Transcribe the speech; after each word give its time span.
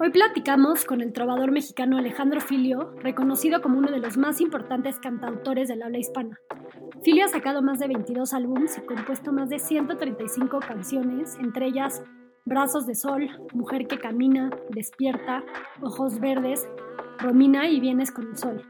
Hoy 0.00 0.10
platicamos 0.10 0.84
con 0.84 1.00
el 1.00 1.12
trovador 1.12 1.50
mexicano 1.50 1.98
Alejandro 1.98 2.40
Filio, 2.40 2.94
reconocido 3.00 3.60
como 3.60 3.78
uno 3.78 3.90
de 3.90 3.98
los 3.98 4.16
más 4.16 4.40
importantes 4.40 5.00
cantautores 5.00 5.66
del 5.66 5.82
habla 5.82 5.98
hispana. 5.98 6.38
Filio 7.02 7.24
ha 7.24 7.28
sacado 7.28 7.62
más 7.62 7.80
de 7.80 7.88
22 7.88 8.32
álbumes 8.32 8.78
y 8.78 8.82
compuesto 8.82 9.32
más 9.32 9.48
de 9.48 9.58
135 9.58 10.60
canciones, 10.60 11.36
entre 11.40 11.66
ellas 11.66 12.00
Brazos 12.44 12.86
de 12.86 12.94
Sol, 12.94 13.28
Mujer 13.52 13.88
que 13.88 13.98
Camina, 13.98 14.50
Despierta, 14.70 15.42
Ojos 15.82 16.20
Verdes, 16.20 16.68
Romina 17.18 17.68
y 17.68 17.80
Vienes 17.80 18.12
con 18.12 18.28
el 18.28 18.36
Sol. 18.36 18.62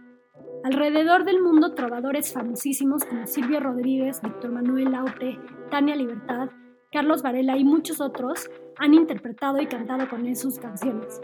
Alrededor 0.64 1.24
del 1.24 1.42
mundo, 1.42 1.74
trovadores 1.74 2.32
famosísimos 2.32 3.04
como 3.04 3.26
Silvio 3.26 3.60
Rodríguez, 3.60 4.22
Víctor 4.22 4.50
Manuel 4.50 4.92
Laute, 4.92 5.38
Tania 5.70 5.94
Libertad, 5.94 6.48
Carlos 6.90 7.20
Varela 7.20 7.58
y 7.58 7.64
muchos 7.64 8.00
otros 8.00 8.48
han 8.78 8.94
interpretado 8.94 9.60
y 9.60 9.66
cantado 9.66 10.08
con 10.08 10.26
él 10.26 10.36
sus 10.36 10.58
canciones. 10.58 11.20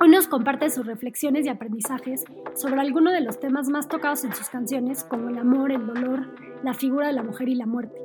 Hoy 0.00 0.08
nos 0.08 0.26
comparte 0.26 0.68
sus 0.70 0.86
reflexiones 0.86 1.46
y 1.46 1.48
aprendizajes 1.48 2.24
sobre 2.54 2.80
algunos 2.80 3.12
de 3.12 3.20
los 3.20 3.38
temas 3.38 3.68
más 3.68 3.88
tocados 3.88 4.24
en 4.24 4.34
sus 4.34 4.48
canciones, 4.48 5.04
como 5.04 5.28
el 5.28 5.38
amor, 5.38 5.70
el 5.70 5.86
dolor, 5.86 6.28
la 6.62 6.74
figura 6.74 7.06
de 7.06 7.12
la 7.12 7.22
mujer 7.22 7.48
y 7.48 7.54
la 7.54 7.66
muerte. 7.66 8.00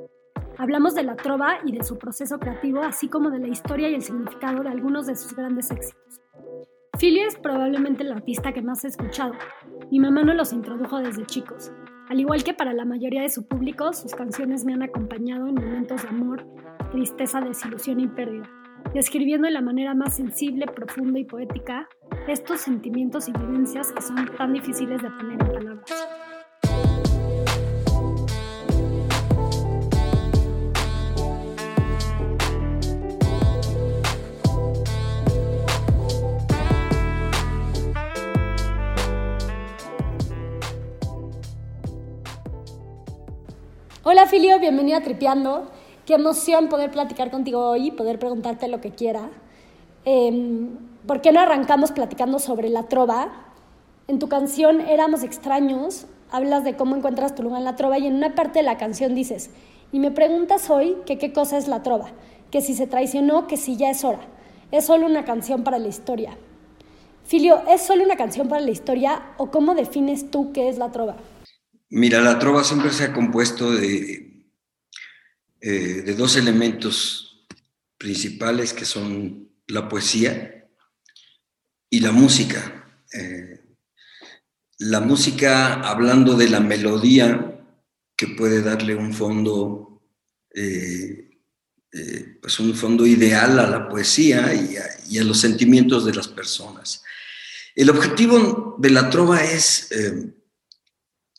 Hablamos 0.58 0.96
de 0.96 1.04
la 1.04 1.16
trova 1.16 1.58
y 1.66 1.72
de 1.72 1.84
su 1.84 1.98
proceso 1.98 2.40
creativo, 2.40 2.82
así 2.82 3.10
como 3.10 3.30
de 3.30 3.40
la 3.40 3.48
historia 3.48 3.90
y 3.90 3.96
el 3.96 4.02
significado 4.02 4.64
de 4.64 4.70
algunos 4.70 5.08
de 5.08 5.16
sus 5.16 5.36
grandes 5.36 5.70
éxitos. 5.72 6.22
Philly 7.00 7.20
es 7.20 7.36
probablemente 7.36 8.04
el 8.04 8.12
artista 8.12 8.54
que 8.54 8.62
más 8.62 8.84
he 8.84 8.88
escuchado. 8.88 9.34
Mi 9.92 10.00
mamá 10.00 10.24
nos 10.24 10.36
los 10.36 10.54
introdujo 10.54 10.98
desde 10.98 11.26
chicos. 11.26 11.72
Al 12.10 12.20
igual 12.20 12.44
que 12.44 12.54
para 12.54 12.74
la 12.74 12.86
mayoría 12.86 13.22
de 13.22 13.30
su 13.30 13.48
público, 13.48 13.94
sus 13.94 14.16
canciones 14.16 14.66
me 14.66 14.74
han 14.74 14.82
acompañado 14.82 15.48
en 15.48 15.56
momentos 15.56 16.02
de 16.02 16.08
amor, 16.08 16.46
tristeza, 16.92 17.42
desilusión 17.42 18.00
y 18.00 18.08
pérdida, 18.08 18.50
describiendo 18.94 19.48
de 19.48 19.54
la 19.54 19.62
manera 19.62 19.94
más 19.94 20.16
sensible, 20.16 20.66
profunda 20.68 21.20
y 21.20 21.26
poética 21.26 21.88
estos 22.28 22.62
sentimientos 22.62 23.28
y 23.28 23.32
vivencias 23.32 23.92
que 23.92 24.02
son 24.02 24.28
tan 24.38 24.54
difíciles 24.54 25.02
de 25.02 25.10
poner 25.10 25.42
en 25.42 25.48
palabras. 25.48 26.08
Hola 44.04 44.26
Filio, 44.26 44.58
bienvenido 44.60 44.98
a 44.98 45.02
Tripeando. 45.02 45.77
Qué 46.08 46.14
emoción 46.14 46.70
poder 46.70 46.90
platicar 46.90 47.30
contigo 47.30 47.60
hoy 47.60 47.88
y 47.88 47.92
poder 47.92 48.18
preguntarte 48.18 48.70
lo 48.70 48.80
que 48.80 48.92
quiera. 48.92 49.30
Em, 50.06 50.70
¿Por 51.06 51.20
qué 51.20 51.34
no 51.34 51.42
arrancamos 51.42 51.92
platicando 51.92 52.40
sobre 52.40 52.70
la 52.70 52.84
trova? 52.84 53.30
En 54.08 54.18
tu 54.18 54.30
canción 54.30 54.80
Éramos 54.80 55.24
extraños, 55.24 56.06
hablas 56.32 56.64
de 56.64 56.78
cómo 56.78 56.96
encuentras 56.96 57.36
tu 57.36 57.44
lugar 57.44 57.60
en 57.60 57.66
la 57.66 57.76
trova 57.76 58.00
y 58.00 58.08
en 58.08 58.16
una 58.16 58.36
parte 58.36 58.60
de 58.60 58.64
la 58.64 58.78
canción 58.78 59.16
dices, 59.16 59.50
y 59.92 60.00
me 60.00 60.10
preguntas 60.10 60.70
hoy 60.70 60.96
que 61.06 61.18
qué 61.18 61.34
cosa 61.34 61.58
es 61.58 61.68
la 61.68 61.84
trova, 61.84 62.08
que 62.52 62.62
si 62.62 62.74
se 62.74 62.88
traicionó, 62.88 63.46
que 63.46 63.58
si 63.58 63.76
ya 63.76 63.90
es 63.90 64.06
hora. 64.06 64.22
Es 64.72 64.86
solo 64.86 65.08
una 65.08 65.26
canción 65.26 65.66
para 65.66 65.78
la 65.78 65.90
historia. 65.90 66.38
Filio, 67.26 67.64
¿es 67.68 67.82
solo 67.82 68.06
una 68.06 68.16
canción 68.16 68.48
para 68.48 68.62
la 68.62 68.72
historia 68.72 69.24
o 69.36 69.52
cómo 69.52 69.76
defines 69.76 70.32
tú 70.32 70.54
qué 70.54 70.70
es 70.70 70.78
la 70.78 70.90
trova? 70.90 71.18
Mira, 71.90 72.22
la 72.22 72.40
trova 72.40 72.64
siempre 72.64 72.92
se 72.92 73.04
ha 73.04 73.14
compuesto 73.14 73.74
de, 73.74 74.27
eh, 75.70 76.02
de 76.02 76.14
dos 76.14 76.38
elementos 76.38 77.46
principales 77.98 78.72
que 78.72 78.86
son 78.86 79.50
la 79.68 79.90
poesía 79.90 80.66
y 81.90 82.00
la 82.00 82.14
música. 82.14 83.02
Eh, 83.12 83.66
la 84.78 85.02
música 85.02 85.82
hablando 85.82 86.38
de 86.38 86.48
la 86.48 86.62
melodía 86.62 87.66
que 88.16 88.28
puede 88.28 88.62
darle 88.62 88.96
un 88.96 89.14
fondo, 89.14 90.02
eh, 90.56 91.32
pues 92.42 92.62
un 92.62 92.74
fondo 92.74 93.06
ideal 93.06 93.60
a 93.60 93.70
la 93.70 93.90
poesía 93.90 94.54
y 94.54 95.18
a, 95.18 95.24
los 95.26 95.38
sentimientos 95.38 96.06
de 96.06 96.14
las 96.14 96.30
personas. 96.30 97.04
El 97.76 97.90
objetivo 97.90 98.78
de 98.80 98.90
la 98.90 99.10
trova 99.10 99.44
es 99.44 99.90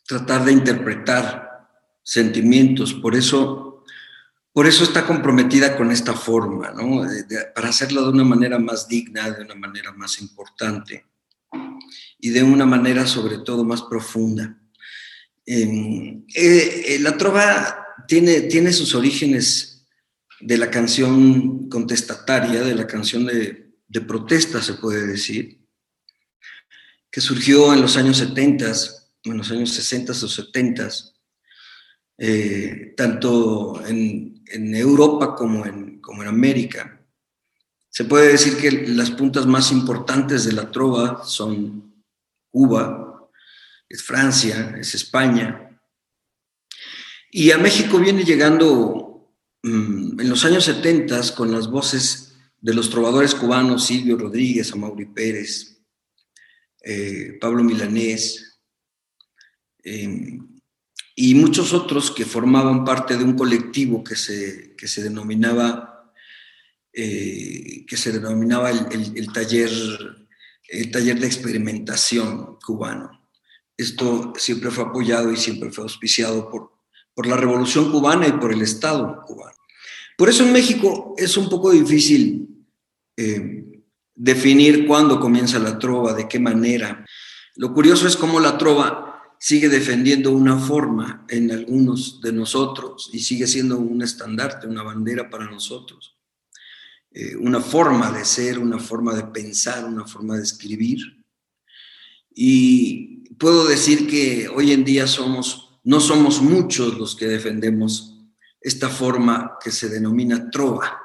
tratar 0.07 0.45
de 0.45 0.53
interpretar 0.53 1.67
sentimientos, 2.03 2.93
por 2.93 3.17
eso, 3.17 3.68
por 4.59 4.67
eso 4.67 4.83
está 4.83 5.07
comprometida 5.07 5.77
con 5.77 5.93
esta 5.93 6.15
forma, 6.15 6.73
¿no? 6.73 7.07
para 7.55 7.69
hacerlo 7.69 8.03
de 8.03 8.09
una 8.09 8.25
manera 8.25 8.59
más 8.59 8.89
digna, 8.89 9.31
de 9.31 9.45
una 9.45 9.55
manera 9.55 9.93
más 9.93 10.21
importante 10.21 11.05
y 12.19 12.31
de 12.31 12.43
una 12.43 12.67
manera 12.67 13.07
sobre 13.07 13.39
todo 13.39 13.63
más 13.63 13.83
profunda. 13.83 14.61
Em, 15.47 16.25
eh, 16.35 16.83
eh, 16.89 16.99
la 16.99 17.17
trova 17.17 17.87
tiene, 18.09 18.41
tiene 18.41 18.73
sus 18.73 18.97
orígenes 18.97 19.87
de 20.41 20.59
la 20.59 20.73
canción 20.73 21.69
contestataria, 21.69 22.61
de 22.61 22.75
la 22.75 22.89
canción 22.89 23.27
de, 23.27 23.77
de 23.87 24.01
protesta, 24.01 24.61
se 24.61 24.75
puede 24.75 25.07
decir, 25.07 25.61
que 27.13 27.21
surgió 27.21 27.73
en 27.73 27.81
los 27.81 27.97
años 27.97 28.17
70 28.17 28.73
en 29.23 29.39
los 29.39 29.53
años 29.53 29.71
60 29.71 30.11
o 30.11 30.17
70, 30.17 30.89
eh, 32.21 32.95
tanto 32.97 33.87
en, 33.87 34.38
Europa 34.53 35.35
como 35.35 35.67
en, 35.67 36.01
como 36.01 36.23
en 36.23 36.29
América. 36.29 37.01
Se 37.89 38.05
puede 38.05 38.29
decir 38.29 38.57
que 38.57 38.89
las 38.89 39.11
puntas 39.11 39.47
más 39.47 39.73
importantes 39.73 40.45
de 40.45 40.53
la 40.53 40.71
trova 40.71 41.25
son 41.25 42.05
Cuba, 42.51 43.29
es 43.89 44.03
Francia, 44.03 44.77
es 44.79 44.95
España. 44.95 45.81
Y 47.31 47.51
a 47.51 47.59
México 47.59 47.99
viene 47.99 48.25
llegando 48.25 49.35
mm, 49.63 50.21
en 50.21 50.29
los 50.29 50.45
años 50.45 50.65
70 50.65 51.35
con 51.35 51.53
las 51.53 51.69
voces 51.71 52.37
de 52.61 52.75
los 52.75 52.91
trovadores 52.91 53.35
cubanos 53.35 53.87
Silvio 53.87 54.17
Rodríguez, 54.17 54.73
Amaury 54.73 55.07
Pérez, 55.07 55.81
eh, 56.83 57.39
Pablo 57.41 57.63
Milanés, 57.63 58.49
Em, 59.89 60.58
y 61.21 61.35
muchos 61.35 61.73
otros 61.73 62.13
que 62.13 62.25
formaban 62.25 62.85
parte 62.85 63.17
de 63.17 63.25
un 63.25 63.35
colectivo 63.35 64.05
que 64.05 64.15
se, 64.15 64.77
que 64.77 64.87
se 64.87 65.03
denominaba, 65.03 66.13
eh, 66.93 67.85
que 67.89 67.97
se 67.97 68.13
denominaba 68.13 68.71
el, 68.71 69.33
taller, 69.33 69.69
el 70.69 70.93
taller 70.93 71.19
de 71.19 71.27
experimentación 71.27 72.61
cubano. 72.65 73.29
Esto 73.77 74.33
siempre 74.37 74.71
fue 74.71 74.85
apoyado 74.85 75.33
y 75.33 75.37
siempre 75.37 75.73
fue 75.73 75.83
auspiciado 75.83 76.49
por, 76.49 76.71
por 77.13 77.27
la 77.27 77.37
Revolución 77.37 77.91
cubana 77.91 78.29
y 78.29 78.33
por 78.35 78.53
el 78.53 78.63
Estado 78.63 79.21
cubano. 79.27 79.59
Por 80.17 80.29
eso 80.29 80.45
en 80.45 80.53
México 80.53 81.17
es 81.19 81.37
un 81.37 81.49
poco 81.49 81.73
difícil 81.73 82.65
eh, 83.17 83.83
definir 84.15 84.87
cuándo 84.87 85.19
comienza 85.19 85.59
la 85.59 85.81
trova, 85.81 86.15
de 86.15 86.29
qué 86.29 86.39
manera. 86.39 87.05
Lo 87.57 87.75
curioso 87.75 88.07
es 88.07 88.17
cómo 88.17 88.39
la 88.39 88.57
trova 88.57 89.08
sigue 89.39 89.69
defendiendo 89.69 90.33
una 90.33 90.59
forma 90.59 91.25
en 91.29 91.51
algunos 91.53 92.21
de 92.21 92.33
nosotros 92.33 93.11
y 93.13 93.21
sigue 93.21 93.47
siendo 93.47 93.79
un 93.79 94.03
estandarte, 94.03 94.67
una 94.67 94.83
bandera 94.83 95.31
para 95.31 95.51
nosotros. 95.51 96.17
Eh, 97.11 97.37
una 97.37 97.61
forma 97.61 98.11
de 98.11 98.25
ser, 98.25 98.59
una 98.59 98.79
forma 98.79 99.15
de 99.15 99.25
pensar, 99.25 99.85
una 99.85 100.07
forma 100.07 100.37
de 100.37 100.43
escribir. 100.43 100.99
Y 102.35 103.29
puedo 103.35 103.67
decir 103.67 104.07
que 104.07 104.49
hoy 104.49 104.73
en 104.73 104.85
día 104.85 105.07
somos, 105.07 105.81
no 105.85 106.01
somos 106.01 106.43
muchos 106.43 106.99
los 106.99 107.17
que 107.17 107.27
defendemos 107.27 108.15
esta 108.61 108.89
forma 108.89 109.57
que 109.63 109.71
se 109.71 109.89
denomina 109.89 110.51
trova. 110.51 111.01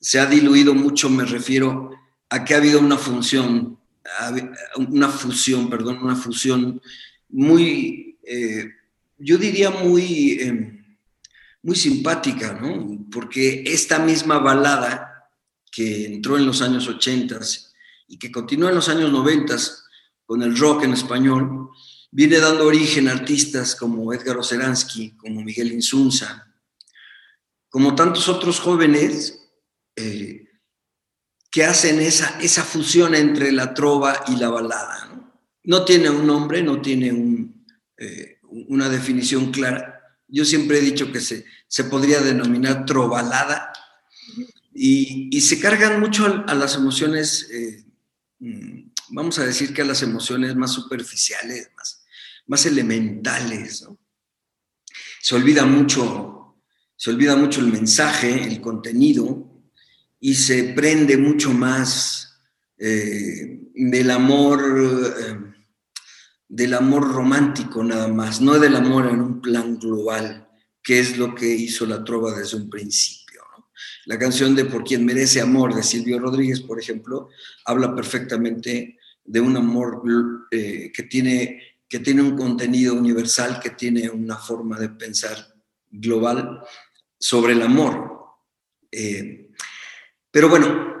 Se 0.00 0.18
ha 0.18 0.26
diluido 0.26 0.74
mucho, 0.74 1.08
me 1.08 1.24
refiero 1.24 1.90
a 2.28 2.44
que 2.44 2.54
ha 2.54 2.58
habido 2.58 2.80
una 2.80 2.98
función, 2.98 3.78
una 4.76 5.08
fusión, 5.08 5.70
perdón, 5.70 5.98
una 6.02 6.16
fusión 6.16 6.80
muy, 7.28 8.18
eh, 8.22 8.70
yo 9.18 9.38
diría 9.38 9.70
muy, 9.70 10.40
em, 10.40 10.84
muy 11.62 11.76
simpática, 11.76 12.52
¿no? 12.54 13.06
Porque 13.10 13.64
esta 13.66 13.98
misma 13.98 14.38
balada 14.38 15.30
que 15.70 16.06
entró 16.06 16.38
en 16.38 16.46
los 16.46 16.62
años 16.62 16.88
80 16.88 17.40
y 18.08 18.18
que 18.18 18.30
continúa 18.30 18.70
en 18.70 18.76
los 18.76 18.88
años 18.88 19.10
90 19.10 19.56
con 20.24 20.42
el 20.42 20.56
rock 20.56 20.84
en 20.84 20.92
español, 20.92 21.70
viene 22.10 22.38
dando 22.38 22.66
origen 22.66 23.08
a 23.08 23.12
artistas 23.12 23.74
como 23.74 24.12
Edgar 24.12 24.38
Oceransky, 24.38 25.16
como 25.16 25.42
Miguel 25.42 25.72
Insunza, 25.72 26.52
como 27.68 27.94
tantos 27.94 28.28
otros 28.28 28.58
jóvenes 28.58 29.50
eh, 29.94 30.48
que 31.50 31.64
hacen 31.64 32.00
esa, 32.00 32.38
esa 32.40 32.64
fusión 32.64 33.14
entre 33.14 33.52
la 33.52 33.74
trova 33.74 34.24
y 34.28 34.36
la 34.36 34.48
balada. 34.48 35.05
¿No? 35.66 35.84
tiene 35.84 36.10
un 36.10 36.26
nombre, 36.26 36.62
no 36.62 36.80
tiene 36.80 37.52
eh, 37.98 38.38
una 38.68 38.88
definición 38.88 39.52
clara. 39.52 40.00
Yo 40.26 40.44
siempre 40.44 40.78
he 40.78 40.80
dicho 40.80 41.12
que 41.12 41.20
se, 41.20 41.44
se 41.68 41.84
podría 41.84 42.20
denominar 42.20 42.84
trovalada, 42.84 43.72
y, 44.78 45.40
se 45.40 45.58
cargan 45.58 46.00
mucho 46.00 46.44
a, 46.46 46.54
las 46.54 46.74
emociones, 46.74 47.48
eh, 47.50 47.82
mm, 48.40 48.90
vamos 49.10 49.38
a 49.38 49.46
decir 49.46 49.72
que 49.72 49.80
a 49.80 49.86
las 49.86 50.02
emociones 50.02 50.54
más 50.54 50.72
superficiales, 50.72 51.70
más, 51.74 52.04
más 52.46 52.66
elementales. 52.66 53.86
Se 55.22 55.34
olvida 55.34 55.64
mucho, 55.64 56.58
se 56.94 57.10
olvida 57.10 57.36
mucho 57.36 57.60
el 57.60 57.72
mensaje, 57.72 58.44
el 58.44 58.60
contenido, 58.60 59.50
y 60.20 60.34
se 60.34 60.64
prende 60.74 61.16
mucho 61.16 61.52
más 61.52 62.38
eh, 62.76 63.60
del 63.74 64.10
amor, 64.10 65.55
del 66.48 66.74
amor 66.74 67.12
romántico 67.12 67.82
nada 67.82 68.08
más, 68.08 68.40
no 68.40 68.58
del 68.58 68.76
amor 68.76 69.06
en 69.06 69.20
un 69.20 69.40
plan 69.40 69.78
global, 69.78 70.48
que 70.82 71.00
es 71.00 71.18
lo 71.18 71.34
que 71.34 71.48
hizo 71.48 71.86
la 71.86 72.04
trova 72.04 72.36
desde 72.38 72.56
un 72.56 72.70
principio. 72.70 73.42
La 74.06 74.18
canción 74.18 74.54
de 74.54 74.64
Por 74.64 74.84
quien 74.84 75.04
merece 75.04 75.40
amor 75.40 75.74
de 75.74 75.82
Silvio 75.82 76.18
Rodríguez, 76.18 76.60
por 76.60 76.80
ejemplo, 76.80 77.28
habla 77.64 77.94
perfectamente 77.94 78.96
de 79.24 79.40
un 79.40 79.56
amor 79.56 80.02
eh, 80.50 80.92
que, 80.94 81.02
tiene, 81.02 81.60
que 81.88 81.98
tiene 81.98 82.22
un 82.22 82.36
contenido 82.36 82.94
universal, 82.94 83.58
que 83.60 83.70
tiene 83.70 84.08
una 84.08 84.36
forma 84.36 84.78
de 84.78 84.90
pensar 84.90 85.36
global 85.90 86.60
sobre 87.18 87.54
el 87.54 87.62
amor. 87.62 88.16
Eh, 88.92 89.50
pero 90.30 90.48
bueno, 90.48 90.94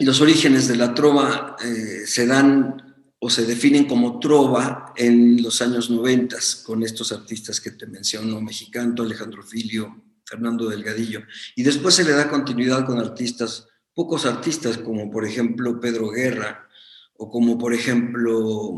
los 0.00 0.20
orígenes 0.20 0.66
de 0.68 0.76
la 0.76 0.94
trova 0.94 1.56
eh, 1.62 2.02
se 2.06 2.26
dan 2.26 2.87
o 3.20 3.30
se 3.30 3.46
definen 3.46 3.86
como 3.86 4.20
trova 4.20 4.92
en 4.96 5.42
los 5.42 5.60
años 5.60 5.90
90 5.90 6.36
con 6.64 6.82
estos 6.82 7.12
artistas 7.12 7.60
que 7.60 7.72
te 7.72 7.86
menciono, 7.86 8.40
mexicano, 8.40 9.02
Alejandro 9.02 9.42
Filio, 9.42 10.04
Fernando 10.24 10.68
Delgadillo. 10.68 11.22
Y 11.56 11.62
después 11.62 11.94
se 11.94 12.04
le 12.04 12.12
da 12.12 12.28
continuidad 12.28 12.86
con 12.86 12.98
artistas, 12.98 13.66
pocos 13.94 14.26
artistas, 14.26 14.78
como 14.78 15.10
por 15.10 15.24
ejemplo 15.24 15.80
Pedro 15.80 16.10
Guerra, 16.10 16.68
o 17.16 17.28
como 17.28 17.58
por 17.58 17.74
ejemplo 17.74 18.76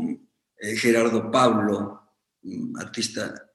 eh, 0.57 0.75
Gerardo 0.75 1.29
Pablo, 1.29 2.01
artista 2.79 3.51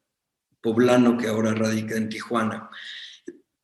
poblano 0.60 1.16
que 1.16 1.26
ahora 1.26 1.54
radica 1.54 1.96
en 1.96 2.08
Tijuana. 2.08 2.70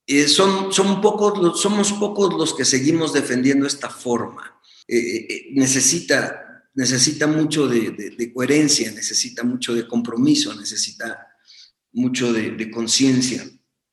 Eh, 0.06 0.26
son, 0.26 0.72
son 0.72 1.00
pocos, 1.00 1.60
somos 1.60 1.92
pocos 1.92 2.34
los 2.34 2.54
que 2.54 2.64
seguimos 2.64 3.12
defendiendo 3.12 3.66
esta 3.66 3.88
forma. 3.88 4.60
Eh, 4.88 5.50
necesita, 5.52 6.41
necesita 6.74 7.26
mucho 7.26 7.66
de, 7.68 8.32
coherencia, 8.32 8.90
necesita 8.92 9.44
mucho 9.44 9.74
de 9.74 9.86
compromiso, 9.86 10.54
necesita 10.54 11.28
mucho 11.92 12.32
de 12.32 12.70
conciencia. 12.70 13.44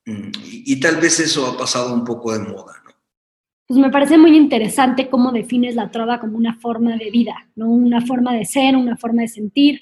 Mm, 0.10 0.31
y, 0.44 0.80
tal 0.80 0.98
vez 0.98 1.20
eso 1.20 1.46
ha 1.46 1.58
pasado 1.58 1.94
un 1.94 2.04
poco 2.04 2.34
de 2.34 2.40
moda, 2.40 2.74
¿no? 2.84 2.92
Pues 3.68 3.80
me 3.80 3.92
parece 3.92 4.18
muy 4.18 4.36
interesante 4.36 5.10
cómo 5.10 5.31
defines 5.31 5.76
la 5.76 5.92
trova 5.92 6.20
como 6.20 6.36
una 6.38 6.56
forma 6.56 6.98
de 6.98 7.12
vida, 7.12 7.36
¿no? 7.56 7.70
Una 7.70 8.02
forma 8.02 8.34
de 8.34 8.44
ser, 8.46 8.76
una 8.76 8.98
forma 8.98 9.22
de 9.22 9.28
sentir, 9.28 9.80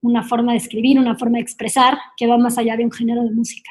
una 0.00 0.22
forma 0.22 0.52
de 0.52 0.58
escribir, 0.58 0.98
una 0.98 1.16
forma 1.16 1.38
de 1.38 1.42
expresar 1.42 1.98
que 2.16 2.28
va 2.28 2.38
más 2.38 2.58
allá 2.58 2.76
de 2.76 2.84
un 2.84 2.92
género 2.92 3.24
de 3.24 3.32
música. 3.32 3.70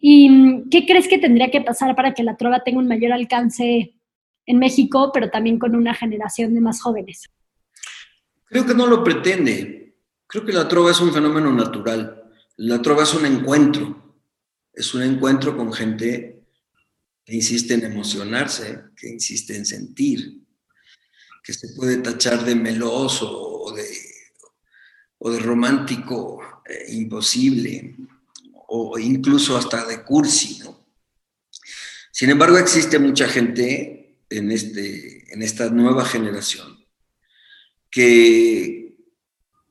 ¿Y 0.00 0.28
mm, 0.28 0.68
qué 0.70 0.86
crees 0.86 1.06
que 1.06 1.18
tendría 1.18 1.50
que 1.50 1.60
pasar 1.60 1.94
para 1.94 2.14
que 2.14 2.24
la 2.24 2.36
trova 2.36 2.64
tenga 2.64 2.80
un 2.80 2.88
mayor 2.88 3.12
alcance 3.12 3.94
en 4.46 4.58
México, 4.58 5.12
pero 5.14 5.30
también 5.30 5.60
con 5.60 5.76
una 5.76 5.94
generación 5.94 6.54
de 6.54 6.60
más 6.60 6.80
jóvenes? 6.80 7.28
Creo 8.48 8.66
que 8.66 8.74
no 8.74 8.86
lo 8.86 9.04
pretende. 9.04 9.96
Creo 10.26 10.44
que 10.44 10.52
la 10.52 10.68
trova 10.68 10.90
es 10.90 11.00
un 11.00 11.12
fenómeno 11.12 11.52
natural. 11.52 12.30
La 12.56 12.82
trova 12.82 13.04
es 13.04 13.14
un 13.14 13.26
encuentro 13.26 14.08
es 14.78 14.94
un 14.94 15.02
encuentro 15.02 15.56
con 15.56 15.72
gente 15.72 16.44
que 17.24 17.34
insiste 17.34 17.74
en 17.74 17.82
emocionarse, 17.82 18.84
que 18.96 19.08
insiste 19.08 19.56
en 19.56 19.66
sentir, 19.66 20.40
que 21.42 21.52
se 21.52 21.70
puede 21.70 21.96
tachar 21.96 22.44
de 22.44 22.54
meloso 22.54 23.28
o 23.28 23.72
de, 23.72 25.40
romántico 25.40 26.62
eh, 26.64 26.92
imposible, 26.94 27.96
o 28.68 28.96
incluso 29.00 29.56
hasta 29.56 29.84
de 29.84 30.04
cursi. 30.04 30.62
Sin 32.12 32.30
embargo, 32.30 32.56
existe 32.56 33.00
mucha 33.00 33.26
gente 33.26 34.20
en, 34.30 34.52
este, 34.52 35.32
en 35.34 35.42
esta 35.42 35.70
nueva 35.70 36.04
generación 36.04 36.77
que 37.90 38.96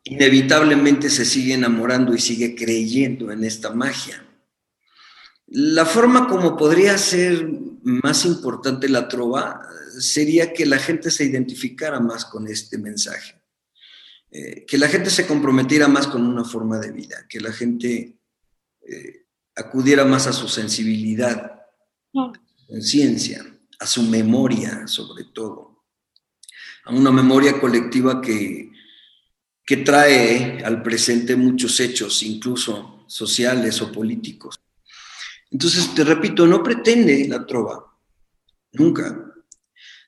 inevitablemente 0.03 1.09
se 1.09 1.25
sigue 1.25 1.53
enamorando 1.53 2.13
y 2.13 2.19
sigue 2.19 2.55
creyendo 2.55 3.31
en 3.31 3.43
esta 3.43 3.71
magia. 3.71 4.23
La 5.47 5.85
forma 5.85 6.27
como 6.27 6.57
podría 6.57 6.97
ser 6.97 7.47
más 7.83 8.25
importante 8.25 8.89
la 8.89 9.07
trova 9.07 9.61
sería 9.99 10.53
que 10.53 10.65
la 10.65 10.77
gente 10.77 11.09
se 11.11 11.25
identificara 11.25 11.99
más 11.99 12.25
con 12.25 12.47
este 12.47 12.77
mensaje, 12.77 13.41
eh, 14.31 14.65
que 14.65 14.77
la 14.77 14.87
gente 14.87 15.09
se 15.09 15.25
comprometiera 15.25 15.87
más 15.87 16.07
con 16.07 16.25
una 16.25 16.43
forma 16.43 16.79
de 16.79 16.91
vida, 16.91 17.25
que 17.29 17.39
la 17.39 17.51
gente 17.51 18.17
eh, 18.87 19.25
acudiera 19.55 20.05
más 20.05 20.27
a 20.27 20.33
su 20.33 20.47
sensibilidad, 20.47 21.61
a 22.13 22.31
su 22.53 22.67
conciencia, 22.67 23.45
a 23.79 23.87
su 23.87 24.03
memoria 24.03 24.87
sobre 24.87 25.25
todo, 25.33 25.66
a 26.87 26.91
una 26.91 27.11
memoria 27.11 27.59
colectiva 27.59 28.21
que, 28.21 28.71
que 29.65 29.77
trae 29.77 30.63
al 30.63 30.81
presente 30.81 31.35
muchos 31.35 31.79
hechos, 31.79 32.23
incluso 32.23 33.03
sociales 33.07 33.81
o 33.81 33.91
políticos 33.91 34.59
entonces, 35.51 35.93
te 35.95 36.03
repito, 36.03 36.45
no 36.45 36.61
pretende 36.61 37.27
la 37.27 37.45
trova, 37.45 37.97
nunca, 38.73 39.33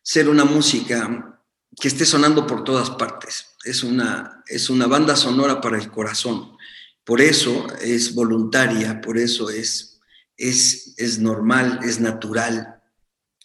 ser 0.01 0.27
una 0.27 0.43
música 0.43 1.41
que 1.79 1.87
esté 1.87 2.05
sonando 2.05 2.45
por 2.45 2.63
todas 2.63 2.89
partes. 2.91 3.55
Es 3.63 3.83
una, 3.83 4.43
es 4.47 4.69
una 4.69 4.87
banda 4.87 5.15
sonora 5.15 5.61
para 5.61 5.77
el 5.77 5.89
corazón. 5.89 6.57
Por 7.05 7.21
eso 7.21 7.67
es 7.81 8.13
voluntaria, 8.13 8.99
por 9.01 9.17
eso 9.17 9.49
es, 9.49 10.01
es, 10.35 10.93
es 10.97 11.19
normal, 11.19 11.79
es 11.83 11.99
natural 11.99 12.81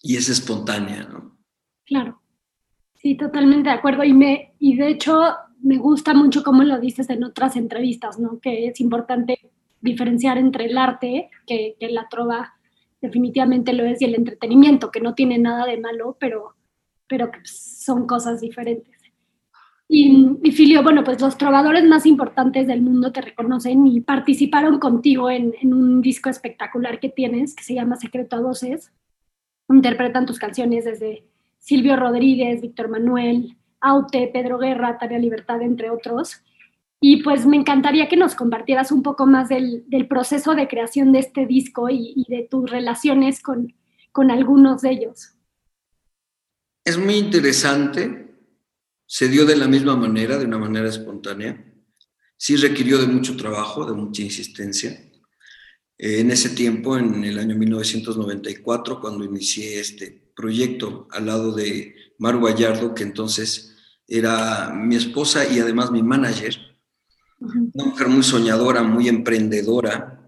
y 0.03 0.17
es 0.17 0.29
espontánea, 0.29 1.05
¿no? 1.05 1.39
Claro. 1.87 2.21
Sí, 3.05 3.17
totalmente 3.17 3.69
de 3.69 3.75
acuerdo. 3.75 4.03
Y, 4.03 4.15
me, 4.15 4.55
y 4.59 4.77
de 4.77 4.89
hecho, 4.89 5.21
me 5.61 5.77
gusta 5.77 6.15
mucho 6.15 6.43
cómo 6.43 6.63
lo 6.63 6.81
dices 6.81 7.11
en 7.11 7.23
otras 7.23 7.55
entrevistas, 7.55 8.19
¿no? 8.19 8.41
Que 8.41 8.69
es 8.69 8.81
importante 8.81 9.51
diferenciar 9.83 10.39
entre 10.39 10.65
el 10.65 10.79
arte, 10.79 11.29
que, 11.47 11.77
la 11.91 12.09
trova 12.09 12.55
definitivamente 13.03 13.75
lo 13.75 13.85
es, 13.85 14.01
y 14.01 14.07
el 14.07 14.15
entretenimiento, 14.15 14.91
que 14.91 15.03
no 15.03 15.15
tiene 15.15 15.37
nada 15.37 15.67
de 15.67 15.77
malo, 15.77 16.17
pero, 16.19 16.55
pero 17.07 17.31
son 17.43 18.07
cosas 18.07 18.41
diferentes. 18.41 18.99
Y, 19.87 20.39
y, 20.43 20.53
Filio, 20.53 20.83
bueno, 20.83 21.05
pues 21.05 21.21
los 21.21 21.37
trovadores 21.37 21.85
más 21.85 22.07
importantes 22.07 22.67
del 22.67 22.81
mundo 22.81 23.13
te 23.13 23.21
reconocen 23.21 23.87
y 23.87 24.01
participaron 24.01 24.79
contigo 24.79 25.29
en, 25.29 25.53
en, 25.61 25.75
un 25.75 26.01
disco 26.01 26.31
espectacular 26.31 27.01
que 27.01 27.11
tienes, 27.11 27.55
que 27.55 27.65
se 27.65 27.75
llama 27.75 27.97
Secreto 27.97 28.37
a 28.37 28.41
Voces. 28.41 28.95
Interpretan 29.69 30.25
tus 30.25 30.39
canciones 30.39 30.87
desde 30.87 31.27
Silvio 31.65 31.97
Rodríguez, 31.97 32.61
Víctor 32.61 32.91
Manuel, 32.91 33.57
Aute, 33.81 34.29
Pedro 34.31 34.59
Guerra, 34.59 34.99
Tarea 34.99 35.19
Libertad, 35.19 35.63
entre 35.63 35.89
otros. 35.89 36.43
Y 37.01 37.23
pues 37.23 37.47
me 37.47 37.57
encantaría 37.57 38.07
que 38.07 38.19
nos 38.19 38.35
compartieras 38.35 38.93
un 38.93 39.03
poco 39.03 39.25
más 39.25 39.49
del, 39.49 39.83
proceso 40.07 40.55
de 40.55 40.69
creación 40.69 41.11
de 41.13 41.21
este 41.21 41.47
disco 41.47 41.89
y, 41.89 42.27
de 42.29 42.47
tus 42.51 42.71
relaciones 42.71 43.41
con, 43.41 43.75
con 44.13 44.31
algunos 44.31 44.83
de 44.83 44.91
ellos. 44.91 45.31
Es 46.85 46.99
muy 46.99 47.15
interesante, 47.15 48.37
se 49.07 49.29
dio 49.31 49.47
de 49.47 49.57
la 49.57 49.67
misma 49.67 49.97
manera, 49.97 50.37
de 50.37 50.45
una 50.45 50.59
manera 50.59 50.89
espontánea. 50.89 51.65
Sí 52.37 52.57
requirió 52.57 52.99
de 52.99 53.07
mucho 53.07 53.39
trabajo, 53.39 53.87
de 53.87 53.95
mucha 53.95 54.21
insistencia. 54.21 54.91
Eh, 55.97 56.21
en 56.21 56.31
ese 56.31 56.51
tiempo, 56.51 56.99
en 56.99 57.25
el 57.25 57.39
año 57.39 57.57
1994, 57.57 59.01
cuando 59.01 59.25
inicié 59.25 59.81
este 59.81 60.24
proyecto 60.35 61.09
al 61.11 61.27
lado 61.27 61.53
de 61.53 61.95
Maru 62.19 62.45
Gallardo, 62.47 62.95
que 62.95 63.03
entonces 63.03 63.77
era 64.07 64.71
mi 64.75 64.97
esposa 64.97 65.47
y 65.49 65.59
además 65.61 65.91
mi 65.91 66.03
manager, 66.03 66.57
una 67.41 67.85
mujer 67.85 68.09
muy 68.09 68.23
soñadora, 68.23 68.83
muy 68.83 69.09
emprendedora, 69.09 70.21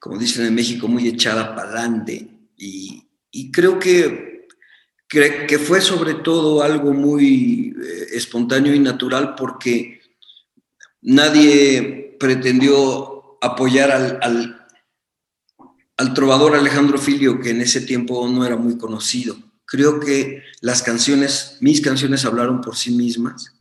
como 0.00 0.18
dicen 0.18 0.46
en 0.46 0.54
México, 0.54 0.86
muy 0.88 1.08
echada 1.08 1.54
para 1.54 1.70
adelante. 1.70 2.28
Y, 2.56 3.02
creo 3.50 3.78
que, 3.78 4.46
que, 5.08 5.58
fue 5.58 5.80
sobre 5.80 6.14
todo 6.14 6.62
algo 6.62 6.92
muy 6.92 7.74
eh, 7.82 8.06
espontáneo 8.12 8.74
y 8.74 8.78
natural 8.78 9.34
porque 9.34 10.00
nadie 11.02 12.16
pretendió 12.18 13.38
apoyar 13.40 13.90
al, 13.90 14.18
al, 14.22 14.63
al 15.96 16.14
trovador 16.14 16.54
Alejandro 16.54 16.98
Filio, 16.98 17.40
que 17.40 17.50
en 17.50 17.60
ese 17.60 17.80
tiempo 17.80 18.26
no 18.28 18.44
era 18.44 18.56
muy 18.56 18.78
conocido. 18.78 19.36
Creo 19.64 20.00
que 20.00 20.42
las 20.60 20.82
canciones, 20.82 21.58
mis 21.60 21.80
canciones 21.80 22.24
hablaron 22.24 22.60
por 22.60 22.76
sí 22.76 22.90
mismas 22.90 23.54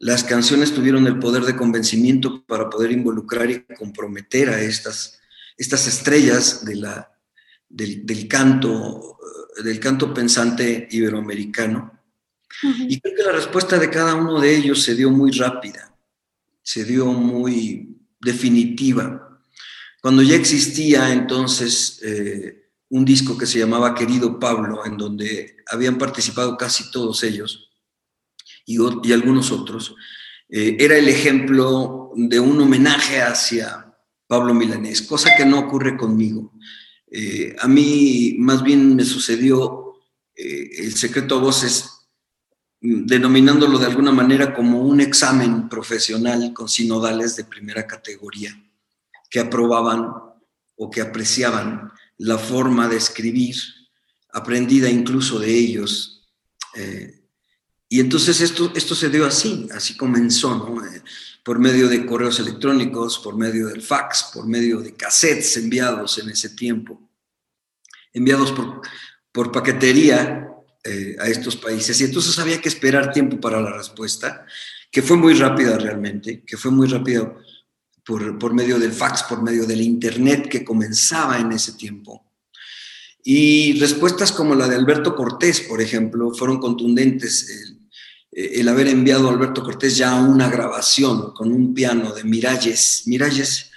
las 0.00 0.24
canciones 0.24 0.72
tuvieron 0.72 1.06
el 1.06 1.18
poder 1.18 1.44
de 1.44 1.54
convencimiento 1.54 2.42
para 2.46 2.70
poder 2.70 2.90
involucrar 2.90 3.50
y 3.50 3.64
comprometer 3.76 4.48
a 4.48 4.58
estas, 4.58 5.20
estas 5.58 5.86
estrellas 5.86 6.64
de 6.64 6.76
la, 6.76 7.12
del, 7.68 8.26
canto, 8.26 9.18
del 9.62 9.78
canto 9.78 10.14
pensante 10.14 10.88
iberoamericano. 10.90 12.00
Y 12.62 12.98
creo 12.98 13.14
que 13.14 13.22
la 13.22 13.32
respuesta 13.32 13.78
de 13.78 13.90
cada 13.90 14.14
uno 14.14 14.40
de 14.40 14.56
ellos 14.56 14.82
se 14.82 14.94
dio 14.94 15.10
muy 15.10 15.32
rápida, 15.32 15.94
se 16.62 16.84
dio 16.86 17.04
muy 17.04 17.94
definitiva. 18.18 19.29
Cuando 20.00 20.22
ya 20.22 20.34
existía 20.34 21.12
entonces 21.12 22.00
eh, 22.02 22.70
un 22.88 23.04
disco 23.04 23.36
que 23.36 23.46
se 23.46 23.58
llamaba 23.58 23.94
Querido 23.94 24.38
Pablo, 24.38 24.84
en 24.86 24.96
donde 24.96 25.56
habían 25.70 25.98
participado 25.98 26.56
casi 26.56 26.90
todos 26.90 27.22
ellos 27.22 27.70
y, 28.64 28.78
algunos 29.12 29.52
otros, 29.52 29.94
eh, 30.48 30.76
era 30.80 30.96
el 30.96 31.08
ejemplo 31.08 32.12
de 32.14 32.40
un 32.40 32.60
homenaje 32.60 33.20
hacia 33.20 33.94
Pablo 34.26 34.54
Milanés, 34.54 35.02
cosa 35.02 35.30
que 35.36 35.44
no 35.44 35.58
ocurre 35.58 35.96
conmigo. 35.96 36.52
Eh, 37.10 37.54
a 37.58 37.68
mí 37.68 38.36
más 38.38 38.62
bien 38.62 38.96
me 38.96 39.04
sucedió 39.04 39.86
el 40.34 40.94
secreto 40.94 41.36
a 41.36 41.40
voces 41.40 42.00
denominándolo 42.80 43.78
de 43.78 43.86
alguna 43.86 44.10
manera 44.10 44.54
como 44.54 44.80
un 44.80 45.02
examen 45.02 45.68
profesional 45.68 46.54
con 46.54 46.66
sinodales 46.66 47.36
de 47.36 47.44
primera 47.44 47.86
categoría, 47.86 48.58
que 49.30 49.40
aprobaban 49.40 50.08
o 50.76 50.90
que 50.90 51.00
apreciaban 51.00 51.90
la 52.18 52.36
forma 52.36 52.88
de 52.88 52.96
escribir, 52.96 53.56
aprendida 54.32 54.90
incluso 54.90 55.38
de 55.38 55.54
ellos. 55.54 56.28
Eh, 56.74 57.22
y 57.88 58.00
entonces 58.00 58.40
esto, 58.40 58.72
esto 58.74 58.94
se 58.94 59.08
dio 59.08 59.24
así, 59.24 59.68
así 59.72 59.96
comenzó, 59.96 60.80
eh, 60.84 61.02
por 61.42 61.58
medio 61.58 61.88
de 61.88 62.04
correos 62.04 62.38
electrónicos, 62.38 63.18
por 63.18 63.36
medio 63.36 63.68
del 63.68 63.82
fax, 63.82 64.30
por 64.34 64.46
medio 64.46 64.80
de 64.80 64.94
cassettes 64.94 65.56
enviados 65.56 66.18
en 66.18 66.30
ese 66.30 66.50
tiempo, 66.50 67.10
enviados 68.12 68.52
por, 68.52 68.82
por 69.32 69.50
paquetería 69.50 70.48
eh, 70.84 71.16
a 71.18 71.28
estos 71.28 71.56
países. 71.56 72.00
Y 72.00 72.04
entonces 72.04 72.38
había 72.38 72.60
que 72.60 72.68
esperar 72.68 73.12
tiempo 73.12 73.40
para 73.40 73.60
la 73.60 73.72
respuesta, 73.72 74.46
que 74.90 75.02
fue 75.02 75.16
muy 75.16 75.34
rápida 75.34 75.78
realmente, 75.78 76.42
que 76.44 76.56
fue 76.56 76.70
muy 76.70 76.88
rápida 76.88 77.34
por, 78.10 78.36
por 78.40 78.52
medio 78.52 78.76
del 78.76 78.90
fax, 78.90 79.22
por 79.22 79.40
medio 79.40 79.64
del 79.64 79.80
Internet 79.80 80.48
que 80.48 80.64
comenzaba 80.64 81.38
en 81.38 81.52
ese 81.52 81.74
tiempo. 81.74 82.26
Y 83.22 83.78
respuestas 83.78 84.32
como 84.32 84.56
la 84.56 84.66
de 84.66 84.74
Alberto 84.74 85.14
Cortés, 85.14 85.60
por 85.60 85.80
ejemplo, 85.80 86.34
fueron 86.34 86.58
contundentes. 86.58 87.48
El, 88.32 88.58
el, 88.58 88.68
haber 88.68 88.88
enviado 88.88 89.28
a 89.28 89.32
Alberto 89.32 89.62
Cortés 89.62 89.96
ya 89.96 90.16
una 90.16 90.50
grabación 90.50 91.32
con 91.34 91.52
un 91.52 91.72
piano 91.72 92.12
de 92.12 92.24
Miralles. 92.24 93.04
Miralles 93.06 93.70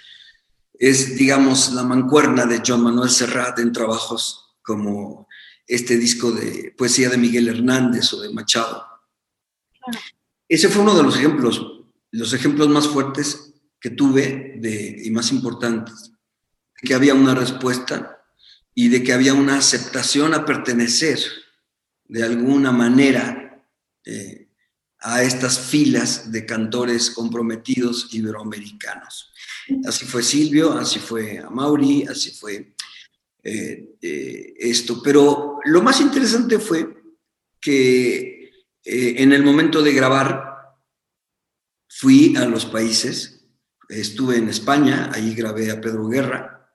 es, 0.74 1.16
digamos, 1.16 1.72
la 1.74 1.84
mancuerna 1.84 2.48
de 2.48 2.64
John 2.66 2.82
Manuel 2.82 3.12
Serrat 3.12 3.60
en 3.60 3.72
trabajos 3.72 4.56
como 4.64 5.28
este 5.68 5.96
disco 5.98 6.32
de 6.32 6.74
poesía 6.76 7.10
de 7.10 7.18
Miguel 7.18 7.50
Hernández 7.50 8.12
o 8.14 8.22
de 8.22 8.34
Machado. 8.34 8.84
Ese 10.50 10.70
fue 10.70 10.82
uno 10.82 10.96
de 10.96 11.04
los 11.04 11.18
ejemplos, 11.18 11.84
los 12.10 12.34
ejemplos 12.34 12.68
más 12.70 12.88
fuertes 12.88 13.53
que 13.84 13.90
tuve 13.90 14.54
de, 14.60 14.96
y 15.04 15.12
más 15.12 15.34
importantes, 15.34 16.14
de 16.82 16.88
que 16.88 16.94
había 16.94 17.14
una 17.14 17.36
respuesta 17.36 18.24
y 18.74 18.88
de 18.88 19.04
que 19.04 19.12
había 19.12 19.34
una 19.34 19.58
aceptación 19.58 20.34
a 20.34 20.46
pertenecer 20.46 21.20
de 22.06 22.24
alguna 22.24 22.72
manera 22.72 23.62
eh, 24.06 24.48
a 25.00 25.22
estas 25.22 25.60
filas 25.60 26.32
de 26.32 26.46
cantores 26.46 27.12
comprometidos 27.12 28.08
iberoamericanos. 28.14 29.34
Así 29.86 30.06
fue 30.06 30.24
Silvio, 30.24 30.72
así 30.78 31.00
fue 31.00 31.40
Amaury, 31.40 32.04
así 32.04 32.32
fue 32.32 32.76
eh, 33.44 33.96
eh, 34.02 34.54
esto. 34.60 35.04
Pero 35.04 35.60
lo 35.66 35.82
más 35.82 36.00
interesante 36.00 36.58
fue 36.58 37.04
que 37.60 38.50
en 38.86 39.34
el 39.34 39.44
momento 39.44 39.82
de 39.82 39.92
grabar 39.92 40.54
fui 41.90 42.36
a 42.38 42.46
los 42.46 42.66
países, 42.66 43.33
estuve 43.90 44.38
en 44.38 44.50
España, 44.50 45.10
ahí 45.14 45.34
grabé 45.34 45.72
a 45.72 45.82
Pedro 45.82 46.08
Guerra, 46.08 46.70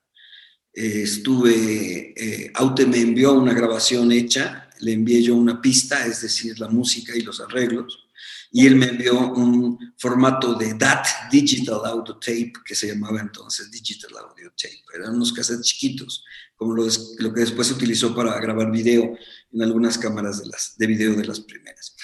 estuve, 0.73 2.15
Aute 2.55 2.87
me 2.87 3.01
envió 3.01 3.33
una 3.33 3.53
grabación 3.53 4.13
hecha, 4.13 4.71
le 4.81 4.93
envié 4.93 5.23
yo 5.23 5.35
una 5.35 5.61
pista, 5.61 6.07
es 6.07 6.23
decir, 6.23 6.59
la 6.61 6.69
música 6.69 7.17
y 7.17 7.23
los 7.23 7.41
arreglos 7.41 8.09
y 8.51 8.67
él 8.67 8.77
me 8.77 8.87
envió 8.87 9.33
un 9.33 9.95
formato 9.99 10.55
de 10.55 10.75
DAT, 10.75 11.07
Digital 11.31 11.81
Audio 11.85 12.17
Tape, 12.17 12.53
que 12.65 12.75
se 12.75 12.89
llamaba 12.89 13.21
entonces 13.21 13.71
Digital 13.71 14.11
Audio 14.17 14.51
Tape. 14.57 14.83
Eran 14.95 15.17
unos 15.17 15.33
cassettes 15.33 15.67
chiquitos, 15.67 16.25
como 16.57 16.75
lo, 16.75 16.87
lo 17.19 17.35
que 17.35 17.41
después 17.41 17.69
se 17.69 17.75
utilizó 17.75 18.15
para 18.15 18.41
grabar 18.41 18.71
video 18.71 19.17
en 19.53 19.63
algunas 19.63 19.99
cámaras 19.99 20.41
de, 20.41 20.47
las, 20.47 20.77
de 20.79 20.87
video 20.87 21.15
de 21.15 21.27
las 21.27 21.41
primeras. 21.41 21.95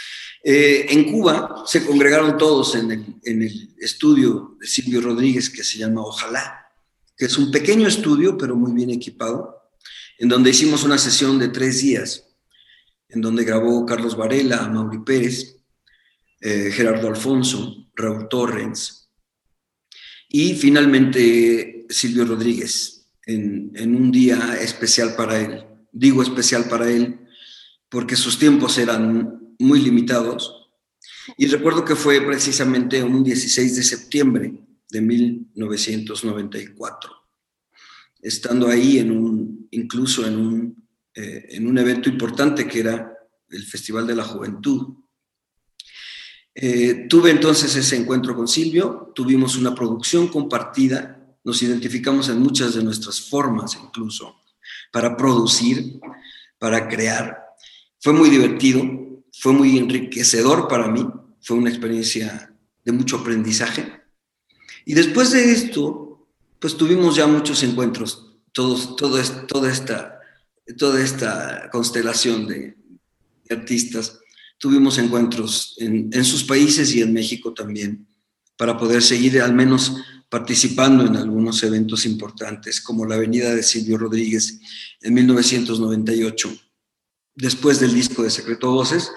Eh, 0.46 0.86
en 0.90 1.10
Cuba 1.10 1.64
se 1.66 1.86
congregaron 1.86 2.36
todos 2.36 2.74
en 2.74 2.90
el, 3.22 3.74
estudio 3.78 4.58
de 4.60 4.66
Silvio 4.66 5.00
Rodríguez 5.00 5.48
que 5.48 5.64
se 5.64 5.78
llama 5.78 6.02
Ojalá, 6.02 6.66
que 7.16 7.24
es 7.24 7.38
un 7.38 7.50
pequeño 7.50 7.88
estudio, 7.88 8.36
pero 8.36 8.54
muy 8.54 8.72
bien 8.72 8.90
equipado, 8.90 9.72
en 10.18 10.28
donde 10.28 10.50
hicimos 10.50 10.84
una 10.84 10.98
sesión 10.98 11.38
de 11.38 11.48
tres 11.48 11.80
días, 11.80 12.26
en 13.08 13.22
donde 13.22 13.44
grabó 13.44 13.86
Carlos 13.86 14.16
Varela, 14.16 14.68
Mauri 14.68 14.98
Pérez, 14.98 15.56
eh, 16.40 16.70
Gerardo 16.70 17.08
Alfonso, 17.08 17.88
Raúl 17.94 18.28
Torrens 18.28 19.08
y 20.28 20.54
finalmente 20.54 21.86
Silvio 21.88 22.24
Rodríguez 22.24 23.08
en, 23.24 23.96
un 23.96 24.10
día 24.10 24.58
especial 24.60 25.14
para 25.16 25.40
él. 25.40 25.64
Digo 25.92 26.22
especial 26.22 26.64
para 26.68 26.90
él 26.90 27.20
porque 27.88 28.16
sus 28.16 28.38
tiempos 28.38 28.76
eran 28.78 29.43
muy 29.58 29.80
limitados. 29.80 30.64
Y 31.36 31.46
recuerdo 31.46 31.84
que 31.84 31.96
fue 31.96 32.20
precisamente 32.20 33.02
un 33.02 33.24
16 33.24 33.76
de 33.76 33.82
septiembre 33.82 34.54
de 34.90 35.00
1994, 35.00 37.10
estando 38.20 38.68
ahí 38.68 38.98
en 38.98 39.10
un, 39.10 39.68
incluso 39.70 40.26
en 40.26 40.38
un, 40.38 40.88
eh, 41.14 41.46
en 41.50 41.66
un 41.66 41.78
evento 41.78 42.08
importante 42.08 42.66
que 42.66 42.80
era 42.80 43.12
el 43.48 43.64
Festival 43.64 44.06
de 44.06 44.16
la 44.16 44.24
Juventud. 44.24 44.94
Eh, 46.54 47.06
tuve 47.08 47.30
entonces 47.30 47.74
ese 47.74 47.96
encuentro 47.96 48.36
con 48.36 48.46
Silvio, 48.46 49.12
tuvimos 49.14 49.56
una 49.56 49.74
producción 49.74 50.28
compartida, 50.28 51.36
nos 51.42 51.62
identificamos 51.62 52.28
en 52.28 52.38
muchas 52.38 52.74
de 52.74 52.84
nuestras 52.84 53.20
formas 53.20 53.74
incluso, 53.74 54.40
para 54.92 55.16
producir, 55.16 56.00
para 56.58 56.88
crear. 56.88 57.38
Fue 58.00 58.12
muy 58.12 58.30
divertido, 58.30 59.03
fue 59.38 59.52
muy 59.52 59.78
enriquecedor 59.78 60.68
para 60.68 60.88
mí, 60.88 61.06
fue 61.40 61.56
una 61.56 61.70
experiencia 61.70 62.54
de 62.84 62.92
mucho 62.92 63.18
aprendizaje. 63.18 64.02
Y 64.84 64.94
después 64.94 65.32
de 65.32 65.52
esto, 65.52 66.28
pues 66.58 66.76
tuvimos 66.76 67.16
ya 67.16 67.26
muchos 67.26 67.62
encuentros, 67.62 68.36
todos, 68.52 68.96
todo 68.96 69.20
toda, 69.46 69.70
esta, 69.70 70.20
toda 70.78 71.02
esta 71.02 71.68
constelación 71.70 72.46
de 72.46 72.76
artistas 73.50 74.20
tuvimos 74.58 74.98
encuentros 74.98 75.74
en, 75.78 76.24
sus 76.24 76.44
países 76.44 76.94
y 76.94 77.02
en 77.02 77.12
México 77.12 77.52
también, 77.52 78.06
para 78.56 78.78
poder 78.78 79.02
seguir 79.02 79.42
al 79.42 79.54
menos 79.54 79.96
participando 80.30 81.04
en 81.04 81.16
algunos 81.16 81.62
eventos 81.62 82.06
importantes, 82.06 82.80
como 82.80 83.04
la 83.04 83.16
Avenida 83.16 83.54
de 83.54 83.62
Silvio 83.62 83.98
Rodríguez 83.98 84.60
en 85.02 85.14
1998, 85.14 86.56
después 87.34 87.80
del 87.80 87.94
disco 87.94 88.22
de 88.22 88.30
Secreto 88.30 88.70
Voces, 88.70 89.10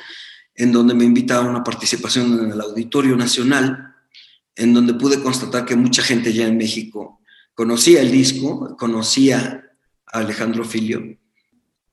en 0.56 0.72
donde 0.72 0.94
me 0.94 1.06
invitaron 1.06 1.48
a 1.48 1.52
una 1.52 1.64
participación 1.64 2.40
en 2.40 2.52
el 2.52 2.62
Auditorio 2.62 3.16
Nacional, 3.16 3.96
en 4.56 4.74
donde 4.74 4.96
pude 4.96 5.22
constatar 5.22 5.66
que 5.66 5.76
mucha 5.76 6.02
gente 6.02 6.34
ya 6.34 6.48
en 6.48 6.58
México 6.58 7.22
conocía 7.54 8.02
el 8.02 8.12
disco, 8.12 8.76
conocía 8.78 9.64
a 10.06 10.20
Alejandro 10.20 10.64
Filio. 10.64 11.18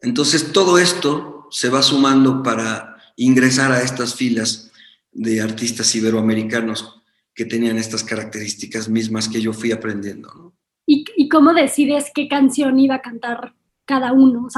Entonces 0.01 0.53
todo 0.53 0.79
esto 0.79 1.47
se 1.51 1.69
va 1.69 1.83
sumando 1.83 2.43
para 2.43 2.97
ingresar 3.17 3.73
a 3.73 3.83
estas 3.83 4.15
filas 4.15 4.73
de 5.13 5.41
artistas 5.41 5.95
iberoamericanos 5.95 7.03
que 7.35 7.45
tenían 7.45 7.79
estas 7.79 8.05
características 8.05 8.89
mismas 8.89 9.29
que 9.29 9.41
yo 9.41 9.53
fui 9.53 9.73
aprendiendo. 9.73 10.55
¿Y, 10.87 11.05
¿Y, 11.17 11.29
cómo 11.29 11.55
decides 11.55 12.11
qué 12.15 12.29
canción 12.29 12.79
iba 12.79 12.97
a 12.97 13.03
cantar 13.03 13.55
cada 13.87 14.13
uno? 14.13 14.49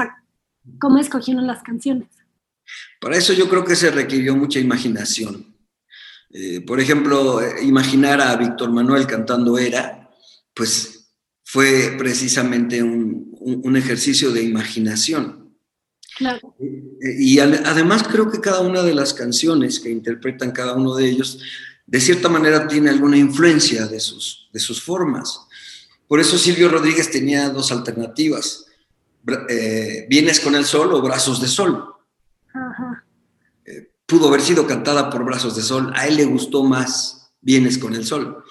¿Cómo 0.79 0.99
escogieron 0.99 1.47
las 1.47 1.63
canciones? 1.63 2.07
Para 2.99 3.17
eso 3.17 3.33
yo 3.33 3.49
creo 3.49 3.63
que 3.63 3.75
se 3.75 3.91
requirió 3.91 4.35
mucha 4.35 4.59
imaginación. 4.59 5.55
Eh, 6.29 6.61
por 6.61 6.79
ejemplo, 6.79 7.39
imaginar 7.61 8.21
a 8.21 8.35
Víctor 8.35 8.71
Manuel 8.71 9.07
cantando 9.07 9.57
Era, 9.57 10.09
pues 10.53 11.13
fue 11.43 11.95
precisamente 11.97 12.83
un, 12.83 13.27
un 13.39 13.77
ejercicio 13.77 14.31
de 14.31 14.43
imaginación. 14.43 15.55
Y 17.19 17.39
además 17.39 18.03
creo 18.03 18.29
que 18.29 18.41
cada 18.41 18.61
una 18.61 18.81
de 18.81 18.93
las 18.93 19.13
canciones 19.13 19.79
que 19.79 19.89
interpretan 19.89 20.51
cada 20.51 20.73
uno 20.73 20.95
de 20.95 21.07
ellos, 21.07 21.39
de 21.85 22.01
cierta 22.01 22.27
manera 22.27 22.67
tiene 22.67 22.89
alguna 22.89 23.17
influencia 23.17 23.87
de 23.87 23.99
sus, 23.99 24.49
de 24.51 24.59
sus 24.59 24.81
formas. 24.81 25.39
Por 26.07 26.19
eso 26.19 26.37
Silvio 26.37 26.69
Rodríguez 26.69 27.11
tenía 27.11 27.49
dos 27.49 27.71
alternativas. 27.71 28.65
Eh, 29.49 30.07
Vienes 30.09 30.39
con 30.39 30.55
el 30.55 30.65
Sol 30.65 30.93
o 30.93 31.01
Brazos 31.01 31.41
de 31.41 31.47
Sol. 31.47 31.85
Eh, 33.65 33.91
pudo 34.05 34.27
haber 34.27 34.41
sido 34.41 34.65
cantada 34.65 35.09
por 35.09 35.23
Brazos 35.25 35.55
de 35.55 35.61
Sol, 35.61 35.91
a 35.95 36.07
él 36.07 36.17
le 36.17 36.25
gustó 36.25 36.63
más 36.63 37.31
Vienes 37.41 37.77
con 37.77 37.93
el 37.93 38.05
Sol. 38.05 38.43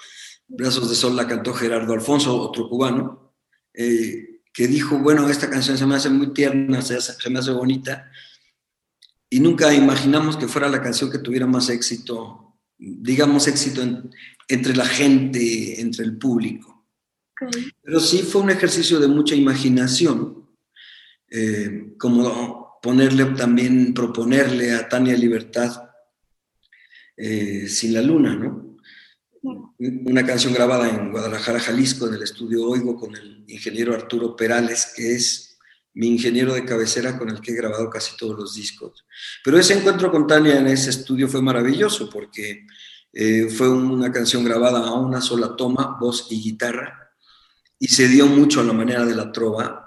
Brazos 0.47 0.89
de 0.89 0.95
Sol 0.95 1.15
la 1.15 1.27
cantó 1.27 1.53
Gerardo 1.53 1.93
Alfonso, 1.93 2.39
otro 2.39 2.69
cubano, 2.69 3.33
eh, 3.73 4.41
que 4.53 4.67
dijo, 4.67 4.97
bueno, 4.99 5.29
esta 5.29 5.49
canción 5.49 5.77
se 5.77 5.85
me 5.85 5.95
hace 5.95 6.09
muy 6.09 6.33
tierna, 6.33 6.81
se, 6.81 6.99
se 7.01 7.29
me 7.29 7.39
hace 7.39 7.51
bonita, 7.51 8.09
y 9.29 9.39
nunca 9.39 9.73
imaginamos 9.73 10.37
que 10.37 10.47
fuera 10.47 10.69
la 10.69 10.81
canción 10.81 11.11
que 11.11 11.19
tuviera 11.19 11.45
más 11.45 11.69
éxito, 11.69 12.55
digamos 12.77 13.47
éxito 13.47 13.81
entre 14.47 14.75
la 14.75 14.85
gente, 14.85 15.81
entre 15.81 16.05
el 16.05 16.17
público. 16.17 16.85
Pero 17.83 17.99
sí 17.99 18.19
fue 18.19 18.41
un 18.41 18.49
ejercicio 18.49 18.99
de 18.99 19.07
mucha 19.07 19.35
imaginación, 19.35 20.46
eh, 21.29 21.93
como 21.97 22.79
ponerle 22.81 23.25
también, 23.25 23.93
proponerle 23.93 24.73
a 24.73 24.87
Tania 24.87 25.15
Libertad 25.15 25.89
eh, 27.15 27.67
Sin 27.67 27.93
la 27.93 28.01
Luna, 28.01 28.35
¿no? 28.35 28.77
Una 29.79 30.25
canción 30.25 30.53
grabada 30.53 30.89
en 30.89 31.11
Guadalajara, 31.11 31.59
Jalisco, 31.59 32.07
en 32.07 32.15
el 32.15 32.23
estudio 32.23 32.67
Oigo, 32.67 32.95
con 32.95 33.15
el 33.15 33.45
ingeniero 33.47 33.93
Arturo 33.93 34.35
Perales, 34.35 34.93
que 34.95 35.15
es 35.15 35.57
mi 35.93 36.07
ingeniero 36.07 36.53
de 36.53 36.65
cabecera 36.65 37.17
con 37.17 37.29
el 37.29 37.41
que 37.41 37.51
he 37.51 37.55
grabado 37.55 37.89
casi 37.89 38.15
todos 38.17 38.37
los 38.37 38.55
discos. 38.55 39.05
Pero 39.43 39.57
ese 39.57 39.73
encuentro 39.73 40.11
con 40.11 40.27
Tania 40.27 40.59
en 40.59 40.67
ese 40.67 40.89
estudio 40.89 41.27
fue 41.27 41.41
maravilloso 41.41 42.09
porque 42.09 42.65
eh, 43.13 43.49
fue 43.49 43.69
una 43.69 44.11
canción 44.11 44.43
grabada 44.43 44.79
a 44.79 44.93
una 44.93 45.21
sola 45.21 45.55
toma, 45.55 45.97
voz 45.99 46.27
y 46.29 46.41
guitarra, 46.41 47.11
y 47.79 47.87
se 47.87 48.07
dio 48.07 48.27
mucho 48.27 48.61
a 48.61 48.63
la 48.63 48.73
manera 48.73 49.05
de 49.05 49.15
la 49.15 49.31
trova 49.31 49.86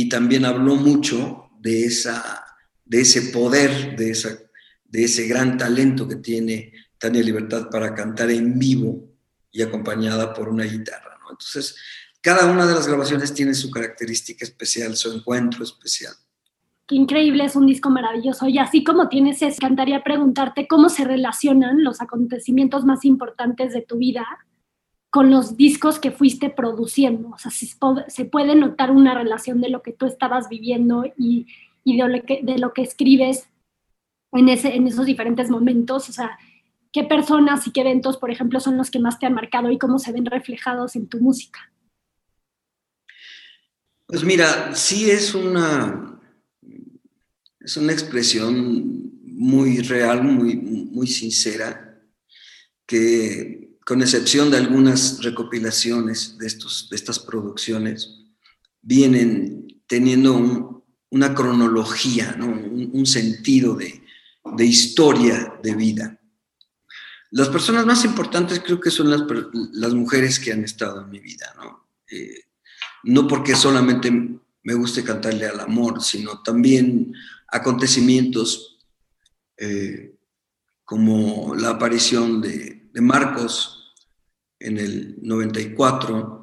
y 0.00 0.08
también 0.08 0.46
habló 0.46 0.76
mucho 0.76 1.50
de, 1.60 1.84
esa, 1.84 2.42
de 2.86 3.02
ese 3.02 3.20
poder, 3.32 3.96
de, 3.96 4.12
esa, 4.12 4.30
de 4.86 5.04
ese 5.04 5.26
gran 5.26 5.58
talento 5.58 6.08
que 6.08 6.16
tiene 6.16 6.72
Tania 6.96 7.22
Libertad 7.22 7.68
para 7.70 7.94
cantar 7.94 8.30
en 8.30 8.58
vivo 8.58 9.10
y 9.52 9.60
acompañada 9.60 10.32
por 10.32 10.48
una 10.48 10.64
guitarra. 10.64 11.18
Entonces, 11.30 11.76
cada 12.22 12.50
una 12.50 12.66
de 12.66 12.72
las 12.72 12.88
grabaciones 12.88 13.34
tiene 13.34 13.52
su 13.52 13.70
característica 13.70 14.42
especial, 14.42 14.96
su 14.96 15.12
encuentro 15.12 15.64
especial. 15.64 16.14
Qué 16.86 16.94
increíble, 16.94 17.44
es 17.44 17.54
un 17.54 17.66
disco 17.66 17.90
maravilloso. 17.90 18.48
Y 18.48 18.56
así 18.56 18.82
como 18.82 19.10
tienes, 19.10 19.42
es, 19.42 19.56
encantaría 19.56 20.02
preguntarte 20.02 20.66
cómo 20.66 20.88
se 20.88 21.04
relacionan 21.04 21.84
los 21.84 22.00
acontecimientos 22.00 22.86
más 22.86 23.04
importantes 23.04 23.74
de 23.74 23.82
tu 23.82 23.98
vida 23.98 24.26
con 25.10 25.30
los 25.30 25.56
discos 25.56 25.98
que 25.98 26.12
fuiste 26.12 26.50
produciendo. 26.50 27.30
O 27.30 27.38
sea, 27.38 27.50
si 27.50 27.70
se 28.08 28.24
puede 28.24 28.54
notar 28.54 28.92
una 28.92 29.14
relación 29.14 29.60
de 29.60 29.68
lo 29.68 29.82
que 29.82 29.92
tú 29.92 30.06
estabas 30.06 30.48
viviendo 30.48 31.04
y, 31.18 31.46
de, 31.84 32.08
lo 32.08 32.22
que, 32.24 32.40
de, 32.42 32.58
lo 32.58 32.72
que, 32.72 32.82
escribes 32.82 33.48
en, 34.32 34.48
ese, 34.48 34.76
en 34.76 34.86
esos 34.86 35.06
diferentes 35.06 35.50
momentos. 35.50 36.08
O 36.08 36.12
sea, 36.12 36.38
qué 36.92 37.02
personas 37.02 37.66
y 37.66 37.72
qué 37.72 37.80
eventos, 37.80 38.16
por 38.18 38.30
ejemplo, 38.30 38.60
son 38.60 38.76
los 38.76 38.90
que 38.90 39.00
más 39.00 39.18
te 39.18 39.26
han 39.26 39.34
marcado 39.34 39.70
y 39.70 39.78
cómo 39.78 39.98
se 39.98 40.12
ven 40.12 40.26
reflejados 40.26 40.94
en 40.94 41.08
tu 41.08 41.18
música. 41.18 41.72
Pues 44.06 44.24
mira, 44.24 44.74
sí 44.74 45.10
es 45.10 45.34
una, 45.34 46.20
es 47.60 47.76
una 47.76 47.92
expresión 47.92 49.10
muy 49.24 49.78
real, 49.78 50.22
muy, 50.22 50.56
muy 50.56 51.06
sincera, 51.06 52.00
que 52.86 53.59
con 53.84 54.02
excepción 54.02 54.50
de 54.50 54.58
algunas 54.58 55.22
recopilaciones 55.22 56.38
de, 56.38 56.46
estos, 56.46 56.88
de 56.90 56.96
estas 56.96 57.18
producciones, 57.18 58.20
vienen 58.82 59.82
teniendo 59.86 60.84
una 61.10 61.34
cronología, 61.34 62.36
un, 62.40 63.06
sentido 63.06 63.74
de, 63.74 64.02
historia 64.64 65.54
de 65.62 65.74
vida. 65.74 66.20
Las 67.32 67.48
personas 67.48 67.86
más 67.86 68.04
importantes 68.04 68.60
creo 68.60 68.80
que 68.80 68.90
son 68.90 69.10
las, 69.10 69.22
las 69.72 69.94
mujeres 69.94 70.38
que 70.38 70.52
han 70.52 70.64
estado 70.64 71.02
en 71.02 71.10
mi 71.10 71.18
vida, 71.18 71.52
¿no? 71.56 71.88
Eh, 72.10 72.44
no 73.04 73.26
porque 73.26 73.54
solamente 73.54 74.10
me 74.10 74.74
guste 74.74 75.02
cantarle 75.02 75.46
al 75.46 75.60
amor, 75.60 76.02
sino 76.02 76.42
también 76.42 77.12
acontecimientos 77.48 78.78
eh, 79.56 80.14
como 80.84 81.54
la 81.54 81.70
aparición 81.70 82.40
de, 82.40 82.79
Marcos 82.94 83.94
en 84.58 84.78
el 84.78 85.16
94, 85.22 86.40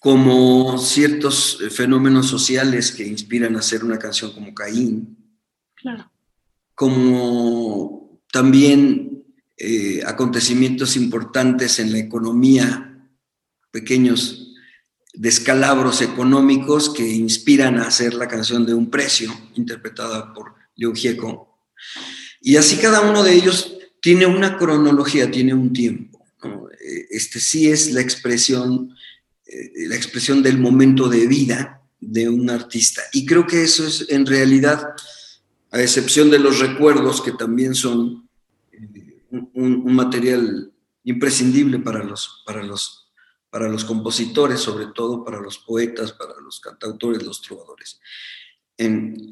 como 0.00 0.78
ciertos 0.78 1.58
fenómenos 1.70 2.26
sociales 2.26 2.92
que 2.92 3.06
inspiran 3.06 3.56
a 3.56 3.60
hacer 3.60 3.84
una 3.84 3.98
canción 3.98 4.32
como 4.32 4.54
Caín, 4.54 5.16
como 6.74 8.20
también 8.32 9.24
eh, 9.56 10.02
acontecimientos 10.06 10.96
importantes 10.96 11.78
en 11.78 11.92
la 11.92 11.98
economía, 11.98 13.08
pequeños 13.70 14.54
descalabros 15.14 16.02
económicos 16.02 16.92
que 16.92 17.08
inspiran 17.08 17.78
a 17.78 17.88
hacer 17.88 18.14
la 18.14 18.28
canción 18.28 18.66
de 18.66 18.74
Un 18.74 18.90
Precio, 18.90 19.32
interpretada 19.54 20.32
por 20.34 20.54
Leo 20.74 20.94
Gieco. 20.94 21.58
Y 22.40 22.56
así 22.56 22.76
cada 22.76 23.00
uno 23.00 23.22
de 23.22 23.34
ellos 23.34 23.75
tiene 24.06 24.24
una 24.24 24.56
cronología, 24.56 25.28
tiene 25.32 25.52
un 25.52 25.72
tiempo. 25.72 26.24
Este 27.10 27.40
sí 27.40 27.68
es 27.68 27.90
la 27.92 28.00
expresión, 28.00 28.94
eh, 29.44 29.88
la 29.88 29.96
expresión 29.96 30.44
del 30.44 30.58
momento 30.60 31.08
de 31.08 31.26
vida 31.26 31.82
de 31.98 32.28
un 32.28 32.48
artista. 32.48 33.02
Y 33.12 33.26
creo 33.26 33.48
que 33.48 33.64
eso 33.64 33.84
es 33.84 34.06
en 34.08 34.24
realidad, 34.24 34.90
a 35.72 35.82
excepción 35.82 36.30
de 36.30 36.38
los 36.38 36.60
recuerdos 36.60 37.20
que 37.20 37.32
también 37.32 37.74
son 37.74 38.28
eh, 38.70 39.24
un, 39.54 39.92
material 39.92 40.70
imprescindible 41.02 41.80
para 41.80 42.04
los, 42.04 42.44
para 42.46 42.62
los 42.62 43.10
para 43.50 43.68
los 43.68 43.84
compositores, 43.84 44.60
sobre 44.60 44.86
todo 44.94 45.24
para 45.24 45.40
los 45.40 45.58
poetas, 45.58 46.12
para 46.12 46.34
los 46.40 46.60
cantautores, 46.60 47.24
los 47.24 47.42
trovadores. 47.42 47.98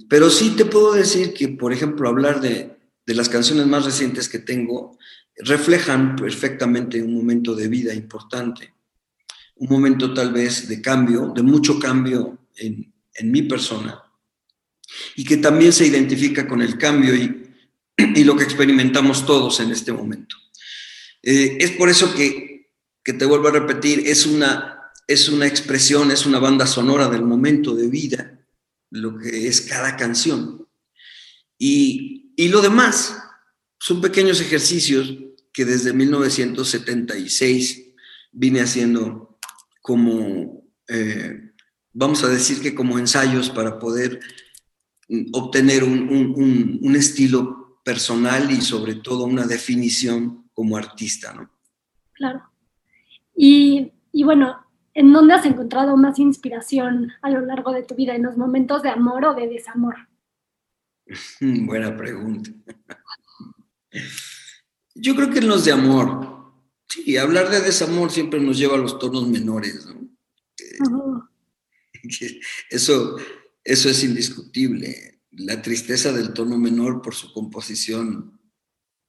pero 0.08 0.30
sí 0.30 0.50
te 0.56 0.64
puedo 0.64 0.94
decir 0.94 1.32
que, 1.32 1.46
por 1.46 1.72
ejemplo, 1.72 2.08
hablar 2.08 2.40
de, 2.40 2.74
de 3.06 3.14
las 3.14 3.28
canciones 3.28 3.66
más 3.66 3.84
recientes 3.84 4.28
que 4.28 4.38
tengo 4.38 4.98
reflejan 5.36 6.16
perfectamente 6.16 7.02
un 7.02 7.14
momento 7.14 7.54
de 7.54 7.68
vida 7.68 7.92
importante, 7.92 8.72
un 9.56 9.68
momento 9.68 10.14
tal 10.14 10.32
vez 10.32 10.68
de 10.68 10.80
cambio, 10.80 11.32
de 11.34 11.42
mucho 11.42 11.78
cambio 11.78 12.38
en, 12.56 12.92
en 13.14 13.30
mi 13.30 13.42
persona, 13.42 14.00
y 15.16 15.24
que 15.24 15.38
también 15.38 15.72
se 15.72 15.86
identifica 15.86 16.46
con 16.46 16.62
el 16.62 16.78
cambio 16.78 17.14
y, 17.14 17.52
y 17.96 18.24
lo 18.24 18.36
que 18.36 18.44
experimentamos 18.44 19.26
todos 19.26 19.60
en 19.60 19.70
este 19.70 19.92
momento. 19.92 20.36
Eh, 21.22 21.56
es 21.58 21.72
por 21.72 21.88
eso 21.88 22.14
que 22.14 22.54
que 23.04 23.12
te 23.12 23.26
vuelvo 23.26 23.48
a 23.48 23.52
repetir, 23.52 24.02
es 24.06 24.24
una, 24.24 24.90
es 25.06 25.28
una 25.28 25.46
expresión, 25.46 26.10
es 26.10 26.24
una 26.24 26.38
banda 26.38 26.66
sonora 26.66 27.08
del 27.08 27.22
momento 27.22 27.74
de 27.74 27.88
vida, 27.88 28.40
lo 28.90 29.18
que 29.18 29.46
es 29.46 29.60
cada 29.60 29.96
canción. 29.96 30.66
Y, 31.58 32.13
lo 32.36 32.60
demás 32.60 33.16
son 33.78 34.00
pequeños 34.00 34.40
ejercicios 34.40 35.14
que 35.52 35.64
desde 35.64 35.92
1976 35.92 37.92
vine 38.32 38.60
haciendo 38.60 39.38
como, 39.80 40.64
eh, 40.88 41.52
vamos 41.92 42.24
a 42.24 42.28
decir 42.28 42.60
que 42.60 42.74
como 42.74 42.98
ensayos 42.98 43.50
para 43.50 43.78
poder 43.78 44.18
obtener 45.32 45.84
un, 45.84 46.78
un, 46.80 46.96
estilo 46.96 47.80
personal 47.84 48.50
y 48.50 48.62
sobre 48.62 48.94
todo 48.94 49.24
una 49.24 49.46
definición 49.46 50.48
como 50.54 50.76
artista, 50.76 51.34
¿no? 51.34 51.50
Claro. 52.14 52.42
Y, 53.36 53.92
bueno, 54.24 54.64
¿en 54.94 55.12
dónde 55.12 55.34
has 55.34 55.44
encontrado 55.44 55.96
más 55.96 56.18
inspiración 56.18 57.12
a 57.20 57.30
lo 57.30 57.40
largo 57.40 57.72
de 57.72 57.82
tu 57.82 57.94
vida? 57.94 58.14
¿En 58.14 58.22
los 58.22 58.36
momentos 58.36 58.82
de 58.82 58.90
amor 58.90 59.24
o 59.26 59.34
de 59.34 59.48
desamor? 59.48 59.96
Buena 61.40 61.96
pregunta. 61.96 62.50
Yo 64.94 65.14
creo 65.14 65.30
que 65.30 65.38
en 65.38 65.48
los 65.48 65.64
de 65.64 65.72
amor. 65.72 66.32
Sí, 66.88 67.16
hablar 67.16 67.50
de 67.50 67.60
desamor 67.60 68.12
siempre 68.12 68.40
nos 68.40 68.58
lleva 68.58 68.74
a 68.74 68.78
los 68.78 68.98
tonos 68.98 69.28
menores, 69.28 69.86
¿no? 69.86 70.04
Eso, 72.70 73.16
eso 73.64 73.88
es 73.88 74.04
indiscutible. 74.04 75.22
La 75.30 75.62
tristeza 75.62 76.12
del 76.12 76.34
tono 76.34 76.58
menor 76.58 77.00
por 77.00 77.14
su 77.14 77.32
composición 77.32 78.38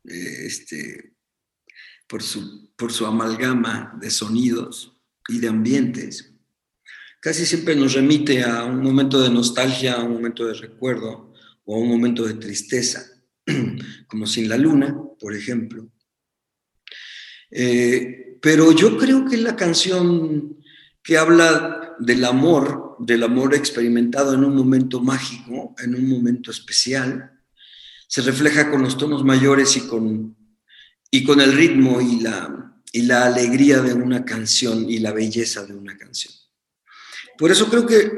eh, 0.06 0.46
este, 0.46 1.16
por 2.08 2.22
su, 2.22 2.74
por 2.76 2.92
su 2.92 3.06
amalgama 3.06 3.98
de 4.00 4.12
sonidos 4.12 4.98
y 5.28 5.40
de 5.40 5.48
ambientes, 5.48 6.34
casi 7.20 7.46
siempre 7.46 7.76
nos 7.76 7.94
remite 7.94 8.44
a 8.44 8.66
un 8.66 8.82
momento 8.82 9.22
de 9.22 9.30
nostalgia, 9.30 9.96
a 9.96 10.04
un 10.04 10.14
momento 10.14 10.46
de 10.46 10.54
recuerdo 10.54 11.25
o 11.66 11.76
a 11.76 11.80
un 11.80 11.90
momento 11.90 12.24
de 12.24 12.36
tristeza, 12.36 13.06
como 14.08 14.26
Sin 14.26 14.48
la 14.48 14.58
Luna, 14.58 14.98
por 15.20 15.36
ejemplo. 15.36 15.92
Eh, 17.52 18.38
pero 18.42 18.72
yo 18.72 18.98
creo 18.98 19.26
que 19.26 19.38
la 19.38 19.56
canción 19.56 20.58
que 21.06 21.18
habla 21.18 21.96
del 22.00 22.26
amor, 22.26 22.96
del 23.00 23.24
amor 23.24 23.54
experimentado 23.54 24.34
en 24.34 24.44
un 24.44 24.56
momento 24.56 25.00
mágico, 25.02 25.76
en 25.78 25.96
un 25.96 26.10
momento 26.10 26.52
especial. 26.52 27.32
Se 28.08 28.22
refleja 28.22 28.72
con 28.72 28.82
los 28.82 28.98
tonos 28.98 29.24
mayores 29.24 29.78
y 29.78 29.82
con, 29.82 30.36
y 31.12 31.24
con 31.24 31.42
el 31.42 31.54
ritmo 31.54 32.02
y 32.02 32.22
la, 32.22 32.82
y 32.92 33.04
la 33.04 33.26
alegría 33.26 33.82
de 33.82 33.94
una 33.94 34.26
canción 34.26 34.90
y 34.90 35.00
la 35.00 35.12
belleza 35.12 35.66
de 35.66 35.76
una 35.76 35.98
canción. 35.98 36.34
Por 37.38 37.52
eso 37.52 37.70
creo 37.70 37.86
que, 37.86 38.12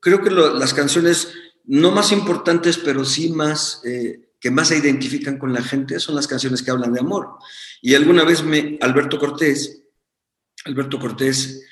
creo 0.00 0.22
que 0.22 0.30
las 0.30 0.74
canciones 0.74 1.32
no 1.64 1.90
más 1.90 2.12
importantes, 2.12 2.78
pero 2.78 3.04
sí 3.04 3.30
más, 3.30 3.80
eh, 3.84 4.32
que 4.40 4.50
más 4.50 4.68
se 4.68 4.78
identifican 4.78 5.38
con 5.38 5.52
la 5.52 5.62
gente, 5.62 6.00
son 6.00 6.14
las 6.14 6.26
canciones 6.26 6.62
que 6.62 6.70
hablan 6.70 6.92
de 6.92 7.00
amor. 7.00 7.36
Y 7.80 7.94
alguna 7.94 8.24
vez 8.24 8.42
me, 8.42 8.78
Alberto 8.80 9.18
Cortés, 9.18 9.82
Alberto 10.64 10.98
Cortés 10.98 11.64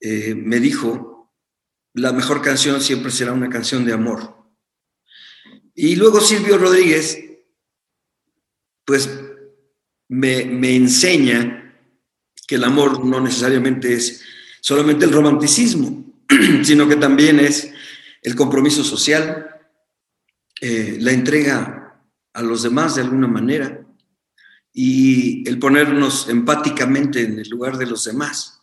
eh, 0.00 0.34
me 0.34 0.60
dijo, 0.60 1.32
la 1.94 2.12
mejor 2.12 2.42
canción 2.42 2.80
siempre 2.80 3.10
será 3.10 3.32
una 3.32 3.48
canción 3.48 3.84
de 3.84 3.92
amor. 3.92 4.36
Y 5.74 5.96
luego 5.96 6.20
Silvio 6.20 6.58
Rodríguez, 6.58 7.18
pues 8.84 9.08
me, 10.08 10.44
me 10.44 10.74
enseña 10.74 11.58
que 12.46 12.54
el 12.54 12.64
amor 12.64 13.04
no 13.04 13.20
necesariamente 13.20 13.92
es 13.92 14.22
solamente 14.60 15.04
el 15.04 15.12
romanticismo, 15.12 16.04
sino 16.62 16.88
que 16.88 16.96
también 16.96 17.40
es 17.40 17.72
el 18.22 18.34
compromiso 18.34 18.84
social, 18.84 19.48
eh, 20.60 20.96
la 21.00 21.12
entrega 21.12 22.02
a 22.32 22.42
los 22.42 22.62
demás 22.62 22.94
de 22.94 23.02
alguna 23.02 23.28
manera 23.28 23.84
y 24.72 25.48
el 25.48 25.58
ponernos 25.58 26.28
empáticamente 26.28 27.22
en 27.22 27.38
el 27.38 27.48
lugar 27.48 27.76
de 27.78 27.86
los 27.86 28.04
demás. 28.04 28.60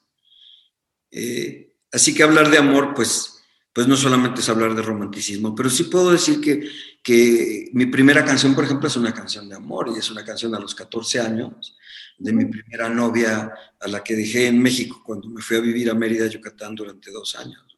Eh, 1.11 1.73
así 1.91 2.13
que 2.13 2.23
hablar 2.23 2.49
de 2.49 2.57
amor, 2.57 2.93
pues, 2.93 3.43
pues 3.73 3.87
no 3.87 3.95
solamente 3.95 4.41
es 4.41 4.49
hablar 4.49 4.75
de 4.75 4.81
romanticismo, 4.81 5.55
pero 5.55 5.69
sí 5.69 5.85
puedo 5.85 6.11
decir 6.11 6.39
que, 6.39 6.69
que 7.03 7.69
mi 7.73 7.85
primera 7.87 8.23
canción, 8.23 8.55
por 8.55 8.65
ejemplo, 8.65 8.87
es 8.87 8.95
una 8.97 9.13
canción 9.13 9.49
de 9.49 9.55
amor 9.55 9.91
y 9.93 9.99
es 9.99 10.09
una 10.09 10.23
canción 10.23 10.55
a 10.55 10.59
los 10.59 10.75
14 10.75 11.19
años 11.19 11.77
de 12.17 12.33
mi 12.33 12.45
primera 12.45 12.89
novia 12.89 13.53
a 13.79 13.87
la 13.87 14.03
que 14.03 14.15
dejé 14.15 14.47
en 14.47 14.61
México 14.61 15.01
cuando 15.05 15.29
me 15.29 15.41
fui 15.41 15.57
a 15.57 15.61
vivir 15.61 15.89
a 15.89 15.93
Mérida, 15.93 16.27
Yucatán 16.27 16.75
durante 16.75 17.11
dos 17.11 17.35
años. 17.35 17.74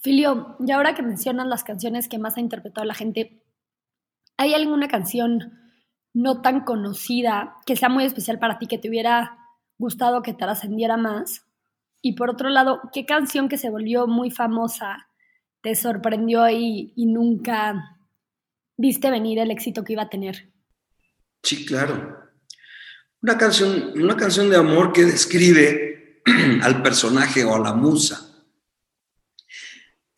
Filio, 0.00 0.56
y 0.64 0.70
ahora 0.70 0.94
que 0.94 1.02
mencionas 1.02 1.48
las 1.48 1.64
canciones 1.64 2.08
que 2.08 2.18
más 2.18 2.36
ha 2.36 2.40
interpretado 2.40 2.84
la 2.84 2.94
gente, 2.94 3.42
¿hay 4.36 4.54
alguna 4.54 4.86
canción 4.86 5.58
no 6.14 6.40
tan 6.40 6.64
conocida 6.64 7.56
que 7.66 7.74
sea 7.74 7.88
muy 7.88 8.04
especial 8.04 8.38
para 8.38 8.58
ti, 8.58 8.68
que 8.68 8.78
te 8.78 8.88
hubiera 8.88 9.38
gustado 9.76 10.22
que 10.22 10.34
trascendiera 10.34 10.96
más? 10.96 11.46
Y 12.00 12.12
por 12.12 12.30
otro 12.30 12.48
lado, 12.48 12.80
¿qué 12.92 13.06
canción 13.06 13.48
que 13.48 13.58
se 13.58 13.70
volvió 13.70 14.06
muy 14.06 14.30
famosa 14.30 15.08
te 15.62 15.74
sorprendió 15.74 16.48
y, 16.48 16.92
y 16.94 17.06
nunca 17.06 17.98
viste 18.76 19.10
venir 19.10 19.40
el 19.40 19.50
éxito 19.50 19.82
que 19.82 19.94
iba 19.94 20.02
a 20.02 20.08
tener? 20.08 20.52
Sí, 21.42 21.66
claro. 21.66 22.20
Una 23.20 23.36
canción, 23.36 23.94
una 23.96 24.16
canción 24.16 24.48
de 24.48 24.56
amor 24.56 24.92
que 24.92 25.04
describe 25.04 26.22
al 26.62 26.82
personaje 26.84 27.44
o 27.44 27.56
a 27.56 27.58
la 27.58 27.74
musa 27.74 28.27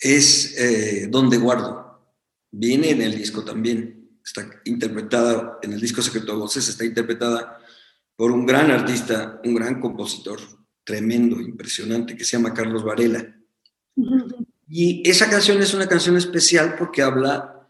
es 0.00 0.58
eh, 0.58 1.08
Donde 1.10 1.36
Guardo. 1.36 2.00
Viene 2.50 2.90
en 2.90 3.02
el 3.02 3.14
disco 3.14 3.44
también. 3.44 4.18
Está 4.24 4.48
interpretada, 4.64 5.58
en 5.62 5.72
el 5.72 5.80
disco 5.80 6.02
Secreto 6.02 6.32
de 6.32 6.38
Voces, 6.38 6.68
está 6.68 6.84
interpretada 6.84 7.58
por 8.16 8.32
un 8.32 8.44
gran 8.44 8.70
artista, 8.70 9.40
un 9.44 9.54
gran 9.54 9.80
compositor, 9.80 10.40
tremendo, 10.84 11.40
impresionante, 11.40 12.16
que 12.16 12.24
se 12.24 12.36
llama 12.36 12.52
Carlos 12.52 12.84
Varela. 12.84 13.36
Y 14.68 15.08
esa 15.08 15.28
canción 15.28 15.60
es 15.62 15.74
una 15.74 15.88
canción 15.88 16.16
especial 16.16 16.76
porque 16.78 17.02
habla 17.02 17.68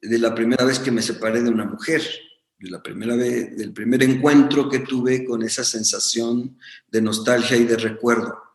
de 0.00 0.18
la 0.18 0.34
primera 0.34 0.64
vez 0.64 0.78
que 0.78 0.90
me 0.90 1.02
separé 1.02 1.42
de 1.42 1.50
una 1.50 1.64
mujer, 1.64 2.02
de 2.58 2.70
la 2.70 2.82
primera 2.82 3.16
vez, 3.16 3.56
del 3.56 3.72
primer 3.72 4.02
encuentro 4.02 4.68
que 4.68 4.80
tuve 4.80 5.24
con 5.24 5.42
esa 5.42 5.64
sensación 5.64 6.58
de 6.88 7.02
nostalgia 7.02 7.56
y 7.56 7.64
de 7.64 7.76
recuerdo. 7.76 8.47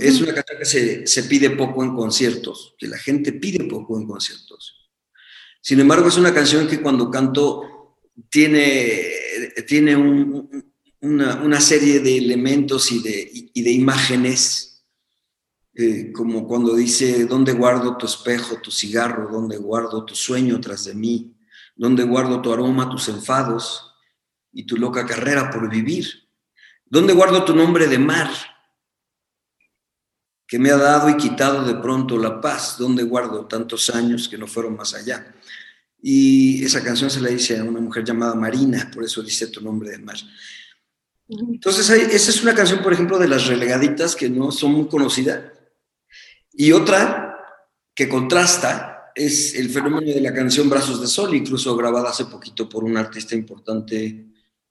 Es 0.00 0.20
una 0.20 0.34
canción 0.34 0.58
que 0.58 1.06
se, 1.06 1.22
pide 1.24 1.50
poco 1.50 1.84
en 1.84 1.94
conciertos, 1.94 2.74
que 2.78 2.88
la 2.88 2.98
gente 2.98 3.32
pide 3.32 3.64
poco 3.64 3.98
en 3.98 4.06
conciertos. 4.06 4.90
Sin 5.60 5.80
embargo, 5.80 6.08
es 6.08 6.16
una 6.16 6.34
canción 6.34 6.66
que 6.66 6.80
cuando 6.80 7.10
canto 7.10 7.98
tiene, 8.28 9.02
tiene 9.66 9.96
un, 9.96 10.72
una, 11.00 11.60
serie 11.60 12.00
de 12.00 12.18
elementos 12.18 12.90
y 12.90 13.00
de, 13.00 13.30
y 13.54 13.62
de 13.62 13.70
imágenes, 13.70 14.72
eh, 15.74 16.12
como 16.12 16.46
cuando 16.46 16.74
dice, 16.74 17.24
¿dónde 17.24 17.52
guardo 17.52 17.96
tu 17.96 18.04
espejo, 18.04 18.60
tu 18.60 18.70
cigarro? 18.70 19.30
¿Dónde 19.30 19.56
guardo 19.56 20.04
tu 20.04 20.14
sueño 20.14 20.60
tras 20.60 20.84
de 20.84 20.94
mí? 20.94 21.34
¿Dónde 21.74 22.02
guardo 22.04 22.42
tu 22.42 22.52
aroma, 22.52 22.90
tus 22.90 23.08
enfados 23.08 23.94
y 24.52 24.64
tu 24.64 24.76
loca 24.76 25.06
carrera 25.06 25.50
por 25.50 25.70
vivir? 25.70 26.28
¿Dónde 26.84 27.14
guardo 27.14 27.44
tu 27.44 27.54
nombre 27.54 27.86
de 27.86 27.98
mar? 27.98 28.30
Que 30.46 30.58
me 30.58 30.70
ha 30.70 30.76
dado 30.76 31.08
y 31.08 31.16
quitado 31.16 31.64
de 31.64 31.74
pronto 31.76 32.18
la 32.18 32.40
paz, 32.40 32.76
¿Dónde 32.78 33.02
guardo 33.02 33.46
tantos 33.46 33.90
años 33.90 34.28
que 34.28 34.38
no 34.38 34.46
fueron 34.46 34.76
más 34.76 34.94
allá. 34.94 35.34
Y 36.00 36.64
esa 36.64 36.82
canción 36.82 37.10
se 37.10 37.20
la 37.20 37.28
dice 37.28 37.58
a 37.58 37.64
una 37.64 37.80
mujer 37.80 38.04
llamada 38.04 38.34
Marina, 38.34 38.90
por 38.92 39.04
eso 39.04 39.22
dice 39.22 39.46
tu 39.46 39.60
nombre 39.60 39.90
de 39.90 39.98
mar. 39.98 40.16
Entonces, 41.28 41.88
esa 41.88 42.30
es 42.30 42.42
una 42.42 42.54
canción, 42.54 42.82
por 42.82 42.92
ejemplo, 42.92 43.18
de 43.18 43.28
las 43.28 43.46
relegaditas 43.46 44.16
que 44.16 44.28
no 44.28 44.50
son 44.50 44.72
muy 44.72 44.88
conocidas. 44.88 45.40
Y 46.52 46.72
otra 46.72 47.38
que 47.94 48.08
contrasta 48.08 49.12
es 49.14 49.54
el 49.54 49.70
fenómeno 49.70 50.12
de 50.12 50.20
la 50.20 50.32
canción 50.32 50.68
Brazos 50.68 51.00
de 51.00 51.06
Sol, 51.06 51.34
incluso 51.34 51.76
grabada 51.76 52.10
hace 52.10 52.26
poquito 52.26 52.68
por 52.68 52.84
un 52.84 52.96
artista 52.96 53.34
importante 53.34 54.26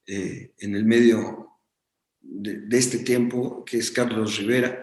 eh, 0.06 0.54
en 0.58 0.76
el 0.76 0.86
medio 0.86 1.60
de, 2.20 2.78
este 2.78 3.00
tiempo, 3.00 3.64
que 3.66 3.78
es 3.78 3.92
Carlos 3.92 4.38
Rivera. 4.38 4.82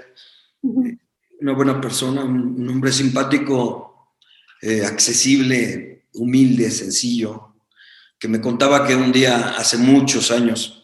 Una 0.63 1.53
buena 1.53 1.81
persona, 1.81 2.25
un, 2.25 2.69
hombre 2.69 2.93
simpático, 2.93 4.15
eh, 4.61 4.85
accesible, 4.85 6.07
humilde, 6.15 6.71
sencillo, 6.71 7.55
que 8.19 8.29
me 8.29 8.41
contaba 8.41 8.87
que 8.87 8.97
un 8.97 9.13
día, 9.13 9.57
hace 9.57 9.77
muchos 9.77 10.31
años, 10.31 10.79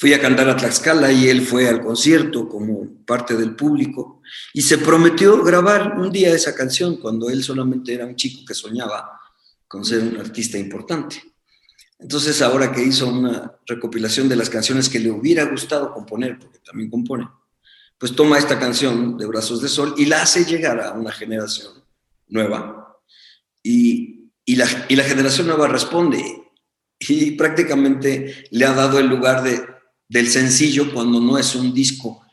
Fui 0.00 0.14
a 0.14 0.20
cantar 0.22 0.48
a 0.48 0.56
Tlaxcala 0.56 1.12
y 1.12 1.28
él 1.28 1.42
fue 1.42 1.68
al 1.68 1.82
concierto 1.82 2.48
como 2.48 3.04
parte 3.04 3.36
del 3.36 3.54
público 3.54 4.22
y 4.54 4.62
se 4.62 4.78
prometió 4.78 5.44
grabar 5.44 5.98
un 5.98 6.10
día 6.10 6.34
esa 6.34 6.54
canción 6.54 6.96
cuando 6.96 7.28
él 7.28 7.44
solamente 7.44 7.92
era 7.92 8.06
un 8.06 8.16
chico 8.16 8.42
que 8.46 8.54
soñaba 8.54 9.20
con 9.68 9.84
ser 9.84 10.00
un 10.02 10.16
artista 10.18 10.56
importante. 10.56 11.22
Entonces 11.98 12.40
ahora 12.40 12.72
que 12.72 12.82
hizo 12.82 13.08
una 13.08 13.52
recopilación 13.66 14.26
de 14.26 14.36
las 14.36 14.48
canciones 14.48 14.88
que 14.88 15.00
le 15.00 15.10
hubiera 15.10 15.44
gustado 15.44 15.92
componer, 15.92 16.38
porque 16.38 16.60
también 16.60 16.88
compone, 16.88 17.28
pues 18.00 18.16
toma 18.16 18.38
esta 18.38 18.58
canción 18.58 19.16
de 19.16 19.26
Brazos 19.26 19.62
de 19.62 19.68
Sol 19.68 19.94
y 19.96 20.06
la 20.06 20.22
hace 20.22 20.44
llegar 20.44 20.80
a 20.80 20.92
una 20.94 21.12
generación 21.12 21.84
nueva. 22.26 22.98
Y, 23.62 24.32
y, 24.44 24.56
la, 24.56 24.66
y 24.88 24.96
la 24.96 25.04
generación 25.04 25.46
nueva 25.46 25.68
responde 25.68 26.24
y 26.98 27.32
prácticamente 27.32 28.46
le 28.50 28.64
ha 28.64 28.72
dado 28.72 28.98
el 28.98 29.06
lugar 29.06 29.44
de 29.44 29.60
del 30.10 30.28
sencillo 30.28 30.92
cuando 30.92 31.20
no 31.20 31.38
es 31.38 31.54
un 31.54 31.72
disco 31.72 32.26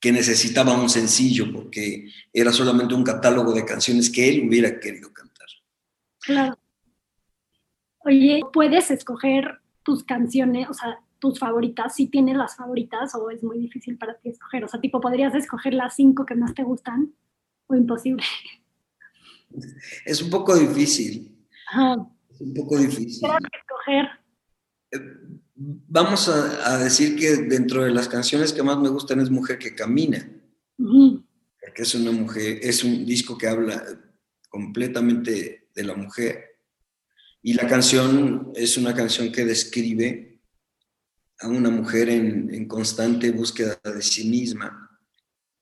que 0.00 0.10
necesitaba 0.10 0.74
un 0.74 0.90
sencillo 0.90 1.52
porque 1.52 2.10
era 2.32 2.52
solamente 2.52 2.92
un 2.92 3.04
catálogo 3.04 3.52
de 3.52 3.64
canciones 3.64 4.10
que 4.10 4.28
él 4.28 4.48
hubiera 4.48 4.80
querido 4.80 5.12
cantar. 5.12 5.46
Claro. 6.18 6.58
Oye, 8.00 8.40
¿puedes 8.52 8.90
escoger 8.90 9.60
tus 9.84 10.02
canciones, 10.02 10.68
o 10.68 10.74
sea, 10.74 10.98
tus 11.20 11.38
favoritas, 11.38 11.94
si 11.94 12.08
tienes 12.08 12.36
las 12.36 12.56
favoritas 12.56 13.14
o 13.14 13.30
es 13.30 13.42
muy 13.42 13.58
difícil 13.58 13.96
para 13.96 14.18
ti 14.18 14.30
escoger? 14.30 14.64
O 14.64 14.68
sea, 14.68 14.80
tipo, 14.80 15.00
¿podrías 15.00 15.34
escoger 15.34 15.74
las 15.74 15.94
cinco 15.94 16.26
que 16.26 16.34
más 16.34 16.54
te 16.54 16.64
gustan 16.64 17.14
o 17.66 17.76
imposible? 17.76 18.24
Es 20.04 20.22
un 20.22 20.30
poco 20.30 20.56
difícil. 20.56 21.36
Ajá. 21.68 22.06
Es 22.30 22.40
un 22.40 22.54
poco 22.54 22.78
difícil. 22.78 23.28
escoger. 23.52 24.08
Eh, 24.92 24.98
vamos 25.54 26.28
a, 26.28 26.78
decir 26.78 27.16
que 27.16 27.36
dentro 27.36 27.84
de 27.84 27.90
las 27.90 28.08
canciones 28.08 28.52
que 28.52 28.62
más 28.62 28.78
me 28.78 28.88
gustan 28.88 29.20
es 29.20 29.30
Mujer 29.30 29.58
que 29.58 29.74
Camina, 29.74 30.26
porque 30.76 31.82
es 31.82 31.94
una 31.94 32.12
mujer, 32.12 32.58
es 32.62 32.82
un 32.82 33.04
disco 33.04 33.36
que 33.36 33.46
habla 33.46 33.84
completamente 34.48 35.68
de 35.74 35.84
la 35.84 35.94
mujer. 35.94 36.44
Y 37.42 37.54
la 37.54 37.66
canción 37.66 38.52
es 38.54 38.76
una 38.76 38.94
canción 38.94 39.32
que 39.32 39.44
describe 39.44 40.29
a 41.40 41.48
una 41.48 41.70
mujer 41.70 42.08
en, 42.08 42.68
constante 42.68 43.30
búsqueda 43.30 43.80
de 43.82 44.02
sí 44.02 44.28
misma 44.28 44.90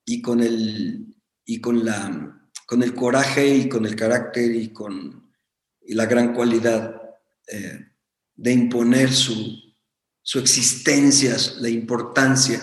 y 0.04 0.20
con 0.20 0.40
el, 0.40 1.16
y 1.44 1.60
con 1.60 1.84
la, 1.84 2.50
con 2.66 2.82
el 2.82 2.94
coraje 2.94 3.54
y 3.54 3.68
con 3.68 3.86
el 3.86 3.94
carácter 3.94 4.54
y 4.54 4.72
con 4.72 5.32
la 5.86 6.06
gran 6.06 6.34
cualidad 6.34 7.00
eh, 7.46 7.86
de 8.34 8.52
imponer 8.52 9.12
su, 9.12 9.56
su 10.22 10.38
existencia, 10.38 11.36
la 11.60 11.68
importancia 11.68 12.60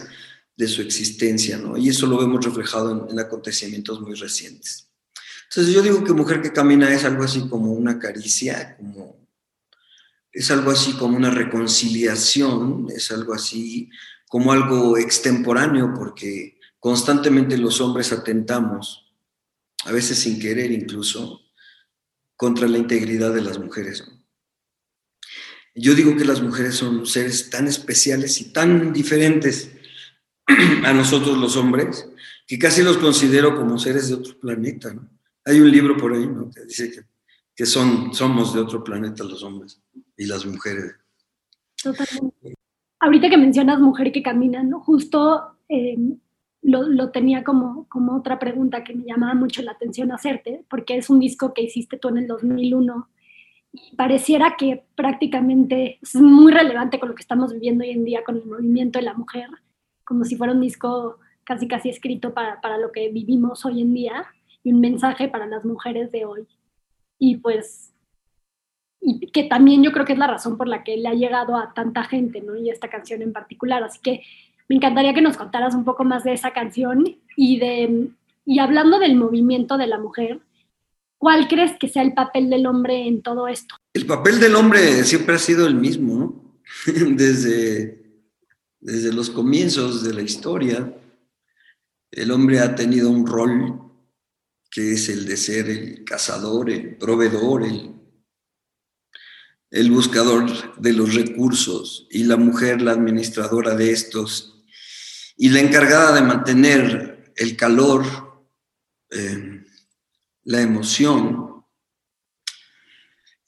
de 0.56 0.67
su 0.67 0.82
existencia, 0.82 1.58
¿no? 1.58 1.78
Y 1.78 1.89
eso 1.89 2.08
lo 2.08 2.17
vemos 2.17 2.45
reflejado 2.45 3.08
en, 3.10 3.19
acontecimientos 3.19 3.99
muy 4.01 4.13
recientes. 4.15 4.89
Entonces 5.49 5.73
yo 5.73 5.82
digo 5.82 6.04
que 6.04 6.13
mujer 6.13 6.41
que 6.41 6.54
camina 6.54 6.93
es 6.93 7.04
algo 7.06 7.23
así 7.23 7.47
como 7.49 7.73
una 7.73 7.99
caricia, 7.99 8.75
como, 8.78 9.25
es 10.36 10.52
algo 10.52 10.69
así 10.69 10.91
como 10.98 11.15
una 11.15 11.32
reconciliación, 11.32 12.88
es 12.93 13.10
algo 13.10 13.34
así 13.34 13.89
como 14.28 14.52
algo 14.52 14.98
extemporáneo, 14.98 15.93
porque 15.98 16.60
constantemente 16.78 17.58
los 17.58 17.80
hombres 17.80 18.12
atentamos, 18.12 19.13
a 19.86 19.93
veces 19.93 20.19
sin 20.19 20.38
querer 20.38 20.71
incluso, 20.71 21.41
contra 22.36 22.67
la 22.67 22.78
integridad 22.78 23.34
de 23.34 23.43
las 23.43 23.60
mujeres. 23.60 24.04
Yo 25.74 25.95
digo 25.95 26.17
que 26.17 26.26
las 26.26 26.41
mujeres 26.41 26.76
son 26.76 27.06
seres 27.06 27.50
tan 27.50 27.67
especiales 27.67 28.41
y 28.41 28.52
tan 28.52 28.91
diferentes 28.91 29.71
a 30.84 30.91
nosotros 30.91 31.38
los 31.38 31.56
hombres, 31.56 32.10
que 32.45 32.60
casi 32.60 32.84
los 32.84 32.98
considero 32.98 33.56
como 33.56 33.80
seres 33.80 34.10
de 34.10 34.15
otro 34.15 34.38
planeta. 34.38 34.93
Hay 35.45 35.62
un 35.62 35.71
libro 35.71 35.95
por 35.95 36.13
ahí 36.13 36.28
¿no? 36.28 36.52
que 36.52 36.65
dice 36.65 36.91
que, 36.91 37.06
que, 37.56 37.65
son, 37.65 38.13
somos 38.13 38.54
de 38.54 38.60
otro 38.60 38.84
planeta 38.84 39.24
los 39.24 39.41
hombres 39.41 39.80
y 40.17 40.25
las 40.25 40.45
mujeres. 40.45 40.95
Totalmente. 41.82 42.56
Ahorita 42.99 43.30
que 43.30 43.38
mencionas 43.38 43.80
mujer 43.80 44.12
que 44.12 44.23
camina, 44.23 44.63
¿no? 44.63 44.80
justo 44.80 45.58
eh, 45.69 45.97
lo, 46.62 46.84
lo, 46.84 47.12
tenía 47.12 47.43
como, 47.43 47.88
como 47.89 48.15
otra 48.15 48.39
pregunta 48.39 48.84
que 48.84 48.95
me 48.95 49.06
llamaba 49.06 49.36
mucho 49.36 49.62
la 49.62 49.71
atención 49.71 50.12
hacerte, 50.12 50.65
porque 50.69 50.97
es 50.97 51.10
un 51.10 51.19
disco 51.19 51.54
que 51.54 51.63
hiciste 51.63 51.97
tú 51.97 52.08
en 52.10 52.19
el 52.19 52.28
2001 52.28 53.10
y 53.73 53.95
pareciera 53.95 54.56
que 54.58 54.86
prácticamente 54.95 55.99
es 56.01 56.15
muy 56.15 56.51
relevante 56.51 56.99
con 56.99 57.10
lo 57.10 57.15
que 57.15 57.21
estamos 57.21 57.54
viviendo 57.54 57.84
hoy 57.84 57.91
en 57.91 58.06
día 58.06 58.23
con 58.23 58.38
el 58.38 58.45
movimiento 58.45 58.99
de 58.99 59.06
la 59.06 59.13
mujer 59.13 59.49
como 60.06 60.23
si 60.23 60.38
fuera 60.38 60.54
un 60.54 60.62
disco 60.62 61.19
casi 61.43 61.67
casi 61.67 61.89
escrito 61.89 62.34
para, 62.34 62.62
para 62.62 62.78
lo 62.78 62.91
que 62.91 63.10
vivimos 63.10 63.65
hoy 63.65 63.82
en 63.82 63.93
día 63.93 64.25
y 64.63 64.71
un 64.71 64.80
mensaje 64.80 65.28
para 65.28 65.45
las 65.45 65.65
mujeres 65.65 66.12
de 66.12 66.25
hoy. 66.25 66.47
Y 67.19 67.38
pues, 67.38 67.93
y 69.06 69.32
que 69.32 69.44
también 69.44 69.84
yo 69.84 69.91
creo 69.91 70.04
que 70.04 70.13
es 70.13 70.20
la 70.20 70.28
razón 70.28 70.58
por 70.58 70.68
la 70.68 70.84
que 70.84 70.98
le 70.98 71.08
ha 71.08 71.13
llegado 71.13 71.56
a 71.56 71.74
tanta 71.74 72.04
gente, 72.04 72.41
¿no? 72.41 72.56
Y 72.56 72.72
esta 72.72 72.89
canción 72.89 73.22
en 73.22 73.32
particular. 73.32 73.84
Así 73.84 74.00
que 74.02 74.24
me 74.68 74.78
encantaría 74.78 75.13
que 75.13 75.22
nos 75.22 75.38
contaras 75.38 75.76
un 75.76 75.86
poco 75.86 76.04
más 76.04 76.24
de 76.24 76.34
esa 76.34 76.52
canción 76.52 77.15
y 77.38 77.60
de, 77.60 78.10
y 78.46 78.60
hablando 78.60 78.98
del 78.98 79.15
movimiento 79.15 79.78
de 79.78 79.86
la 79.86 80.00
mujer, 80.00 80.39
¿cuál 81.20 81.48
crees 81.48 81.74
que 81.80 81.88
sea 81.88 82.02
el 82.02 82.13
papel 82.15 82.50
del 82.50 82.65
hombre 82.65 83.08
en 83.08 83.22
todo 83.22 83.48
esto? 83.48 83.76
El 83.94 84.08
papel 84.08 84.39
del 84.39 84.56
hombre 84.56 85.04
siempre 85.04 85.36
ha 85.36 85.39
sido 85.39 85.68
el 85.68 85.76
mismo, 85.76 86.15
¿no? 86.15 86.62
Desde 87.15 88.06
desde 88.86 89.12
los 89.12 89.32
comienzos 89.32 90.04
de 90.04 90.13
la 90.13 90.22
historia, 90.22 90.96
el 92.12 92.30
hombre 92.30 92.60
ha 92.60 92.76
tenido 92.76 93.10
un 93.10 93.26
rol 93.26 93.82
que 94.70 94.91
es 94.94 95.10
el 95.10 95.26
de 95.26 95.38
ser 95.38 95.70
el 95.72 96.04
cazador, 96.06 96.70
el 96.70 96.96
proveedor, 96.96 97.63
el, 97.63 97.96
el 99.76 99.92
buscador 99.92 100.80
de 100.80 100.94
los 100.94 101.14
recursos 101.16 102.08
y 102.10 102.24
la 102.24 102.38
mujer 102.38 102.82
la 102.82 102.94
administradora 102.94 103.76
de 103.76 103.92
estos 103.92 104.64
y 105.36 105.50
la 105.50 105.60
encargada 105.60 106.16
de 106.16 106.22
mantener 106.22 107.34
el 107.36 107.58
calor, 107.58 108.06
eh, 109.12 109.66
la 110.44 110.62
emoción. 110.62 111.66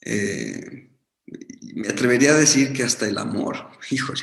Eh, 0.02 0.90
me 1.74 1.88
atrevería 1.88 2.34
a 2.34 2.38
decir 2.38 2.74
que 2.74 2.82
hasta 2.82 3.08
el 3.08 3.16
amor, 3.16 3.70
híjole. 3.90 4.22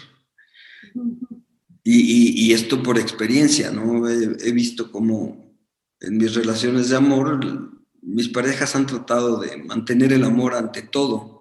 Y, 1.84 2.54
esto 2.54 2.84
por 2.84 3.00
experiencia, 3.00 3.72
¿no? 3.72 4.08
He, 4.08 4.52
visto 4.52 4.92
como 4.92 5.56
en 6.00 6.18
mis 6.18 6.34
relaciones 6.34 6.90
de 6.90 6.98
amor, 6.98 7.72
mis 8.02 8.30
parejas 8.30 8.76
han 8.76 8.86
tratado 8.86 9.40
de 9.40 9.58
mantener 9.58 10.14
el 10.14 10.24
amor 10.24 10.56
ante 10.56 10.82
todo, 10.84 11.35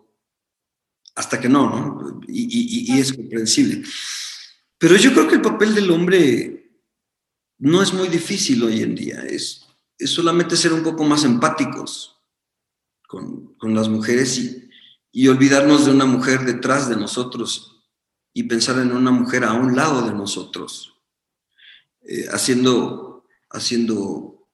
hasta 1.14 1.40
que 1.40 1.48
no, 1.48 1.68
¿no? 1.68 2.20
Y, 2.26 2.92
y, 2.92 2.98
es 2.98 3.12
comprensible. 3.12 3.84
Pero 4.78 4.96
yo 4.96 5.12
creo 5.12 5.28
que 5.28 5.36
el 5.36 5.42
papel 5.42 5.74
del 5.74 5.90
hombre 5.90 6.80
no 7.58 7.82
es 7.82 7.92
muy 7.92 8.08
difícil 8.08 8.62
hoy 8.64 8.82
en 8.82 8.94
día, 8.94 9.22
es, 9.22 9.66
es 9.98 10.10
solamente 10.10 10.56
ser 10.56 10.72
un 10.72 10.82
poco 10.82 11.04
más 11.04 11.24
empáticos 11.24 12.16
con, 13.06 13.54
con 13.54 13.74
las 13.74 13.88
mujeres 13.88 14.38
y, 14.38 14.68
y 15.12 15.28
olvidarnos 15.28 15.86
de 15.86 15.92
una 15.92 16.06
mujer 16.06 16.44
detrás 16.44 16.88
de 16.88 16.96
nosotros 16.96 17.84
y 18.32 18.42
pensar 18.42 18.80
en 18.80 18.90
una 18.90 19.12
mujer 19.12 19.44
a 19.44 19.52
un 19.52 19.76
lado 19.76 20.02
de 20.02 20.12
nosotros, 20.12 21.00
eh, 22.02 22.26
haciendo, 22.32 23.24
haciendo, 23.48 24.48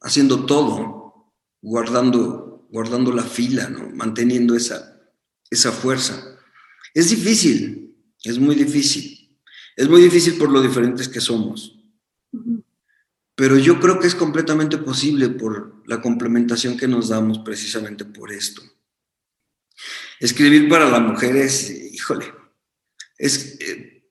haciendo 0.00 0.44
todo, 0.44 1.32
guardando, 1.62 2.66
guardando 2.68 3.12
la 3.12 3.22
fila, 3.22 3.68
¿no? 3.68 3.88
manteniendo 3.90 4.56
esa, 4.56 4.95
esa 5.50 5.72
fuerza. 5.72 6.38
Es 6.94 7.10
difícil, 7.10 7.96
es 8.22 8.38
muy 8.38 8.54
difícil. 8.54 9.16
Es 9.76 9.88
muy 9.88 10.02
difícil 10.02 10.38
por 10.38 10.50
lo 10.50 10.62
diferentes 10.62 11.08
que 11.08 11.20
somos. 11.20 11.78
Pero 13.34 13.58
yo 13.58 13.78
creo 13.78 14.00
que 14.00 14.06
es 14.06 14.14
completamente 14.14 14.78
posible 14.78 15.28
por 15.28 15.82
la 15.86 16.00
complementación 16.00 16.78
que 16.78 16.88
nos 16.88 17.10
damos 17.10 17.40
precisamente 17.40 18.06
por 18.06 18.32
esto. 18.32 18.62
Escribir 20.18 20.70
para 20.70 20.88
la 20.88 21.00
mujer 21.00 21.36
es, 21.36 21.70
híjole, 21.70 22.32
es, 23.18 23.58
eh, 23.60 24.10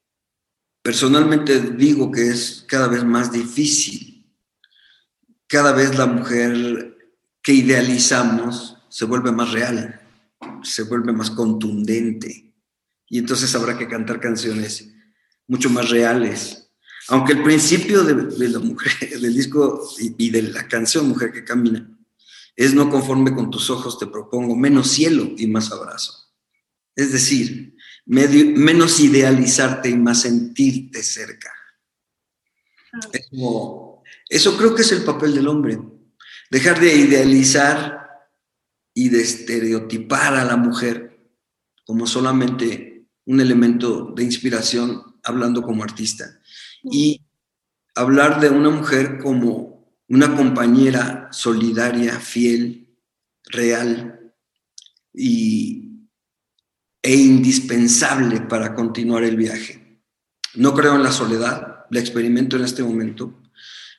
personalmente 0.84 1.60
digo 1.60 2.12
que 2.12 2.30
es 2.30 2.63
cada 2.67 2.88
vez 2.88 3.04
más 3.04 3.32
difícil. 3.32 4.32
Cada 5.48 5.74
vez 5.74 5.98
la 5.98 6.06
mujer 6.06 6.95
que 7.41 7.54
idealizamos 7.54 8.78
se 8.89 9.06
vuelve 9.06 9.32
más 9.32 9.52
real, 9.52 10.05
se 10.63 10.84
vuelve 10.84 11.13
más 11.13 11.31
contundente. 11.31 12.53
Y 13.08 13.19
entonces 13.19 13.53
habrá 13.55 13.77
que 13.77 13.88
cantar 13.88 14.19
canciones 14.19 14.93
mucho 15.47 15.69
más 15.69 15.89
reales. 15.89 16.71
Aunque 17.08 17.34
el 17.34 17.43
principio 17.43 18.03
de, 18.03 18.49
la 18.49 18.60
mujer, 18.60 19.19
del 19.21 19.34
disco 19.34 19.88
y, 19.99 20.15
y 20.17 20.29
de 20.29 20.41
la 20.43 20.67
canción 20.67 21.08
Mujer 21.08 21.31
que 21.31 21.43
Camina 21.43 21.89
es 22.55 22.73
no 22.73 22.89
conforme 22.89 23.34
con 23.34 23.51
tus 23.51 23.69
ojos, 23.69 23.99
te 23.99 24.08
propongo 24.08 24.55
menos 24.55 24.89
cielo 24.89 25.29
y 25.38 25.47
más 25.47 25.71
abrazo. 25.71 26.13
Es 26.95 27.12
decir, 27.12 27.75
menos 28.05 28.99
idealizarte 28.99 29.89
y 29.89 29.97
más 29.97 30.21
sentirte 30.21 31.03
cerca. 31.03 31.51
eso 34.29 34.58
creo 34.58 34.73
que 34.73 34.84
es 34.84 34.91
el 34.93 35.03
papel 35.03 35.36
del 35.36 35.47
hombre. 35.47 35.79
Dejar 36.49 36.79
de 36.79 36.95
idealizar 36.95 38.05
y 38.95 39.10
de 39.10 39.21
estereotipar 39.21 40.36
a 40.36 40.45
la 40.45 40.55
mujer 40.55 41.19
como 41.86 42.08
solamente 42.08 43.05
un 43.25 43.41
elemento 43.41 44.13
de 44.15 44.23
inspiración 44.23 45.03
hablando 45.21 45.62
como 45.62 45.84
artista 45.84 46.39
y 46.84 47.21
hablar 47.93 48.39
de 48.39 48.49
una 48.49 48.69
mujer 48.69 49.19
como 49.19 49.93
una 50.08 50.36
compañera 50.36 51.27
solidaria, 51.31 52.19
fiel, 52.19 52.95
real 53.45 54.34
y, 55.13 56.08
e 57.01 57.15
indispensable 57.15 58.41
para 58.41 58.73
continuar 58.73 59.23
el 59.23 59.36
viaje. 59.36 60.01
No 60.55 60.73
creo 60.73 60.95
en 60.95 61.03
la 61.03 61.12
soledad, 61.12 61.86
la 61.89 61.99
experimento 61.99 62.55
en 62.55 62.63
este 62.63 62.84
momento, 62.84 63.41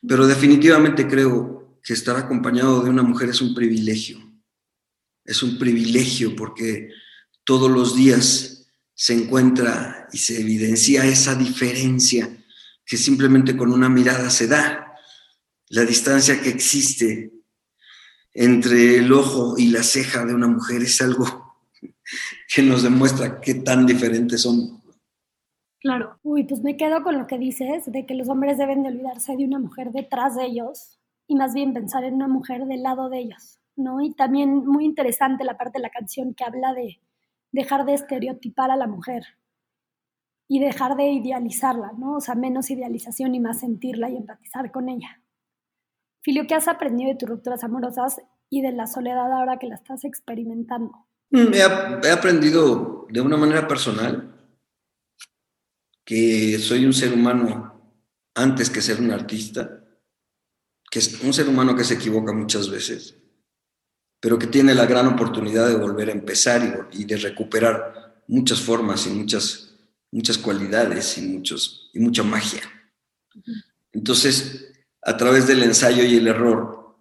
pero 0.07 0.27
definitivamente 0.27 1.07
creo 1.07 1.79
que 1.83 1.93
estar 1.93 2.17
acompañado 2.17 2.83
de 2.83 2.91
una 2.91 3.03
mujer 3.03 3.29
es 3.29 3.41
un 3.41 3.55
privilegio. 3.55 4.26
Es 5.27 5.43
un 5.43 5.59
privilegio 5.59 6.35
porque 6.37 6.91
todos 7.45 7.71
los 7.71 7.97
días 7.97 8.67
se 8.95 9.15
encuentra 9.15 10.09
y 10.13 10.19
se 10.19 10.41
evidencia 10.41 11.05
esa 11.05 11.35
diferencia 11.35 12.29
que 12.85 12.97
simplemente 12.97 13.57
con 13.57 13.73
una 13.73 13.89
mirada 13.89 14.31
se 14.31 14.47
da. 14.47 14.95
La 15.69 15.83
distancia 15.83 16.41
que 16.41 16.49
existe 16.49 17.33
entre 18.33 18.99
el 18.99 19.13
ojo 19.13 19.57
y 19.59 19.69
la 19.69 19.83
ceja 19.83 20.25
de 20.25 20.35
una 20.35 20.47
mujer 20.47 20.83
es 20.83 21.01
algo 21.01 21.59
que 22.55 22.63
nos 22.63 22.83
demuestra 22.83 23.41
qué 23.41 23.55
tan 23.55 23.87
diferentes 23.87 24.43
son. 24.43 24.83
Claro. 25.81 26.19
Uy, 26.23 26.45
pues 26.45 26.63
me 26.63 26.77
quedo 26.77 27.03
con 27.03 27.19
lo 27.19 27.27
que 27.27 27.39
dices, 27.39 27.85
de 27.87 28.07
que 28.07 28.15
los 28.15 28.29
hombres 28.29 28.59
deben 28.59 28.83
de 28.83 28.89
olvidarse 28.89 29.37
de 29.37 29.45
una 29.45 29.59
mujer 29.59 29.93
detrás 29.93 30.37
de 30.37 30.47
ellos 30.47 30.99
y 31.27 31.37
más 31.37 31.55
bien 31.55 31.75
pensar 31.75 32.05
en 32.05 32.15
una 32.15 32.29
mujer 32.29 32.65
del 32.67 32.83
lado 32.83 33.09
de 33.09 33.21
ellos, 33.21 33.59
¿no? 33.77 34.01
Y 34.01 34.15
también 34.15 34.67
muy 34.67 34.85
interesante 34.85 35.45
la 35.45 35.57
parte 35.57 35.79
de 35.79 35.83
la 35.83 35.91
canción 35.91 36.35
que 36.35 36.45
habla 36.45 36.75
de 36.75 37.01
dejar 37.53 37.85
de 37.85 37.95
estereotipar 37.95 38.71
a 38.71 38.77
la 38.77 38.87
mujer 38.87 39.25
y 40.49 40.61
dejar 40.61 40.97
de 40.97 41.11
idealizarla, 41.11 41.93
¿no? 41.99 42.17
O 42.17 42.21
sea, 42.21 42.35
menos 42.35 42.71
idealización 42.71 43.35
y 43.35 43.41
más 43.41 43.61
sentirla 43.61 44.11
y 44.11 44.17
empatizar 44.17 44.71
con 44.71 44.89
ella. 44.89 45.23
Filio, 46.23 46.47
¿qué 46.47 46.55
has 46.55 46.69
aprendido 46.69 47.11
de 47.11 47.17
tus 47.17 47.29
rupturas 47.29 47.65
amorosas 47.65 48.21
y 48.51 48.63
de 48.63 48.73
la 48.73 48.87
soledad 48.87 49.33
ahora 49.33 49.59
que 49.59 49.67
la 49.67 49.75
estás 49.77 50.05
experimentando? 50.05 51.07
Mm, 51.31 51.55
he, 51.55 52.11
aprendido 52.11 53.07
de 53.11 53.21
una 53.21 53.37
manera 53.37 53.67
personal 53.67 54.33
que 56.05 56.59
soy 56.59 56.87
un 56.87 56.93
ser 56.93 57.13
humano 57.13 57.95
antes 58.35 58.71
que 58.71 58.83
ser 58.83 59.01
un 59.01 59.11
artista, 59.11 59.85
que 60.91 61.01
es 61.01 61.21
un 61.23 61.33
ser 61.33 61.49
humano 61.49 61.75
que 61.75 61.85
se 61.85 61.95
equivoca 61.95 62.33
muchas 62.33 62.71
veces, 62.71 63.21
pero 64.21 64.39
que 64.39 64.47
tiene 64.47 64.75
la 64.75 64.87
gran 64.87 65.07
oportunidad 65.07 65.69
de 65.69 65.77
volver 65.77 66.09
a 66.09 66.13
empezar 66.13 66.89
y, 66.93 67.05
de 67.05 67.17
recuperar 67.17 68.23
muchas 68.27 68.61
formas 68.61 69.07
y 69.07 69.11
muchas, 69.11 69.75
muchas 70.11 70.39
cualidades 70.39 71.19
y, 71.19 71.23
muchos, 71.23 71.91
y 71.93 72.01
mucha 72.01 72.23
magia. 72.23 72.63
Entonces, 73.93 74.73
a 75.03 75.17
través 75.17 75.47
del 75.47 75.63
ensayo 75.63 76.03
y 76.03 76.17
el 76.17 76.27
error, 76.27 76.97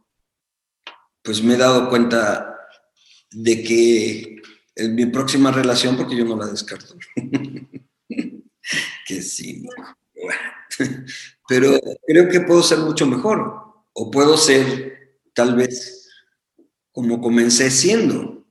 pues 1.23 1.41
me 1.41 1.55
he 1.55 1.57
dado 1.57 1.89
cuenta 1.89 2.55
de 3.31 3.63
que 3.63 4.41
en 4.75 4.95
mi 4.95 5.05
próxima 5.07 5.51
relación, 5.51 5.97
porque 5.97 6.15
yo 6.15 6.25
no 6.25 6.37
la 6.37 6.47
descarto, 6.47 6.95
que 9.07 9.21
sí, 9.21 9.65
pero 11.47 11.79
creo 12.05 12.29
que 12.29 12.41
puedo 12.41 12.61
ser 12.61 12.79
mucho 12.79 13.07
mejor, 13.07 13.63
o 13.93 14.11
puedo 14.11 14.37
ser 14.37 15.19
tal 15.33 15.55
vez 15.55 16.04
como 16.95 17.19
comencé 17.19 17.69
siendo 17.69 18.47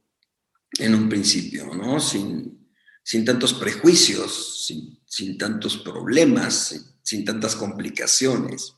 en 0.78 0.94
un 0.94 1.08
principio, 1.08 1.74
¿no? 1.74 1.98
Sin, 1.98 2.68
sin 3.02 3.24
tantos 3.24 3.54
prejuicios, 3.54 4.66
sin, 4.66 5.00
sin 5.06 5.38
tantos 5.38 5.78
problemas, 5.78 6.94
sin, 7.02 7.24
tantas 7.24 7.56
complicaciones. 7.56 8.74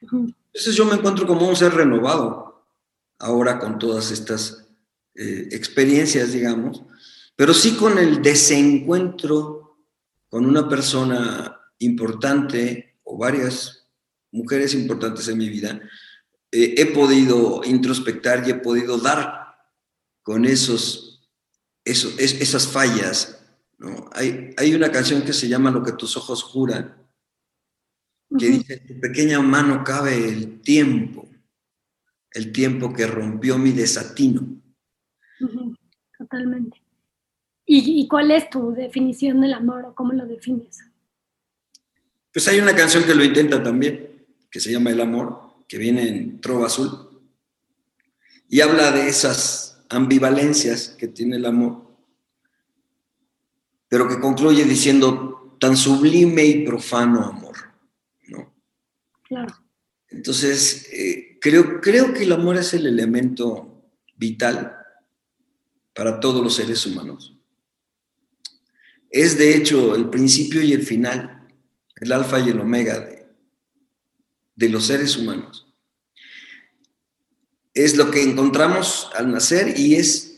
Entonces 0.00 0.76
yo 0.76 0.84
me 0.84 0.94
encuentro 0.94 1.26
como 1.26 1.48
un 1.48 1.56
ser 1.56 1.74
renovado 1.74 2.64
ahora 3.18 3.58
con 3.58 3.80
todas 3.80 4.12
estas 4.12 4.64
eh, 5.16 5.48
experiencias, 5.50 6.32
digamos, 6.32 6.82
pero 7.34 7.52
sí 7.52 7.74
con 7.74 7.98
el 7.98 8.22
desencuentro 8.22 9.76
con 10.28 10.46
una 10.46 10.68
persona 10.68 11.60
importante 11.78 12.94
o 13.02 13.18
varias 13.18 13.88
mujeres 14.30 14.72
importantes 14.72 15.26
en 15.26 15.38
mi 15.38 15.48
vida, 15.48 15.80
eh, 16.54 16.74
he 16.76 16.86
podido 16.86 17.62
introspectar 17.64 18.46
y 18.46 18.52
he 18.52 18.54
podido 18.54 18.96
dar 18.98 19.56
con 20.22 20.44
esos, 20.44 21.28
esos 21.84 22.16
esas 22.20 22.68
fallas. 22.68 23.44
¿no? 23.76 24.08
Hay, 24.12 24.54
hay 24.56 24.72
una 24.72 24.92
canción 24.92 25.22
que 25.22 25.32
se 25.32 25.48
llama 25.48 25.72
Lo 25.72 25.82
que 25.82 25.92
tus 25.92 26.16
ojos 26.16 26.44
juran, 26.44 26.94
que 28.38 28.46
dice, 28.46 28.74
en 28.74 28.86
tu 28.86 29.00
pequeña 29.00 29.40
mano 29.40 29.82
cabe 29.82 30.28
el 30.28 30.60
tiempo, 30.60 31.28
el 32.30 32.52
tiempo 32.52 32.92
que 32.92 33.08
rompió 33.08 33.58
mi 33.58 33.72
desatino. 33.72 34.62
Totalmente. 36.16 36.80
¿Y, 37.66 38.00
¿Y, 38.00 38.06
cuál 38.06 38.30
es 38.30 38.48
tu 38.48 38.72
definición 38.72 39.40
del 39.40 39.54
amor 39.54 39.86
o 39.86 39.94
cómo 39.94 40.12
lo 40.12 40.24
defines? 40.24 40.84
Pues 42.32 42.46
hay 42.46 42.60
una 42.60 42.76
canción 42.76 43.02
que 43.04 43.14
lo 43.14 43.24
intenta 43.24 43.60
también, 43.60 44.24
que 44.50 44.60
se 44.60 44.70
llama 44.70 44.90
El 44.90 45.00
Amor, 45.00 45.43
que 45.68 45.78
viene 45.78 46.08
en 46.08 46.40
Trova 46.40 46.66
Azul, 46.66 47.22
y 48.48 48.60
habla 48.60 48.92
de 48.92 49.08
esas 49.08 49.84
ambivalencias 49.88 50.90
que 50.90 51.08
tiene 51.08 51.36
el 51.36 51.46
amor, 51.46 51.84
pero 53.88 54.08
que 54.08 54.20
concluye 54.20 54.64
diciendo 54.64 55.56
tan 55.60 55.76
sublime 55.76 56.44
y 56.44 56.64
profano 56.64 57.24
amor, 57.24 57.56
¿no? 58.28 58.54
Claro. 59.22 59.54
Entonces, 60.08 60.88
eh, 60.92 61.38
creo, 61.40 61.80
creo 61.80 62.12
que 62.12 62.24
el 62.24 62.32
amor 62.32 62.56
es 62.56 62.74
el 62.74 62.86
elemento 62.86 63.90
vital 64.16 64.76
para 65.94 66.20
todos 66.20 66.42
los 66.42 66.54
seres 66.54 66.84
humanos. 66.86 67.36
Es 69.10 69.38
de 69.38 69.56
hecho 69.56 69.94
el 69.94 70.10
principio 70.10 70.62
y 70.62 70.72
el 70.72 70.82
final 70.82 71.34
el 71.96 72.12
alfa 72.12 72.40
y 72.40 72.50
el 72.50 72.60
omega 72.60 73.00
de, 73.00 73.13
de 74.54 74.68
los 74.68 74.86
seres 74.86 75.16
humanos. 75.16 75.66
Es 77.72 77.96
lo 77.96 78.10
que 78.10 78.22
encontramos 78.22 79.10
al 79.14 79.30
nacer 79.30 79.78
y 79.78 79.96
es 79.96 80.34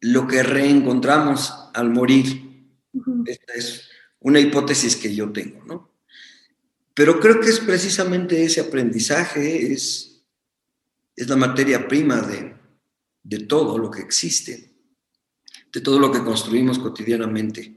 lo 0.00 0.26
que 0.26 0.42
reencontramos 0.42 1.52
al 1.72 1.90
morir. 1.90 2.68
Esta 3.24 3.52
es 3.54 3.88
una 4.20 4.40
hipótesis 4.40 4.96
que 4.96 5.14
yo 5.14 5.32
tengo, 5.32 5.64
¿no? 5.64 5.90
Pero 6.94 7.20
creo 7.20 7.40
que 7.40 7.50
es 7.50 7.60
precisamente 7.60 8.42
ese 8.42 8.60
aprendizaje, 8.60 9.72
es, 9.72 10.22
es 11.14 11.28
la 11.28 11.36
materia 11.36 11.86
prima 11.86 12.22
de, 12.22 12.56
de 13.22 13.40
todo 13.40 13.76
lo 13.76 13.90
que 13.90 14.00
existe, 14.00 14.72
de 15.72 15.80
todo 15.80 15.98
lo 15.98 16.10
que 16.10 16.24
construimos 16.24 16.78
cotidianamente. 16.78 17.76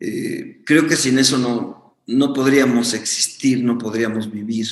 Eh, 0.00 0.62
creo 0.64 0.86
que 0.86 0.96
sin 0.96 1.18
eso 1.18 1.36
no, 1.36 1.81
no 2.06 2.32
podríamos 2.32 2.94
existir, 2.94 3.62
no 3.62 3.78
podríamos 3.78 4.30
vivir. 4.30 4.66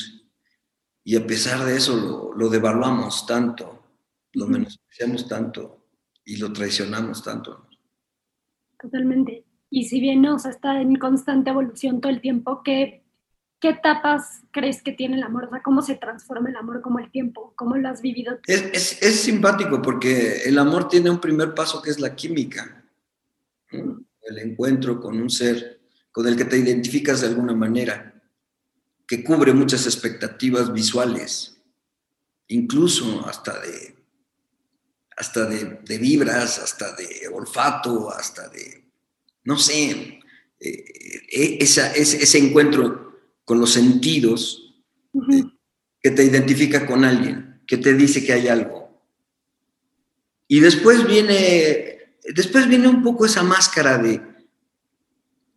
Y 1.05 1.17
a 1.17 1.27
pesar 1.27 1.65
de 1.65 1.77
eso 1.77 1.97
lo, 1.97 2.35
lo 2.35 2.49
devaluamos 2.49 3.27
tanto, 3.27 3.83
lo 4.33 4.47
menospreciamos 4.47 5.29
tanto 5.29 5.87
y 6.25 6.37
lo 6.37 6.53
traicionamos 6.53 7.23
tanto. 7.23 7.67
Totalmente. 8.81 9.45
Y 9.71 9.85
si 9.85 10.01
bien 10.01 10.23
no, 10.23 10.37
está 10.37 10.81
en 10.81 10.97
constante 10.97 11.51
evolución 11.51 12.01
todo 12.01 12.13
el 12.13 12.21
tiempo, 12.21 12.63
¿qué, 12.63 13.05
¿qué 13.61 13.71
etapas 13.71 14.43
crees 14.51 14.83
que 14.83 14.93
tiene 14.93 15.17
el 15.17 15.23
amor? 15.23 15.45
O 15.45 15.51
sea, 15.51 15.63
¿cómo 15.63 15.83
se 15.83 15.95
transforma 15.95 16.51
el 16.51 16.57
amor 16.57 16.81
como 16.81 16.99
el 16.99 17.11
tiempo? 17.11 17.53
¿Cómo 17.57 17.77
lo 17.77 17.89
has 17.89 18.03
vivido? 18.03 18.39
Es, 18.47 18.63
es, 18.73 19.03
es 19.03 19.21
simpático 19.21 19.81
porque 19.81 20.43
el 20.45 20.59
amor 20.59 20.89
tiene 20.89 21.11
un 21.11 21.21
primer 21.21 21.55
paso 21.55 21.81
que 21.81 21.91
es 21.91 22.01
la 22.01 22.15
química 22.15 22.77
el 23.73 24.39
encuentro 24.39 25.01
con 25.01 25.21
un 25.21 25.31
ser 25.31 25.80
con 26.13 26.27
el 26.27 26.37
que 26.37 26.45
te 26.45 26.59
identificas 26.59 27.21
de 27.21 27.29
alguna 27.29 27.55
manera, 27.55 28.23
que 29.07 29.25
cubre 29.25 29.53
muchas 29.53 29.87
expectativas 29.87 30.73
visuales, 30.73 31.57
incluso 32.49 33.27
hasta 33.27 33.61
de, 33.61 33.95
hasta 35.17 35.47
de, 35.47 35.99
vibras, 35.99 36.59
hasta 36.59 36.95
de 36.95 37.29
olfato, 37.33 38.11
hasta 38.11 38.49
de, 38.49 38.85
no 39.45 39.57
sé, 39.59 40.21
eh, 40.61 40.85
eh, 41.33 41.59
ese, 41.61 42.39
encuentro 42.39 43.21
con 43.45 43.61
los 43.61 43.73
sentidos 43.73 44.83
eh, 45.15 45.45
que 46.01 46.11
te 46.11 46.25
identifica 46.25 46.87
con 46.87 47.05
alguien, 47.05 47.63
que 47.67 47.77
te 47.77 47.95
dice 47.95 48.25
que 48.25 48.33
hay 48.33 48.49
algo. 48.49 49.05
Y 50.49 50.61
después 50.61 51.07
viene 51.07 52.01
Después 52.35 52.69
viene 52.69 52.89
un 52.89 53.03
poco 53.03 53.27
esa 53.27 53.43
máscara 53.43 53.99
de 53.99 54.21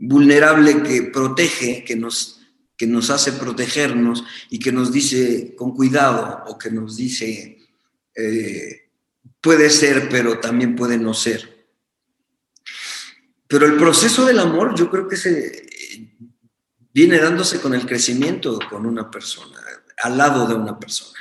vulnerable 0.06 0.84
que 0.84 1.04
protege, 1.04 1.84
que 1.84 1.96
nos, 1.96 2.42
que 2.76 2.88
nos 2.88 3.10
hace 3.10 3.34
protegernos 3.34 4.24
y 4.50 4.60
que 4.60 4.72
nos 4.72 4.92
dice 4.92 5.56
con 5.56 5.74
cuidado 5.74 6.44
o 6.48 6.58
que 6.58 6.70
nos 6.70 6.98
dice 6.98 7.58
eh, 8.16 8.90
puede 9.40 9.70
ser, 9.70 10.10
pero 10.10 10.40
también 10.40 10.76
puede 10.76 10.98
no 10.98 11.14
ser. 11.14 11.68
Pero 13.48 13.66
el 13.66 13.78
proceso 13.78 14.26
del 14.26 14.40
amor 14.40 14.76
yo 14.76 14.90
creo 14.90 15.08
que 15.08 15.18
se 15.18 15.68
viene 16.94 17.18
dándose 17.20 17.60
con 17.60 17.74
el 17.74 17.86
crecimiento 17.86 18.60
con 18.70 18.86
una 18.86 19.10
persona, 19.10 19.60
al 20.04 20.18
lado 20.18 20.48
de 20.48 20.56
una 20.56 20.80
persona. 20.80 21.20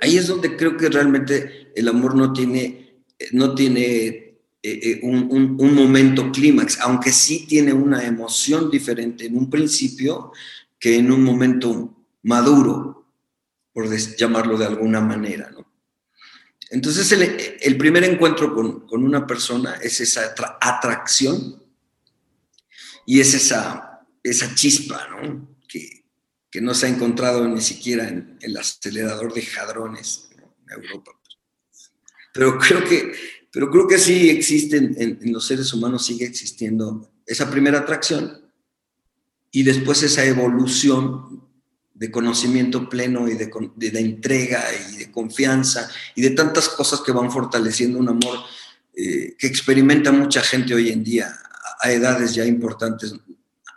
Ahí 0.00 0.16
es 0.16 0.26
donde 0.26 0.56
creo 0.56 0.76
que 0.76 0.88
realmente 0.88 1.72
el 1.74 1.88
amor 1.88 2.14
no 2.14 2.32
tiene, 2.32 3.04
no 3.32 3.54
tiene 3.54 4.27
eh, 4.60 4.80
eh, 4.82 5.00
un, 5.02 5.74
momento 5.74 6.32
clímax, 6.32 6.80
aunque 6.80 7.12
sí 7.12 7.46
tiene 7.46 7.72
una 7.72 8.04
emoción 8.04 8.68
diferente 8.68 9.26
en 9.26 9.36
un 9.36 9.48
principio 9.48 10.32
que 10.80 10.96
en 10.96 11.12
un 11.12 11.22
momento 11.22 11.96
maduro, 12.22 13.06
por 13.72 13.88
llamarlo 14.16 14.58
de 14.58 14.66
alguna 14.66 15.00
manera. 15.00 15.48
¿no? 15.50 15.64
Entonces 16.70 17.12
el, 17.12 17.78
primer 17.78 18.02
encuentro 18.02 18.52
con, 18.52 19.04
una 19.04 19.28
persona 19.28 19.76
es 19.76 20.00
esa 20.00 20.34
atracción 20.60 21.62
y 23.06 23.20
es 23.20 23.34
esa, 23.34 24.04
esa 24.24 24.54
chispa 24.56 25.06
¿no? 25.08 25.56
que, 25.68 26.04
que, 26.50 26.60
no 26.60 26.74
se 26.74 26.86
ha 26.86 26.88
encontrado 26.88 27.46
ni 27.46 27.60
siquiera 27.60 28.08
en, 28.08 28.36
el 28.40 28.56
acelerador 28.56 29.32
de 29.32 29.42
jadrones 29.42 30.30
en 30.32 30.82
Europa. 30.82 31.12
Pero 32.34 32.58
creo 32.58 32.84
que 32.84 33.37
pero 33.50 33.70
creo 33.70 33.86
que 33.86 33.98
sí 33.98 34.28
existe 34.28 34.76
en, 34.76 35.32
los 35.32 35.46
seres 35.46 35.72
humanos, 35.72 36.06
sigue 36.06 36.26
existiendo 36.26 37.10
esa 37.26 37.50
primera 37.50 37.80
atracción 37.80 38.42
y 39.50 39.62
después 39.62 40.02
esa 40.02 40.24
evolución 40.24 41.42
de 41.94 42.10
conocimiento 42.10 42.88
pleno 42.88 43.28
y 43.28 43.34
de, 43.34 43.50
de, 43.76 44.00
entrega 44.00 44.62
y 44.92 44.96
de 44.98 45.10
confianza 45.10 45.90
y 46.14 46.22
de 46.22 46.30
tantas 46.30 46.68
cosas 46.68 47.00
que 47.00 47.12
van 47.12 47.30
fortaleciendo 47.30 47.98
un 47.98 48.10
amor 48.10 48.38
eh, 48.94 49.34
que 49.38 49.46
experimenta 49.46 50.12
mucha 50.12 50.40
gente 50.42 50.74
hoy 50.74 50.90
en 50.90 51.02
día 51.02 51.32
a, 51.80 51.90
edades 51.90 52.34
ya 52.34 52.44
importantes. 52.44 53.14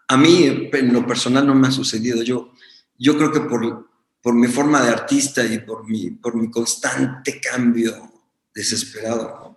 A 0.07 0.17
mí, 0.17 0.69
en 0.71 0.93
lo 0.93 1.07
personal, 1.07 1.47
no 1.47 1.55
me 1.55 1.67
ha 1.67 1.71
sucedido. 1.71 2.21
Yo, 2.21 2.53
yo 2.97 3.17
creo 3.17 3.31
que 3.31 3.41
por, 3.41 3.89
por 4.21 4.33
mi 4.33 4.47
forma 4.47 4.83
de 4.83 4.89
artista 4.89 5.43
y 5.45 5.59
por 5.59 5.87
mi, 5.87 6.11
por 6.11 6.35
mi 6.35 6.51
constante 6.51 7.39
cambio 7.39 8.11
desesperado, 8.53 9.50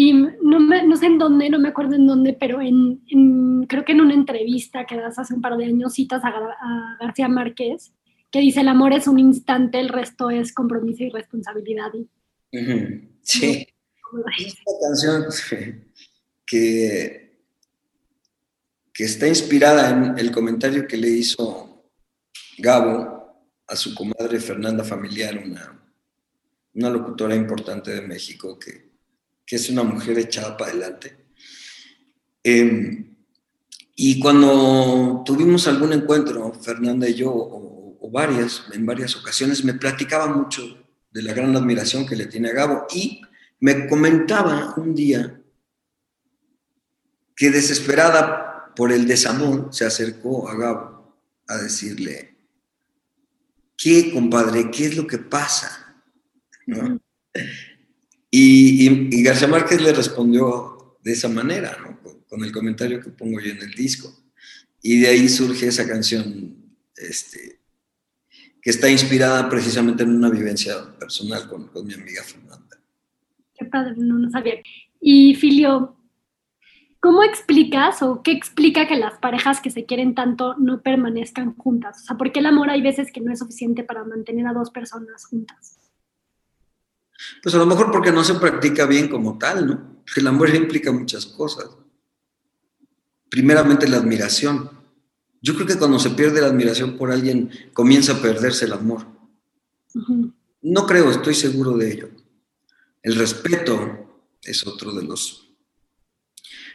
y 0.00 0.12
no, 0.12 0.96
sé 0.96 1.06
en 1.06 1.18
dónde, 1.18 1.50
no 1.50 1.58
me 1.58 1.70
acuerdo 1.70 1.96
en 1.96 2.06
dónde, 2.06 2.32
pero 2.32 2.60
en, 2.60 3.66
creo 3.66 3.84
que 3.84 3.90
en 3.90 4.00
una 4.00 4.14
entrevista 4.14 4.86
que 4.86 4.96
das 4.96 5.18
hace 5.18 5.34
un 5.34 5.40
par 5.40 5.56
de 5.56 5.64
años 5.64 5.94
citas 5.94 6.22
a, 6.24 6.96
García 7.00 7.26
Márquez, 7.26 7.90
que 8.30 8.38
dice 8.38 8.60
el 8.60 8.68
amor 8.68 8.92
es 8.92 9.08
un 9.08 9.18
instante, 9.18 9.80
el 9.80 9.88
resto 9.88 10.30
es 10.30 10.54
compromiso 10.54 11.02
y 11.02 11.10
responsabilidad. 11.10 11.90
Sí. 13.22 13.66
Es 14.38 14.56
una 14.64 14.88
canción 14.88 15.24
que, 16.46 17.42
que 18.92 19.04
está 19.04 19.26
inspirada 19.26 19.90
en 19.90 20.16
el 20.16 20.30
comentario 20.30 20.86
que 20.86 20.96
le 20.96 21.08
hizo 21.08 21.90
Gabo 22.56 23.50
a 23.66 23.74
su 23.74 23.96
comadre 23.96 24.38
Fernanda 24.38 24.84
Familiar, 24.84 25.42
una, 25.44 25.82
una 26.74 26.88
locutora 26.88 27.34
importante 27.34 27.90
de 27.92 28.02
México 28.02 28.56
que 28.60 28.87
que 29.48 29.56
es 29.56 29.70
una 29.70 29.82
mujer 29.82 30.18
echada 30.18 30.58
para 30.58 30.72
adelante. 30.72 31.16
Em, 32.42 33.16
y 33.96 34.20
cuando 34.20 35.22
tuvimos 35.24 35.66
algún 35.66 35.94
encuentro, 35.94 36.52
Fernanda 36.52 37.08
y 37.08 37.14
yo, 37.14 37.32
o, 37.32 38.10
varias, 38.10 38.64
en 38.72 38.84
varias 38.84 39.16
ocasiones, 39.16 39.64
me 39.64 39.74
platicaba 39.74 40.26
mucho 40.26 40.62
de 41.10 41.22
la 41.22 41.32
gran 41.32 41.56
admiración 41.56 42.06
que 42.06 42.16
le 42.16 42.26
tiene 42.26 42.50
a 42.50 42.52
Gabo 42.52 42.86
y 42.94 43.22
me 43.60 43.86
comentaba 43.86 44.74
un 44.76 44.94
día 44.94 45.40
que 47.34 47.50
desesperada 47.50 48.72
por 48.76 48.92
el 48.92 49.06
desamor 49.06 49.68
se 49.72 49.84
acercó 49.84 50.48
a 50.48 50.56
Gabo 50.56 51.18
a 51.46 51.56
decirle, 51.56 52.36
¿qué, 53.76 54.12
compadre? 54.12 54.70
¿Qué 54.70 54.86
es 54.86 54.96
lo 54.96 55.06
que 55.06 55.18
pasa? 55.18 56.02
¿No? 56.66 57.00
Y, 58.30 59.22
García 59.22 59.48
Márquez 59.48 59.80
le 59.80 59.92
respondió 59.92 60.98
de 61.02 61.12
esa 61.12 61.28
manera, 61.28 61.76
con, 62.28 62.44
el 62.44 62.52
comentario 62.52 63.00
que 63.00 63.10
pongo 63.10 63.40
yo 63.40 63.50
en 63.52 63.62
el 63.62 63.72
disco. 63.72 64.12
Y 64.82 65.00
de 65.00 65.08
ahí 65.08 65.28
surge 65.28 65.66
esa 65.66 65.86
canción 65.88 66.56
este, 66.96 67.60
que 68.60 68.70
está 68.70 68.90
inspirada 68.90 69.48
precisamente 69.48 70.02
en 70.02 70.14
una 70.14 70.30
vivencia 70.30 70.74
personal 70.98 71.48
con, 71.48 71.86
mi 71.86 71.94
amiga 71.94 72.22
Fernanda. 72.22 72.76
Qué 73.54 73.64
padre, 73.64 73.94
no 73.96 74.18
lo 74.18 74.30
sabía. 74.30 74.54
Y 75.00 75.34
Filio, 75.34 75.96
¿cómo 77.00 77.22
explicas 77.22 78.02
o 78.02 78.22
qué 78.22 78.32
explica 78.32 78.86
que 78.86 78.96
las 78.96 79.18
parejas 79.18 79.60
que 79.60 79.70
se 79.70 79.84
quieren 79.86 80.14
tanto 80.14 80.54
no 80.58 80.82
permanezcan 80.82 81.56
juntas? 81.56 82.02
O 82.02 82.06
sea, 82.06 82.16
¿por 82.16 82.30
qué 82.30 82.40
el 82.40 82.46
amor 82.46 82.70
hay 82.70 82.82
veces 82.82 83.10
que 83.10 83.20
no 83.20 83.32
es 83.32 83.38
suficiente 83.38 83.84
para 83.84 84.04
mantener 84.04 84.46
a 84.46 84.52
dos 84.52 84.70
personas 84.70 85.24
juntas? 85.24 85.77
Pues 87.42 87.54
a 87.54 87.58
lo 87.58 87.66
mejor 87.66 87.90
porque 87.90 88.12
no 88.12 88.22
se 88.24 88.34
practica 88.34 88.86
bien 88.86 89.08
como 89.08 89.38
tal, 89.38 89.66
¿no? 89.66 90.02
El 90.16 90.26
amor 90.26 90.48
implica 90.54 90.92
muchas 90.92 91.26
cosas. 91.26 91.68
Primeramente 93.28 93.88
la 93.88 93.98
admiración. 93.98 94.70
Yo 95.40 95.54
creo 95.54 95.66
que 95.66 95.76
cuando 95.76 95.98
se 95.98 96.10
pierde 96.10 96.40
la 96.40 96.48
admiración 96.48 96.96
por 96.96 97.12
alguien, 97.12 97.50
comienza 97.72 98.12
a 98.12 98.22
perderse 98.22 98.64
el 98.64 98.72
amor. 98.72 99.06
No 100.62 100.86
creo, 100.86 101.10
estoy 101.10 101.34
seguro 101.34 101.76
de 101.76 101.92
ello. 101.92 102.10
El 103.02 103.14
respeto 103.14 104.24
es 104.42 104.66
otro 104.66 104.92
de 104.92 105.04
los 105.04 105.44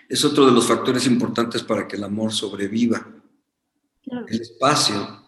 es 0.10 0.24
otro 0.26 0.46
de 0.46 0.52
los 0.52 0.68
factores 0.68 1.08
importantes 1.08 1.64
para 1.64 1.88
que 1.88 1.96
el 1.96 2.04
amor 2.04 2.32
sobreviva. 2.32 3.08
El 4.28 4.42
espacio 4.42 5.24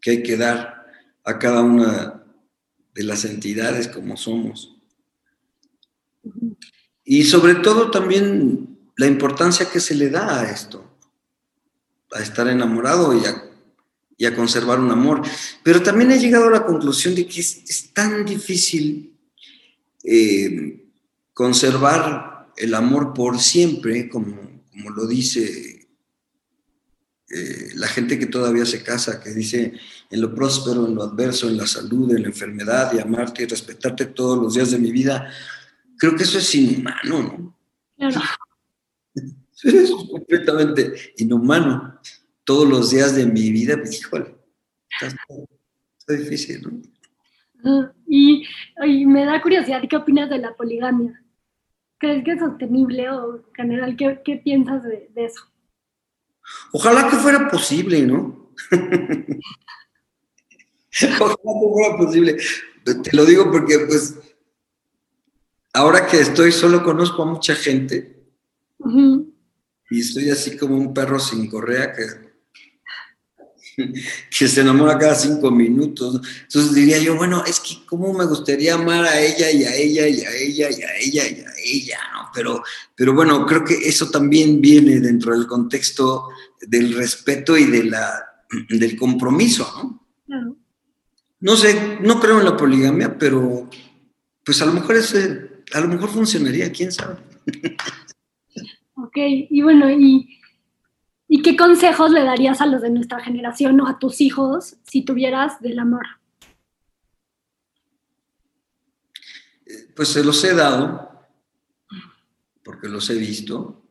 que 0.00 0.12
hay 0.12 0.22
que 0.22 0.36
dar 0.36 0.86
a 1.24 1.38
cada 1.38 1.60
una 1.60 2.23
de 2.94 3.02
las 3.02 3.24
entidades 3.24 3.88
como 3.88 4.16
somos. 4.16 4.76
Y 7.04 7.24
sobre 7.24 7.56
todo 7.56 7.90
también 7.90 8.78
la 8.96 9.06
importancia 9.06 9.68
que 9.70 9.80
se 9.80 9.94
le 9.94 10.08
da 10.08 10.40
a 10.40 10.50
esto, 10.50 10.98
a 12.12 12.22
estar 12.22 12.48
enamorado 12.48 13.12
y 13.12 13.24
a, 14.24 14.34
conservar 14.34 14.80
un 14.80 14.90
amor. 14.90 15.20
Pero 15.62 15.82
también 15.82 16.10
he 16.12 16.18
llegado 16.18 16.48
a 16.48 16.52
la 16.52 16.64
conclusión 16.64 17.14
de 17.14 17.26
que 17.26 17.40
es, 17.40 17.90
tan 17.92 18.24
difícil 18.24 19.12
eh, 20.02 20.86
conservar 21.34 22.52
el 22.56 22.74
amor 22.74 23.12
por 23.12 23.38
siempre, 23.40 24.08
como, 24.08 24.62
como 24.70 24.90
lo 24.90 25.06
dice 25.06 25.73
eh, 27.30 27.70
la 27.76 27.88
gente 27.88 28.18
que 28.18 28.26
todavía 28.26 28.66
se 28.66 28.82
casa, 28.82 29.22
que 29.22 29.30
dice 29.30 29.72
en 30.10 30.20
lo 30.20 30.34
próspero, 30.34 30.86
en 30.86 30.94
lo 30.94 31.04
adverso, 31.04 31.48
en 31.48 31.56
la 31.56 31.66
salud, 31.66 32.14
en 32.14 32.22
la 32.22 32.28
enfermedad, 32.28 32.92
y 32.92 32.98
amarte 32.98 33.42
y 33.42 33.46
respetarte 33.46 34.06
todos 34.06 34.38
los 34.38 34.54
días 34.54 34.70
de 34.70 34.78
mi 34.78 34.92
vida, 34.92 35.32
creo 35.98 36.14
que 36.14 36.24
eso 36.24 36.38
es 36.38 36.54
inhumano, 36.54 37.22
¿no? 37.22 37.58
Claro. 37.96 38.20
Eso 39.62 39.78
es 39.78 40.10
completamente 40.10 40.92
inhumano. 41.16 41.98
Todos 42.44 42.68
los 42.68 42.90
días 42.90 43.16
de 43.16 43.24
mi 43.24 43.50
vida, 43.50 43.76
pues 43.78 43.98
híjole, 43.98 44.34
está, 45.00 46.12
difícil, 46.12 46.60
¿no? 46.60 46.82
Ah, 47.64 47.92
y, 48.06 48.46
me 49.06 49.24
da 49.24 49.40
curiosidad, 49.40 49.82
¿qué 49.88 49.96
opinas 49.96 50.28
de 50.28 50.38
la 50.38 50.54
poligamia? 50.54 51.24
¿Crees 51.96 52.24
que 52.24 52.32
es 52.32 52.40
sostenible 52.40 53.08
o 53.08 53.36
en 53.36 53.54
general 53.54 53.96
qué, 53.96 54.36
piensas 54.44 54.82
de 54.82 55.08
eso? 55.16 55.53
Ojalá 56.72 57.08
que 57.08 57.16
fuera 57.16 57.48
posible, 57.48 58.02
¿no? 58.02 58.52
Ojalá 61.20 61.36
que 61.36 61.72
fuera 61.72 61.96
posible. 61.96 62.36
Te 62.84 63.16
lo 63.16 63.24
digo 63.24 63.50
porque, 63.50 63.78
pues, 63.80 64.14
ahora 65.72 66.06
que 66.06 66.20
estoy 66.20 66.52
solo 66.52 66.82
conozco 66.82 67.22
a 67.22 67.26
mucha 67.26 67.54
gente 67.54 68.14
y 69.90 70.00
estoy 70.00 70.30
así 70.30 70.56
como 70.56 70.76
un 70.76 70.94
perro 70.94 71.18
sin 71.18 71.48
correa 71.48 71.92
que, 71.92 72.04
que 74.38 74.48
se 74.48 74.60
enamora 74.60 74.98
cada 74.98 75.14
cinco 75.14 75.50
minutos. 75.50 76.20
Entonces 76.42 76.74
diría 76.74 76.98
yo, 76.98 77.16
bueno, 77.16 77.44
es 77.46 77.60
que 77.60 77.84
cómo 77.86 78.12
me 78.12 78.26
gustaría 78.26 78.74
amar 78.74 79.04
a 79.04 79.20
ella 79.20 79.50
y 79.50 79.64
a 79.64 79.74
ella 79.74 80.08
y 80.08 80.20
a 80.20 80.30
ella 80.30 80.70
y 80.70 80.82
a 80.82 80.96
ella 80.96 81.28
y 81.28 81.40
a 81.40 81.52
ella, 81.64 81.98
¿no? 82.12 82.23
Pero, 82.34 82.62
pero 82.94 83.14
bueno, 83.14 83.46
creo 83.46 83.64
que 83.64 83.74
eso 83.74 84.10
también 84.10 84.60
viene 84.60 85.00
dentro 85.00 85.32
del 85.32 85.46
contexto 85.46 86.28
del 86.60 86.94
respeto 86.94 87.56
y 87.56 87.64
de 87.64 87.84
la, 87.84 88.44
del 88.68 88.96
compromiso, 88.96 90.00
¿no? 90.26 90.56
No 91.40 91.56
sé, 91.56 91.98
no 92.00 92.18
creo 92.18 92.38
en 92.38 92.46
la 92.46 92.56
poligamia, 92.56 93.18
pero 93.18 93.68
pues 94.42 94.62
a 94.62 94.66
lo 94.66 94.72
mejor 94.72 94.96
ese, 94.96 95.62
a 95.74 95.80
lo 95.80 95.88
mejor 95.88 96.08
funcionaría, 96.08 96.72
quién 96.72 96.90
sabe. 96.92 97.16
Ok, 98.96 99.16
y 99.50 99.60
bueno, 99.60 99.90
¿y, 99.90 100.38
¿y 101.26 101.42
qué 101.42 101.56
consejos 101.56 102.12
le 102.12 102.22
darías 102.22 102.60
a 102.60 102.66
los 102.66 102.80
de 102.80 102.90
nuestra 102.90 103.20
generación 103.20 103.80
o 103.80 103.88
a 103.88 103.98
tus 103.98 104.20
hijos 104.20 104.76
si 104.84 105.04
tuvieras 105.04 105.60
del 105.60 105.80
amor? 105.80 106.06
Pues 109.96 110.08
se 110.08 110.24
los 110.24 110.42
he 110.44 110.54
dado, 110.54 111.13
porque 112.84 112.92
los 112.92 113.08
he 113.08 113.14
visto. 113.14 113.82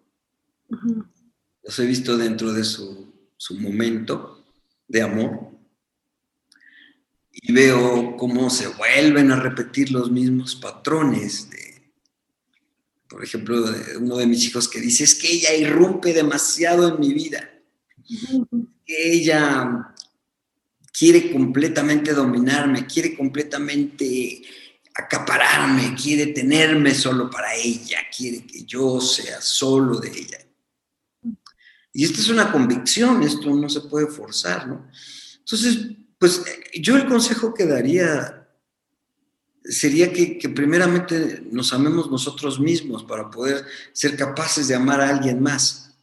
Los 1.63 1.79
he 1.79 1.85
visto 1.87 2.15
dentro 2.15 2.53
de 2.53 2.63
su, 2.63 3.11
momento 3.59 4.45
de 4.87 5.01
amor. 5.01 5.49
Y 7.31 7.51
veo 7.51 8.15
cómo 8.17 8.51
se 8.51 8.67
vuelven 8.67 9.31
a 9.31 9.39
repetir 9.39 9.89
los 9.91 10.11
mismos 10.11 10.55
patrones 10.55 11.49
de, 11.49 11.91
por 13.07 13.23
ejemplo, 13.23 13.65
uno 13.99 14.17
de 14.17 14.27
mis 14.27 14.45
hijos 14.45 14.67
que 14.67 14.79
dice, 14.79 15.05
es 15.05 15.15
que 15.15 15.31
ella 15.31 15.55
irrumpe 15.55 16.13
demasiado 16.13 16.87
en 16.89 16.99
mi 16.99 17.13
vida, 17.13 17.49
que 18.85 19.11
ella 19.11 19.95
quiere 20.91 21.31
completamente 21.31 22.13
dominarme, 22.13 22.85
quiere 22.85 23.17
completamente 23.17 24.43
acapararme, 24.93 25.95
quiere 25.95 26.27
tenerme 26.27 26.93
solo 26.93 27.29
para 27.29 27.53
ella, 27.55 27.99
quiere 28.15 28.45
que 28.45 28.63
yo 28.63 29.01
sea 29.01 29.41
solo 29.41 29.99
de 29.99 30.09
ella. 30.09 30.37
Y 31.91 32.05
esta 32.05 32.19
es 32.19 32.29
una 32.29 32.51
convicción, 32.51 33.21
esto 33.23 33.49
no 33.53 33.69
se 33.69 33.81
puede 33.81 34.07
forzar, 34.07 34.67
¿no? 34.67 34.87
Entonces, 35.39 35.91
pues 36.17 36.43
yo 36.73 36.95
el 36.95 37.05
consejo 37.05 37.53
que 37.53 37.65
daría 37.65 38.43
sería 39.63 40.11
que, 40.11 40.37
primeramente 40.49 41.43
nos 41.51 41.71
amemos 41.73 42.09
nosotros 42.09 42.59
mismos 42.59 43.03
para 43.03 43.29
poder 43.29 43.65
ser 43.93 44.17
capaces 44.17 44.67
de 44.67 44.75
amar 44.75 45.01
a 45.01 45.09
alguien 45.09 45.41
más. 45.41 45.95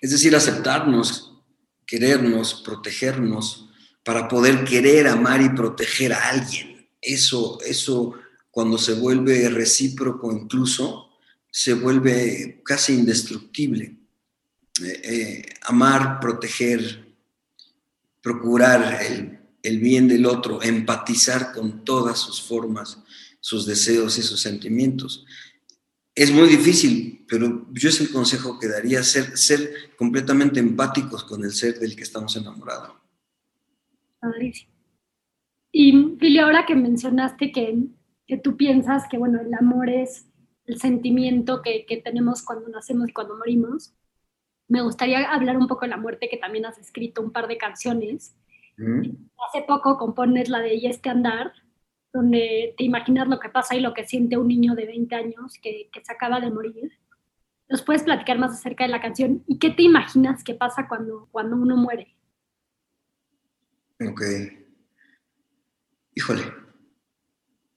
Es 0.00 0.10
decir, 0.10 0.34
aceptarnos, 0.34 1.42
querernos, 1.86 2.62
protegernos, 2.64 3.70
para 4.02 4.28
poder 4.28 4.64
querer, 4.64 5.06
amar 5.08 5.40
y 5.40 5.48
proteger 5.50 6.12
a 6.12 6.28
alguien. 6.28 6.73
Eso, 7.04 7.58
eso 7.64 8.14
cuando 8.50 8.78
se 8.78 8.94
vuelve 8.94 9.48
recíproco 9.50 10.32
incluso, 10.32 11.10
se 11.50 11.74
vuelve 11.74 12.62
casi 12.64 12.94
indestructible. 12.94 13.96
Eh, 14.82 15.00
eh, 15.04 15.46
amar, 15.62 16.18
proteger, 16.18 17.04
procurar 18.20 19.00
el, 19.62 19.78
bien 19.78 20.08
del 20.08 20.26
otro, 20.26 20.62
empatizar 20.62 21.52
con 21.52 21.84
todas 21.84 22.18
sus 22.18 22.42
formas, 22.42 22.98
sus 23.38 23.66
deseos 23.66 24.18
y 24.18 24.22
sus 24.22 24.40
sentimientos. 24.40 25.24
es 26.14 26.30
muy 26.30 26.48
difícil, 26.48 27.24
pero 27.28 27.66
yo 27.72 27.88
es 27.88 28.00
el 28.00 28.10
consejo 28.10 28.58
que 28.58 28.68
daría, 28.68 29.02
ser, 29.02 29.36
ser 29.36 29.94
completamente 29.96 30.58
empáticos 30.60 31.24
con 31.24 31.44
el 31.44 31.52
ser 31.52 31.78
del 31.78 31.94
que 31.94 32.02
estamos 32.02 32.34
enamorados. 32.36 32.92
Y 35.76 36.16
Fili, 36.20 36.38
ahora 36.38 36.64
que 36.66 36.76
mencionaste 36.76 37.50
que, 37.50 37.76
que, 38.28 38.38
tú 38.38 38.56
piensas 38.56 39.08
que, 39.10 39.18
bueno, 39.18 39.40
el 39.40 39.52
amor 39.54 39.90
es 39.90 40.28
el 40.66 40.78
sentimiento 40.80 41.62
que, 41.62 41.84
que 41.84 41.96
tenemos 41.96 42.44
cuando 42.44 42.68
nacemos 42.68 43.08
y 43.08 43.12
cuando 43.12 43.36
morimos, 43.36 43.92
me 44.68 44.82
gustaría 44.82 45.28
hablar 45.32 45.56
un 45.56 45.66
poco 45.66 45.80
de 45.80 45.88
la 45.88 45.96
muerte, 45.96 46.28
que 46.28 46.36
también 46.36 46.64
has 46.64 46.78
escrito 46.78 47.22
un 47.22 47.32
par 47.32 47.48
de 47.48 47.58
canciones. 47.58 48.36
Hace 49.48 49.62
poco 49.66 49.98
compones 49.98 50.48
la 50.48 50.60
de 50.60 50.76
Y 50.76 50.86
este 50.86 51.10
andar, 51.10 51.52
donde 52.12 52.76
te 52.78 52.84
imaginas 52.84 53.26
lo 53.26 53.40
que 53.40 53.48
pasa 53.48 53.74
y 53.74 53.80
lo 53.80 53.94
que 53.94 54.06
siente 54.06 54.38
un 54.38 54.46
niño 54.46 54.76
de 54.76 54.86
20 54.86 55.12
años 55.16 55.58
que, 55.60 55.90
que 55.92 56.04
se 56.04 56.12
acaba 56.12 56.38
de 56.38 56.52
morir. 56.52 56.92
¿Nos 57.68 57.82
puedes 57.82 58.04
platicar 58.04 58.38
más 58.38 58.52
acerca 58.52 58.84
de 58.84 58.90
la 58.90 59.00
canción 59.00 59.42
y 59.48 59.58
qué 59.58 59.70
te 59.70 59.82
imaginas 59.82 60.44
que 60.44 60.54
pasa 60.54 60.86
cuando, 60.86 61.28
cuando 61.32 61.56
uno 61.56 61.76
muere? 61.76 62.14
Ok. 64.00 64.63
Híjole. 66.14 66.52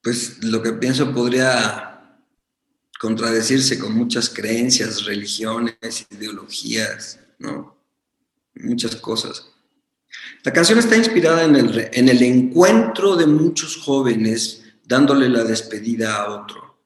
Pues 0.02 0.44
lo 0.44 0.62
que 0.62 0.74
pienso 0.74 1.14
podría 1.14 2.18
contradecirse 3.00 3.78
con 3.78 3.94
muchas 3.94 4.30
creencias, 4.30 5.06
religiones, 5.06 6.08
ideologías, 6.10 7.20
¿no? 7.40 7.78
Muchas 8.56 8.96
cosas. 8.96 9.48
La 10.44 10.54
canción 10.54 10.80
está 10.80 10.96
inspirada 10.96 11.44
en 11.44 11.56
el, 11.56 11.90
en 11.92 12.10
el 12.10 12.24
encuentro 12.24 13.16
de 13.16 13.28
muchos 13.28 13.78
jóvenes 13.78 14.64
dándole 14.86 15.30
la 15.30 15.44
despedida 15.44 16.16
a 16.16 16.42
otro. 16.42 16.80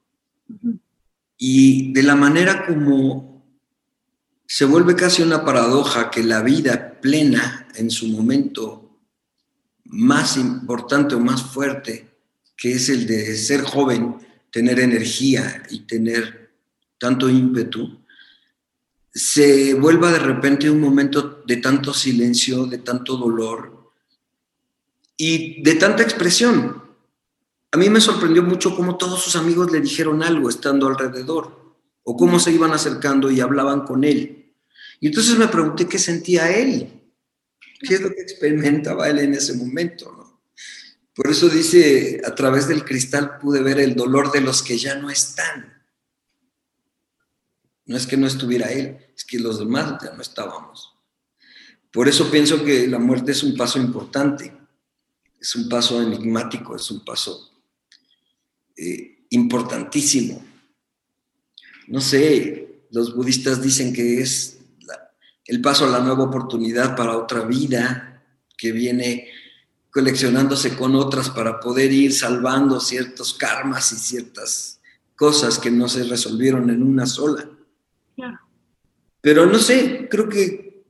Y 1.38 1.92
de 1.92 2.02
la 2.02 2.14
manera 2.14 2.66
como 2.66 3.32
se 4.46 4.64
vuelve 4.64 4.94
casi 4.94 5.22
una 5.22 5.44
paradoja 5.44 6.10
que 6.10 6.22
la 6.22 6.42
vida 6.42 7.00
plena 7.00 7.68
en 7.74 7.90
su 7.90 8.08
momento 8.08 8.81
más 9.92 10.36
importante 10.36 11.14
o 11.14 11.20
más 11.20 11.42
fuerte, 11.42 12.08
que 12.56 12.72
es 12.72 12.88
el 12.88 13.06
de 13.06 13.36
ser 13.36 13.62
joven, 13.62 14.16
tener 14.50 14.80
energía 14.80 15.62
y 15.70 15.80
tener 15.80 16.50
tanto 16.98 17.28
ímpetu, 17.28 18.00
se 19.14 19.74
vuelva 19.74 20.10
de 20.10 20.18
repente 20.18 20.70
un 20.70 20.80
momento 20.80 21.42
de 21.46 21.58
tanto 21.58 21.92
silencio, 21.92 22.64
de 22.66 22.78
tanto 22.78 23.16
dolor 23.16 23.92
y 25.16 25.62
de 25.62 25.74
tanta 25.74 26.02
expresión. 26.02 26.82
A 27.70 27.76
mí 27.76 27.90
me 27.90 28.00
sorprendió 28.00 28.42
mucho 28.42 28.74
cómo 28.74 28.96
todos 28.96 29.22
sus 29.22 29.36
amigos 29.36 29.70
le 29.70 29.80
dijeron 29.80 30.22
algo 30.22 30.48
estando 30.48 30.86
alrededor, 30.86 31.74
o 32.04 32.16
cómo 32.16 32.38
se 32.38 32.52
iban 32.52 32.72
acercando 32.72 33.30
y 33.30 33.40
hablaban 33.40 33.82
con 33.82 34.04
él. 34.04 34.54
Y 35.00 35.08
entonces 35.08 35.36
me 35.36 35.48
pregunté 35.48 35.86
qué 35.86 35.98
sentía 35.98 36.50
él, 36.50 37.01
qué 37.82 37.94
es 37.94 38.00
lo 38.00 38.10
que 38.10 38.22
experimentaba 38.22 39.08
él 39.08 39.18
en 39.18 39.34
ese 39.34 39.54
momento. 39.54 40.40
Por 41.14 41.30
eso 41.30 41.48
dice, 41.48 42.22
a 42.24 42.34
través 42.34 42.68
del 42.68 42.84
cristal 42.84 43.38
pude 43.38 43.62
ver 43.62 43.78
el 43.78 43.94
dolor 43.94 44.32
de 44.32 44.40
los 44.40 44.62
que 44.62 44.78
ya 44.78 44.94
no 44.94 45.10
están. 45.10 45.84
No 47.84 47.96
es 47.96 48.06
que 48.06 48.16
no 48.16 48.26
estuviera 48.26 48.70
él, 48.70 48.96
es 49.14 49.24
que 49.24 49.38
los 49.38 49.58
demás 49.58 50.00
ya 50.02 50.14
no 50.14 50.22
estábamos. 50.22 50.94
Por 51.92 52.08
eso 52.08 52.30
pienso 52.30 52.64
que 52.64 52.86
la 52.86 52.98
muerte 52.98 53.32
es 53.32 53.42
un 53.42 53.54
paso 53.54 53.78
importante, 53.78 54.56
es 55.38 55.54
un 55.54 55.68
paso 55.68 56.00
enigmático, 56.00 56.74
es 56.74 56.90
un 56.90 57.04
paso 57.04 57.50
eh, 58.76 59.26
importantísimo. 59.30 60.42
No 61.88 62.00
sé, 62.00 62.86
los 62.90 63.14
budistas 63.14 63.60
dicen 63.60 63.92
que 63.92 64.22
es 64.22 64.61
el 65.46 65.60
paso 65.60 65.86
a 65.86 65.90
la 65.90 66.00
nueva 66.00 66.24
oportunidad 66.24 66.96
para 66.96 67.16
otra 67.16 67.42
vida 67.42 68.22
que 68.56 68.72
viene 68.72 69.28
coleccionándose 69.90 70.76
con 70.76 70.94
otras 70.94 71.30
para 71.30 71.60
poder 71.60 71.92
ir 71.92 72.12
salvando 72.12 72.80
ciertos 72.80 73.34
karmas 73.34 73.92
y 73.92 73.96
ciertas 73.96 74.80
cosas 75.16 75.58
que 75.58 75.70
no 75.70 75.88
se 75.88 76.04
resolvieron 76.04 76.70
en 76.70 76.82
una 76.82 77.06
sola. 77.06 77.48
Pero 79.20 79.46
no 79.46 79.58
sé, 79.58 80.08
creo 80.10 80.28
que 80.28 80.84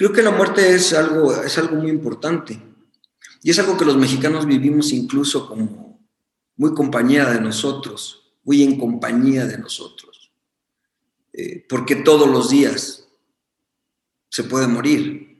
creo 0.00 0.12
que 0.12 0.22
la 0.22 0.30
muerte 0.30 0.74
es 0.74 0.94
algo, 0.94 1.42
es 1.42 1.58
algo 1.58 1.76
muy 1.76 1.90
importante. 1.90 2.58
Y 3.42 3.50
es 3.50 3.58
algo 3.58 3.76
que 3.76 3.84
los 3.84 3.96
mexicanos 3.96 4.46
vivimos 4.46 4.92
incluso 4.92 5.46
como 5.46 6.00
muy 6.56 6.74
compañía 6.74 7.28
de 7.28 7.40
nosotros, 7.40 8.34
muy 8.44 8.62
en 8.62 8.78
compañía 8.78 9.46
de 9.46 9.58
nosotros. 9.58 10.09
Eh, 11.32 11.64
porque 11.68 11.96
todos 11.96 12.28
los 12.28 12.50
días 12.50 13.08
se 14.28 14.44
puede 14.44 14.66
morir 14.66 15.30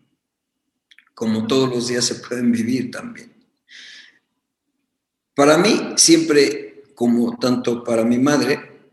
como 1.21 1.47
todos 1.47 1.69
los 1.69 1.89
días 1.89 2.07
se 2.07 2.15
pueden 2.15 2.51
vivir 2.51 2.91
también. 2.91 3.31
Para 5.35 5.59
mí, 5.59 5.93
siempre, 5.97 6.83
como 6.95 7.37
tanto 7.37 7.85
para 7.85 8.05
mi 8.05 8.19
madre, 8.19 8.89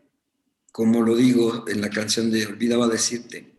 como 0.74 1.04
lo 1.04 1.16
digo 1.16 1.64
en 1.70 1.80
la 1.80 1.90
canción 1.90 2.30
de 2.30 2.46
Olvidaba 2.46 2.90
decirte, 2.90 3.58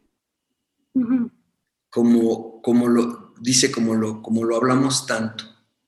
como, 1.89 2.61
como 2.61 2.89
lo 2.89 3.32
dice, 3.41 3.72
como 3.72 3.95
lo, 3.95 4.20
como 4.20 4.45
lo 4.45 4.57
hablamos 4.57 5.07
tanto, 5.07 5.45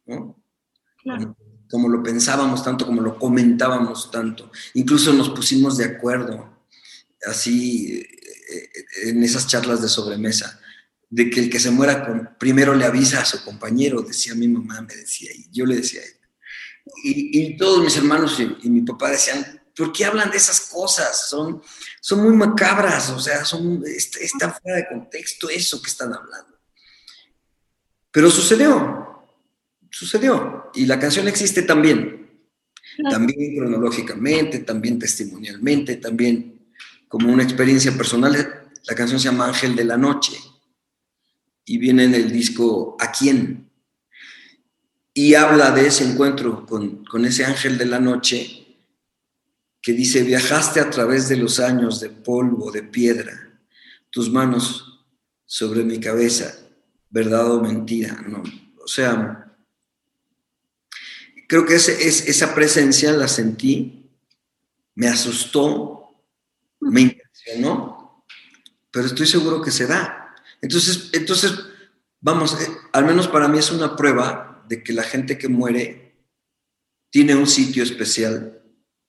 como, 0.07 1.89
lo 1.91 2.03
pensábamos 2.03 2.65
tanto, 2.65 2.87
como 2.87 3.03
lo 3.03 3.19
comentábamos 3.19 4.11
tanto, 4.11 4.51
incluso 4.73 5.13
nos 5.13 5.29
pusimos 5.29 5.77
de 5.77 5.85
acuerdo, 5.85 6.50
así, 7.27 8.01
eh, 8.51 8.71
en 9.05 9.23
esas 9.23 9.47
charlas 9.47 9.83
de 9.83 9.89
sobremesa 9.89 10.61
de 11.11 11.29
que 11.29 11.41
el 11.41 11.51
que 11.51 11.59
se 11.59 11.73
muera 11.73 12.07
con, 12.07 12.37
primero 12.39 12.75
le 12.75 12.85
avisa 12.85 13.21
a 13.21 13.25
su 13.25 13.45
compañero, 13.45 14.01
decía 14.01 14.35
mi 14.35 14.47
mamá, 14.47 14.81
me 14.81 14.95
decía, 14.95 15.31
y 15.35 15.51
yo 15.51 15.67
le 15.67 15.77
decía 15.77 16.01
a 16.01 16.05
ella. 16.05 16.15
Y, 17.05 17.57
todos 17.57 17.85
mis 17.85 17.97
hermanos 17.97 18.39
y, 18.41 18.71
mi 18.71 18.83
papá 18.83 19.11
decían, 19.11 19.61
¿por 19.77 19.93
qué 19.93 20.05
hablan 20.05 20.31
de 20.31 20.37
esas 20.37 20.61
cosas? 20.61 21.29
Son, 21.29 21.63
son 22.01 22.23
muy 22.23 22.35
macabras, 22.37 23.11
o 23.11 23.19
sea, 23.19 23.45
son, 23.45 23.83
está, 23.87 24.53
fuera 24.53 24.79
de 24.79 24.89
contexto 24.89 25.51
eso 25.51 25.83
que 25.83 25.91
están 25.91 26.13
hablando. 26.13 26.59
Pero 28.11 28.31
sucedió, 28.31 29.27
sucedió, 29.91 30.71
y 30.75 30.87
la 30.87 30.99
canción 30.99 31.29
existe 31.29 31.63
también, 31.63 32.49
también 33.11 33.57
cronológicamente, 33.57 34.61
también 34.61 34.99
testimonialmente, 34.99 35.97
también 35.97 36.60
como 37.11 37.33
una 37.33 37.43
experiencia 37.43 37.91
personal. 37.97 38.71
La 38.85 38.95
canción 38.95 39.19
se 39.19 39.25
llama 39.25 39.49
Ángel 39.49 39.75
de 39.75 39.85
la 39.85 39.97
Noche 39.97 40.39
y 41.65 41.77
viene 41.77 42.05
en 42.05 42.15
el 42.15 42.31
disco 42.31 42.97
¿A 43.01 43.11
quién? 43.11 43.69
Y 45.13 45.35
habla 45.35 45.73
de 45.73 45.89
ese 45.89 46.09
encuentro 46.09 46.65
con, 46.65 47.05
con 47.05 47.27
ese 47.27 47.45
ángel 47.45 47.77
de 47.79 47.87
la 47.87 47.99
noche 47.99 48.79
que 49.83 49.93
dice, 49.93 50.23
viajaste 50.23 50.79
a 50.79 50.89
través 50.89 51.29
de 51.29 51.37
los 51.37 51.59
años 51.59 51.99
de 51.99 52.11
polvo, 52.11 52.71
de 52.71 52.85
piedra, 52.85 53.61
tus 54.11 54.31
manos 54.31 55.05
sobre 55.45 55.83
mi 55.83 55.99
cabeza, 55.99 56.55
verdad 57.09 57.51
o 57.51 57.61
mentira, 57.61 58.23
¿no? 58.29 58.45
O 58.85 58.87
sea, 58.87 59.53
creo 61.49 61.67
que 61.67 61.75
esa 61.75 62.55
presencia 62.55 63.11
la 63.11 63.27
sentí, 63.27 64.09
me 64.95 65.09
asustó, 65.09 66.00
me 66.81 67.03
impresionó, 67.03 68.25
pero 68.91 69.07
estoy 69.07 69.27
seguro 69.27 69.63
que 69.63 69.71
se 69.71 69.87
da. 69.87 70.35
Entonces, 70.61 71.11
entonces 71.13 71.55
vamos, 72.21 72.61
eh, 72.61 72.69
al 72.93 73.05
menos 73.05 73.29
para 73.29 73.49
mí 73.49 73.59
es 73.59 73.71
una 73.71 73.97
prueba 73.97 74.65
de 74.69 74.83
que 74.83 74.93
la 74.93 75.03
gente 75.03 75.39
que 75.39 75.49
muere 75.49 76.25
tiene 77.11 77.35
un 77.35 77.47
sitio 77.47 77.83
especial, 77.83 78.63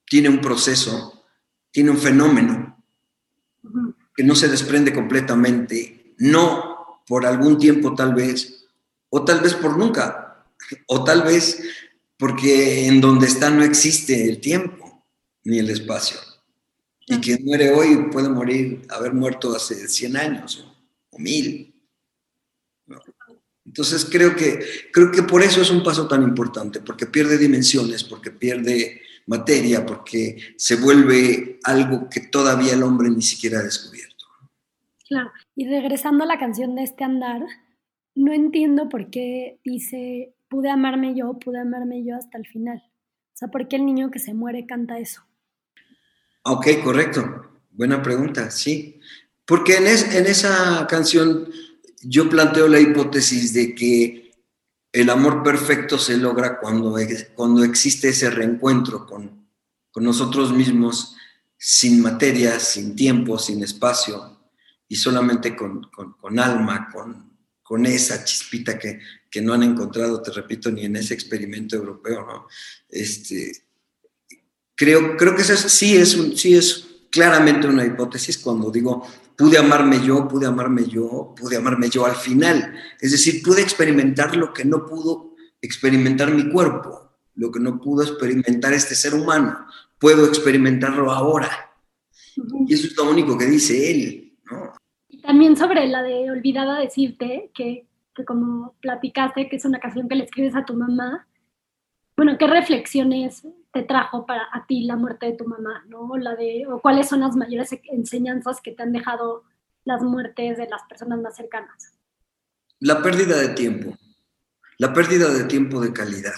tiene 0.05 0.29
un 0.29 0.41
proceso, 0.41 1.25
tiene 1.71 1.91
un 1.91 1.97
fenómeno 1.97 2.83
que 4.15 4.23
no 4.23 4.35
se 4.35 4.47
desprende 4.47 4.93
completamente, 4.93 6.15
no 6.17 7.03
por 7.07 7.25
algún 7.25 7.57
tiempo 7.57 7.95
tal 7.95 8.13
vez, 8.13 8.65
o 9.09 9.23
tal 9.23 9.41
vez 9.41 9.53
por 9.53 9.77
nunca, 9.77 10.45
o 10.87 11.03
tal 11.03 11.23
vez 11.23 11.61
porque 12.17 12.87
en 12.87 13.01
donde 13.01 13.27
está 13.27 13.49
no 13.49 13.63
existe 13.63 14.29
el 14.29 14.39
tiempo 14.39 15.05
ni 15.43 15.59
el 15.59 15.69
espacio. 15.69 16.19
Y 17.11 17.19
quien 17.19 17.43
muere 17.43 17.71
hoy 17.71 18.09
puede 18.11 18.29
morir, 18.29 18.81
haber 18.89 19.13
muerto 19.13 19.55
hace 19.55 19.87
100 19.87 20.17
años 20.17 20.65
o 21.09 21.19
mil. 21.19 21.73
Entonces 23.65 24.05
creo 24.05 24.35
que, 24.35 24.59
creo 24.91 25.11
que 25.11 25.23
por 25.23 25.41
eso 25.41 25.61
es 25.61 25.69
un 25.69 25.83
paso 25.83 26.07
tan 26.07 26.23
importante, 26.23 26.79
porque 26.79 27.05
pierde 27.05 27.37
dimensiones, 27.37 28.03
porque 28.03 28.31
pierde 28.31 29.01
materia, 29.27 29.85
porque 29.85 30.37
se 30.57 30.75
vuelve 30.75 31.59
algo 31.63 32.09
que 32.09 32.21
todavía 32.21 32.73
el 32.73 32.83
hombre 32.83 33.09
ni 33.09 33.21
siquiera 33.21 33.59
ha 33.59 33.63
descubierto. 33.63 34.25
Claro, 35.07 35.31
y 35.55 35.67
regresando 35.67 36.23
a 36.23 36.27
la 36.27 36.39
canción 36.39 36.75
de 36.75 36.83
este 36.83 37.03
andar, 37.03 37.41
no 38.15 38.33
entiendo 38.33 38.89
por 38.89 39.09
qué 39.09 39.59
dice, 39.63 40.33
pude 40.49 40.69
amarme 40.69 41.15
yo, 41.15 41.37
pude 41.39 41.59
amarme 41.59 42.03
yo 42.03 42.15
hasta 42.15 42.37
el 42.37 42.47
final. 42.47 42.83
O 43.33 43.37
sea, 43.37 43.47
¿por 43.49 43.67
qué 43.67 43.77
el 43.77 43.85
niño 43.85 44.11
que 44.11 44.19
se 44.19 44.33
muere 44.33 44.65
canta 44.65 44.99
eso? 44.99 45.23
Ok, 46.43 46.67
correcto. 46.83 47.61
Buena 47.71 48.01
pregunta, 48.01 48.51
sí. 48.51 48.99
Porque 49.45 49.77
en, 49.77 49.87
en 49.87 50.25
esa 50.25 50.87
canción 50.87 51.49
yo 52.03 52.29
planteo 52.29 52.67
la 52.67 52.79
hipótesis 52.79 53.53
de 53.53 53.75
que 53.75 54.31
el 54.91 55.09
amor 55.09 55.43
perfecto 55.43 55.97
se 55.97 56.17
logra 56.17 56.59
cuando, 56.59 56.95
cuando 57.35 57.63
existe 57.63 58.09
ese 58.09 58.29
reencuentro 58.29 59.05
con, 59.05 59.47
con 59.91 60.03
nosotros 60.03 60.51
mismos, 60.51 61.15
sin 61.57 62.01
materia, 62.01 62.59
sin 62.59 62.95
tiempo, 62.95 63.37
sin 63.37 63.63
espacio, 63.63 64.39
y 64.87 64.95
solamente 64.95 65.55
con, 65.55 65.89
con, 65.91 66.39
alma, 66.39 66.89
con, 66.91 67.37
con, 67.61 67.85
esa 67.85 68.25
chispita 68.25 68.77
que, 68.77 68.99
que, 69.29 69.41
no 69.41 69.53
han 69.53 69.63
encontrado, 69.63 70.21
te 70.21 70.31
repito, 70.31 70.69
ni 70.71 70.85
en 70.85 70.97
ese 70.97 71.13
experimento 71.13 71.77
europeo, 71.77 72.25
¿no? 72.25 72.47
Este, 72.89 73.53
creo, 74.81 75.15
creo 75.15 75.35
que 75.35 75.43
eso 75.43 75.69
sí, 75.69 75.95
es 75.95 76.15
un, 76.15 76.35
sí 76.35 76.55
es 76.55 76.87
claramente 77.11 77.67
una 77.67 77.85
hipótesis 77.85 78.39
cuando 78.39 78.71
digo 78.71 79.05
pude 79.37 79.59
amarme 79.59 80.03
yo, 80.03 80.27
pude 80.27 80.47
amarme 80.47 80.85
yo, 80.85 81.35
pude 81.39 81.57
amarme 81.57 81.87
yo 81.87 82.03
al 82.03 82.15
final. 82.15 82.73
Es 82.99 83.11
decir, 83.11 83.43
pude 83.43 83.61
experimentar 83.61 84.35
lo 84.35 84.51
que 84.53 84.65
no 84.65 84.87
pudo 84.87 85.35
experimentar 85.61 86.33
mi 86.33 86.49
cuerpo, 86.49 87.11
lo 87.35 87.51
que 87.51 87.59
no 87.59 87.79
pudo 87.79 88.03
experimentar 88.03 88.73
este 88.73 88.95
ser 88.95 89.13
humano. 89.13 89.67
Puedo 89.99 90.25
experimentarlo 90.25 91.11
ahora. 91.11 91.49
Y 92.67 92.73
eso 92.73 92.87
es 92.87 92.97
lo 92.97 93.07
único 93.07 93.37
que 93.37 93.45
dice 93.45 93.91
él, 93.91 94.33
¿no? 94.49 94.73
Y 95.09 95.21
también 95.21 95.55
sobre 95.55 95.85
la 95.87 96.01
de 96.01 96.31
olvidada 96.31 96.79
decirte, 96.79 97.51
que, 97.53 97.85
que 98.15 98.25
como 98.25 98.73
platicaste, 98.81 99.47
que 99.47 99.57
es 99.57 99.65
una 99.65 99.79
canción 99.79 100.09
que 100.09 100.15
le 100.15 100.23
escribes 100.23 100.55
a 100.55 100.65
tu 100.65 100.73
mamá, 100.73 101.27
bueno, 102.17 102.37
¿qué 102.39 102.47
reflexiones 102.47 103.43
te 103.71 103.83
trajo 103.83 104.25
para 104.25 104.47
a 104.51 104.65
ti 104.65 104.83
la 104.83 104.95
muerte 104.95 105.27
de 105.27 105.33
tu 105.33 105.45
mamá, 105.45 105.85
¿no? 105.87 106.17
La 106.17 106.35
de, 106.35 106.65
o 106.67 106.81
cuáles 106.81 107.07
son 107.07 107.21
las 107.21 107.35
mayores 107.35 107.69
enseñanzas 107.83 108.59
que 108.61 108.71
te 108.71 108.83
han 108.83 108.91
dejado 108.91 109.43
las 109.85 110.03
muertes 110.03 110.57
de 110.57 110.67
las 110.67 110.83
personas 110.83 111.21
más 111.21 111.35
cercanas. 111.35 111.93
La 112.79 113.01
pérdida 113.01 113.37
de 113.37 113.49
tiempo, 113.49 113.97
la 114.77 114.93
pérdida 114.93 115.29
de 115.29 115.45
tiempo 115.45 115.79
de 115.79 115.93
calidad. 115.93 116.35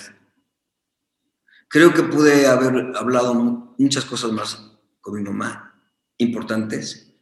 Creo 1.67 1.93
que 1.93 2.03
pude 2.03 2.45
haber 2.45 2.95
hablado 2.95 3.33
muchas 3.77 4.05
cosas 4.05 4.31
más 4.31 4.77
con 5.01 5.15
mi 5.15 5.23
mamá, 5.23 5.81
importantes. 6.17 7.15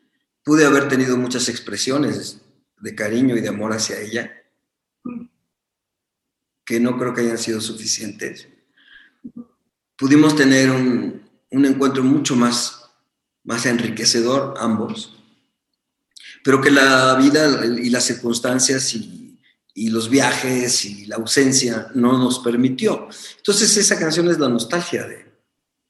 Pude 0.44 0.66
haber 0.66 0.90
tenido 0.90 1.16
muchas 1.16 1.48
expresiones 1.48 2.42
de 2.78 2.96
cariño 2.96 3.38
y 3.38 3.42
de 3.42 3.50
amor 3.50 3.72
hacia 3.72 4.00
ella, 4.00 4.32
mm. 5.04 5.26
que 6.66 6.80
no 6.80 6.98
creo 6.98 7.14
que 7.14 7.22
hayan 7.22 7.38
sido 7.38 7.62
suficientes 7.62 8.50
pudimos 10.02 10.36
tener 10.36 10.72
un, 10.72 11.22
encuentro 11.52 12.04
mucho 12.04 12.36
más, 12.36 12.90
más 13.44 13.68
enriquecedor 13.68 14.56
ambos, 14.58 15.16
pero 16.44 16.60
que 16.60 16.72
la 16.72 17.14
vida 17.16 17.64
y 17.68 17.92
las 17.92 18.06
circunstancias 18.06 18.96
y, 18.96 19.20
los 19.90 20.10
viajes 20.10 20.86
y 20.86 21.06
la 21.06 21.18
ausencia 21.18 21.88
no 21.94 22.18
nos 22.18 22.40
permitió. 22.40 23.08
Entonces 23.38 23.78
esa 23.78 23.98
canción 23.98 24.30
es 24.30 24.40
la 24.40 24.50
nostalgia 24.50 25.08
de, 25.08 25.26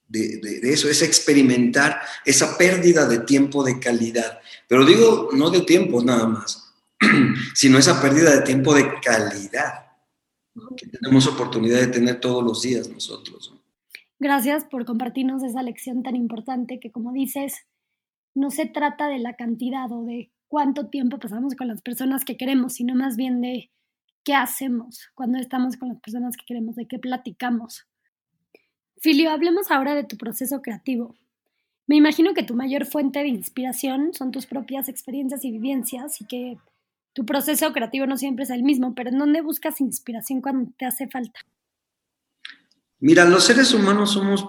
de, 0.08 0.74
eso, 0.74 0.90
es 0.90 1.02
experimentar 1.02 2.02
esa 2.26 2.58
pérdida 2.58 3.06
de 3.06 3.20
tiempo 3.20 3.64
de 3.64 3.80
calidad. 3.80 4.40
Pero 4.68 4.86
digo, 4.86 5.30
no 5.34 5.50
de 5.50 5.62
tiempo 5.62 6.04
nada 6.04 6.28
más, 6.28 6.74
sino 7.56 7.78
esa 7.78 8.02
pérdida 8.02 8.32
de 8.32 8.42
tiempo 8.42 8.74
de 8.74 9.00
calidad 9.02 9.86
que 10.76 10.88
tenemos 10.88 11.28
oportunidad 11.28 11.80
de 11.80 11.88
tener 11.88 12.20
todos 12.20 12.44
los 12.44 12.62
días 12.62 12.90
nosotros. 12.90 13.54
Gracias 14.22 14.66
por 14.66 14.86
compartirnos 14.86 15.42
esa 15.42 15.64
lección 15.64 16.04
tan 16.04 16.16
importante 16.16 16.80
que, 16.80 16.92
como 16.92 17.12
dices, 17.12 17.66
no 18.36 18.52
se 18.52 18.68
trata 18.68 19.08
de 19.08 19.18
la 19.18 19.36
cantidad 19.36 19.92
o 19.92 20.04
de 20.04 20.30
cuánto 20.48 20.90
tiempo 20.90 21.18
pasamos 21.18 21.56
con 21.56 21.68
las 21.68 21.82
personas 21.82 22.24
que 22.24 22.38
queremos, 22.38 22.74
sino 22.74 22.94
más 22.94 23.18
bien 23.18 23.42
de 23.42 23.72
qué 24.24 24.36
hacemos 24.36 25.10
cuando 25.16 25.40
estamos 25.40 25.76
con 25.76 25.90
las 25.90 26.00
personas 26.00 26.38
que 26.38 26.46
queremos, 26.46 26.76
de 26.76 26.86
qué 26.86 27.00
platicamos. 27.00 27.88
Filio, 29.00 29.32
hablemos 29.32 29.72
ahora 29.72 29.96
de 29.96 30.04
tu 30.04 30.18
proceso 30.18 30.62
creativo. 30.62 31.16
Me 31.88 31.96
imagino 31.96 32.36
que 32.36 32.44
tu 32.44 32.54
mayor 32.54 32.86
fuente 32.86 33.24
de 33.24 33.30
inspiración 33.30 34.14
son 34.14 34.30
tus 34.30 34.46
propias 34.46 34.88
experiencias 34.88 35.44
y 35.46 35.52
vivencias 35.52 36.22
y 36.22 36.26
que 36.26 36.60
tu 37.14 37.26
proceso 37.26 37.74
creativo 37.74 38.06
no 38.06 38.18
siempre 38.18 38.44
es 38.44 38.52
el 38.52 38.62
mismo, 38.62 38.94
pero 38.94 39.10
¿en 39.10 39.18
dónde 39.18 39.42
buscas 39.42 39.82
inspiración 39.82 40.42
cuando 40.42 40.72
te 40.78 40.86
hace 40.86 41.08
falta? 41.08 41.40
Mira, 43.02 43.26
los 43.26 43.44
seres 43.44 43.74
humanos 43.74 44.12
somos 44.12 44.46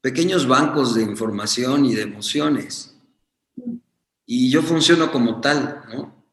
pequeños 0.00 0.48
bancos 0.48 0.96
de 0.96 1.02
información 1.02 1.84
y 1.84 1.94
de 1.94 2.02
emociones. 2.02 2.96
Y 4.26 4.50
yo 4.50 4.62
funciono 4.62 5.12
como 5.12 5.40
tal, 5.40 5.84
¿no? 5.88 6.26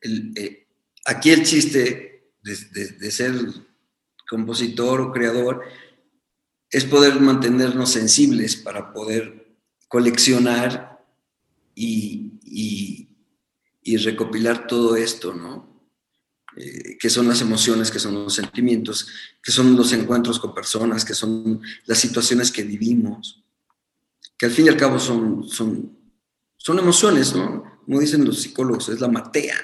Eh, 0.00 0.68
aquí 1.04 1.30
el 1.30 1.44
chiste 1.44 2.32
de, 2.42 3.10
ser 3.10 3.34
compositor 4.28 5.00
o 5.00 5.12
creador 5.12 5.62
es 6.70 6.84
poder 6.84 7.20
mantenernos 7.20 7.90
sensibles 7.90 8.54
para 8.54 8.92
poder 8.92 9.58
coleccionar 9.88 11.04
y, 11.74 12.38
y 13.82 13.96
recopilar 13.96 14.68
todo 14.68 14.94
esto, 14.94 15.34
¿no? 15.34 15.73
Eh, 16.56 16.96
que 16.98 17.10
son 17.10 17.26
las 17.26 17.40
emociones, 17.40 17.90
que 17.90 17.98
son 17.98 18.14
los 18.14 18.34
sentimientos, 18.34 19.08
que 19.42 19.50
son 19.50 19.74
los 19.74 19.92
encuentros 19.92 20.38
con 20.38 20.54
personas, 20.54 21.04
que 21.04 21.14
son 21.14 21.60
las 21.86 21.98
situaciones 21.98 22.52
que 22.52 22.62
vivimos, 22.62 23.42
que 24.38 24.46
al 24.46 24.52
fin 24.52 24.66
y 24.66 24.68
al 24.68 24.76
cabo 24.76 25.00
son, 25.00 25.48
son, 25.48 25.98
son 26.56 26.78
emociones, 26.78 27.34
¿no? 27.34 27.80
Como 27.84 27.98
dicen 27.98 28.24
los 28.24 28.40
psicólogos, 28.40 28.88
es 28.88 29.00
la 29.00 29.08
matea, 29.08 29.56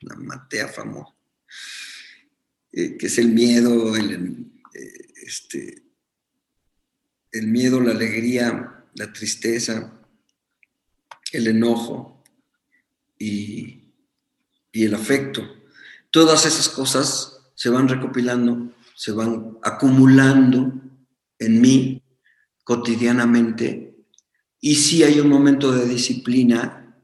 la 0.00 0.14
matea 0.14 0.68
famosa, 0.68 1.12
eh, 2.70 2.96
que 2.96 3.06
es 3.06 3.18
el 3.18 3.28
miedo, 3.30 3.96
el, 3.96 4.46
eh, 4.74 5.12
este, 5.26 5.82
el 7.32 7.48
miedo, 7.48 7.80
la 7.80 7.90
alegría, 7.90 8.84
la 8.94 9.12
tristeza, 9.12 9.92
el 11.32 11.48
enojo 11.48 12.22
y, 13.18 13.92
y 14.70 14.84
el 14.84 14.94
afecto. 14.94 15.57
Todas 16.10 16.46
esas 16.46 16.68
cosas 16.68 17.40
se 17.54 17.68
van 17.68 17.88
recopilando, 17.88 18.72
se 18.94 19.12
van 19.12 19.58
acumulando 19.62 20.72
en 21.38 21.60
mí 21.60 22.02
cotidianamente. 22.64 23.94
Y 24.60 24.76
si 24.76 25.02
hay 25.02 25.20
un 25.20 25.28
momento 25.28 25.70
de 25.72 25.86
disciplina, 25.86 26.96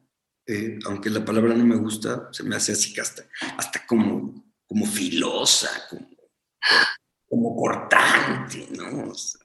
eh, 0.47 0.79
aunque 0.87 1.11
la 1.11 1.23
palabra 1.25 1.55
no 1.55 1.65
me 1.65 1.77
gusta, 1.77 2.29
se 2.33 2.43
me 2.45 2.57
hace 2.57 2.73
así 2.73 2.99
hasta, 2.99 3.25
hasta 3.57 3.87
como, 3.87 4.53
como 4.67 4.87
filosa, 4.87 5.69
como, 7.29 7.57
cortante, 7.57 8.69
¿no? 8.77 9.07
no 9.07 9.15
sé 9.15 9.39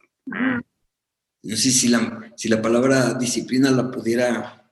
si 1.71 1.87
la, 1.87 2.33
si 2.35 2.49
la 2.49 2.61
palabra 2.61 3.15
disciplina 3.15 3.71
la 3.71 3.89
pudiera 3.89 4.71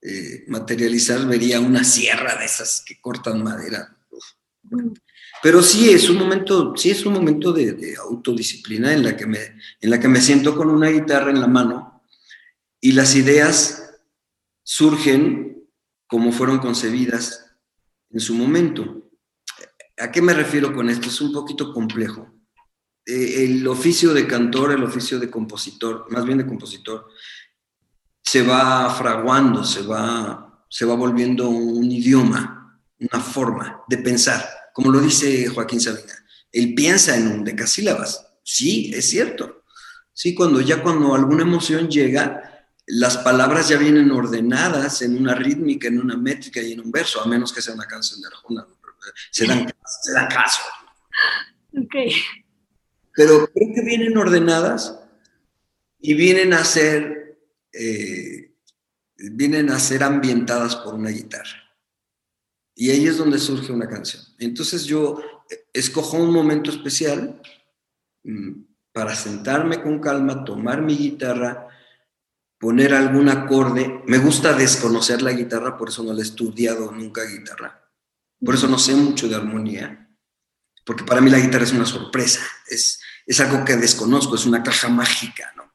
eh, 0.00 0.44
materializar, 0.46 1.26
vería 1.26 1.58
una 1.60 1.82
sierra 1.82 2.36
de 2.36 2.44
esas 2.44 2.84
que 2.86 3.00
cortan 3.00 3.42
madera 3.42 3.98
pero 5.42 5.60
sí 5.60 5.90
es 5.90 6.08
un 6.08 6.18
momento, 6.18 6.72
sí 6.76 6.90
es 6.90 7.04
un 7.04 7.14
momento 7.14 7.52
de, 7.52 7.96
autodisciplina 7.96 8.92
en 8.92 9.02
la, 9.02 9.16
que 9.16 9.26
me, 9.26 9.38
en 9.80 9.90
la 9.90 9.98
que 9.98 10.08
me 10.08 10.20
siento 10.20 10.56
con 10.56 10.70
una 10.70 10.88
guitarra 10.88 11.30
en 11.30 11.40
la 11.40 11.48
mano 11.48 12.02
y 12.80 12.92
las 12.92 13.16
ideas 13.16 14.00
surgen 14.62 15.66
como 16.06 16.30
fueron 16.30 16.58
concebidas 16.58 17.56
en 18.10 18.20
su 18.20 18.34
momento. 18.34 19.10
¿A 19.98 20.12
qué 20.12 20.22
me 20.22 20.32
refiero 20.32 20.72
con 20.72 20.88
esto? 20.88 21.08
Es 21.08 21.20
un 21.20 21.32
poquito 21.32 21.72
complejo. 21.72 22.32
Eh, 23.04 23.44
el 23.44 23.66
oficio 23.66 24.14
de 24.14 24.28
cantor, 24.28 24.72
el 24.72 24.84
oficio 24.84 25.18
de 25.18 25.28
compositor, 25.30 26.06
más 26.10 26.24
bien 26.24 26.38
de 26.38 26.46
compositor, 26.46 27.08
se 28.22 28.42
va 28.42 28.94
fraguando, 28.94 29.64
se 29.64 29.82
va, 29.82 30.64
se 30.68 30.84
va 30.84 30.94
volviendo 30.94 31.48
un 31.48 31.90
idioma, 31.90 32.80
una 33.00 33.20
forma 33.20 33.82
de 33.88 33.98
pensar 33.98 34.61
como 34.72 34.90
lo 34.90 35.00
dice 35.00 35.48
Joaquín 35.48 35.80
Sabina, 35.80 36.14
él 36.50 36.74
piensa 36.74 37.16
en 37.16 37.28
un 37.28 37.44
decasílabas. 37.44 38.26
Sí, 38.42 38.92
es 38.94 39.08
cierto. 39.08 39.64
Sí, 40.12 40.34
cuando 40.34 40.60
ya 40.60 40.82
cuando 40.82 41.14
alguna 41.14 41.42
emoción 41.42 41.88
llega, 41.88 42.66
las 42.86 43.16
palabras 43.18 43.68
ya 43.68 43.78
vienen 43.78 44.10
ordenadas 44.10 45.02
en 45.02 45.16
una 45.16 45.34
rítmica, 45.34 45.88
en 45.88 46.00
una 46.00 46.16
métrica 46.16 46.60
y 46.60 46.72
en 46.72 46.80
un 46.80 46.90
verso, 46.90 47.22
a 47.22 47.26
menos 47.26 47.52
que 47.52 47.62
sea 47.62 47.74
una 47.74 47.86
canción 47.86 48.20
de 48.20 48.26
Arjona. 48.28 48.66
Se 49.30 49.46
dan, 49.46 49.72
se 50.02 50.12
dan 50.12 50.28
caso. 50.28 50.62
Ok. 51.76 51.94
Pero 53.14 53.48
creo 53.52 53.74
que 53.74 53.82
vienen 53.82 54.16
ordenadas 54.16 54.98
y 56.00 56.14
vienen 56.14 56.52
a 56.52 56.64
ser, 56.64 57.38
eh, 57.72 58.52
vienen 59.16 59.70
a 59.70 59.78
ser 59.78 60.02
ambientadas 60.02 60.76
por 60.76 60.94
una 60.94 61.10
guitarra. 61.10 61.61
Y 62.82 62.90
ahí 62.90 63.06
es 63.06 63.16
donde 63.16 63.38
surge 63.38 63.70
una 63.70 63.88
canción. 63.88 64.24
Entonces 64.40 64.86
yo 64.86 65.22
escojo 65.72 66.16
un 66.16 66.32
momento 66.32 66.68
especial 66.68 67.40
mm, 68.24 68.50
para 68.90 69.14
sentarme 69.14 69.80
con 69.80 70.00
calma, 70.00 70.42
tomar 70.42 70.82
mi 70.82 70.96
guitarra, 70.96 71.68
poner 72.58 72.92
algún 72.92 73.28
acorde. 73.28 74.02
Me 74.08 74.18
gusta 74.18 74.52
desconocer 74.54 75.22
la 75.22 75.30
guitarra, 75.30 75.78
por 75.78 75.90
eso 75.90 76.02
no 76.02 76.12
le 76.12 76.22
he 76.22 76.24
estudiado 76.24 76.90
nunca 76.90 77.22
guitarra. 77.22 77.88
Por 78.44 78.56
eso 78.56 78.66
no 78.66 78.80
sé 78.80 78.96
mucho 78.96 79.28
de 79.28 79.36
armonía, 79.36 80.12
porque 80.84 81.04
para 81.04 81.20
mí 81.20 81.30
la 81.30 81.38
guitarra 81.38 81.62
es 81.62 81.72
una 81.72 81.86
sorpresa, 81.86 82.40
es, 82.68 83.00
es 83.24 83.38
algo 83.38 83.64
que 83.64 83.76
desconozco, 83.76 84.34
es 84.34 84.44
una 84.44 84.64
caja 84.64 84.88
mágica, 84.88 85.52
¿no? 85.54 85.72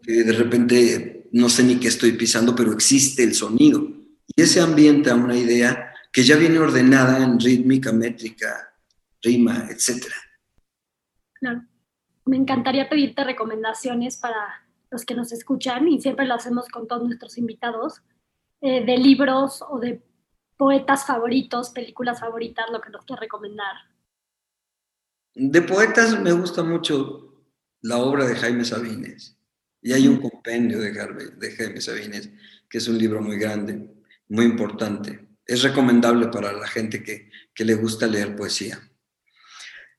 De 0.00 0.32
repente 0.32 1.28
no 1.32 1.48
sé 1.48 1.64
ni 1.64 1.80
qué 1.80 1.88
estoy 1.88 2.12
pisando, 2.12 2.54
pero 2.54 2.72
existe 2.72 3.24
el 3.24 3.34
sonido. 3.34 3.84
Y 4.28 4.40
ese 4.40 4.60
ambiente 4.60 5.10
a 5.10 5.16
una 5.16 5.36
idea 5.36 5.90
que 6.14 6.22
ya 6.22 6.36
viene 6.36 6.60
ordenada 6.60 7.24
en 7.24 7.40
rítmica, 7.40 7.90
métrica, 7.92 8.72
rima, 9.20 9.66
etc. 9.68 10.06
Claro. 11.32 11.64
Me 12.24 12.36
encantaría 12.36 12.88
pedirte 12.88 13.24
recomendaciones 13.24 14.16
para 14.16 14.64
los 14.92 15.04
que 15.04 15.16
nos 15.16 15.32
escuchan, 15.32 15.88
y 15.88 16.00
siempre 16.00 16.24
lo 16.24 16.34
hacemos 16.34 16.68
con 16.68 16.86
todos 16.86 17.02
nuestros 17.02 17.36
invitados, 17.36 18.00
eh, 18.60 18.86
de 18.86 18.96
libros 18.96 19.64
o 19.68 19.80
de 19.80 20.04
poetas 20.56 21.04
favoritos, 21.04 21.70
películas 21.70 22.20
favoritas, 22.20 22.66
lo 22.70 22.80
que 22.80 22.90
nos 22.90 23.04
quieras 23.04 23.22
recomendar. 23.22 23.74
De 25.34 25.62
poetas 25.62 26.20
me 26.20 26.30
gusta 26.30 26.62
mucho 26.62 27.42
la 27.82 27.98
obra 27.98 28.24
de 28.24 28.36
Jaime 28.36 28.64
Sabines. 28.64 29.36
Y 29.82 29.92
hay 29.92 30.06
un 30.06 30.18
compendio 30.18 30.78
de 30.78 30.94
Jaime 31.56 31.80
Sabines, 31.80 32.30
que 32.70 32.78
es 32.78 32.86
un 32.86 32.98
libro 32.98 33.20
muy 33.20 33.36
grande, 33.36 33.92
muy 34.28 34.44
importante. 34.44 35.33
Es 35.46 35.62
recomendable 35.62 36.28
para 36.28 36.52
la 36.52 36.66
gente 36.66 37.02
que, 37.02 37.30
que 37.54 37.64
le 37.64 37.74
gusta 37.74 38.06
leer 38.06 38.34
poesía. 38.34 38.80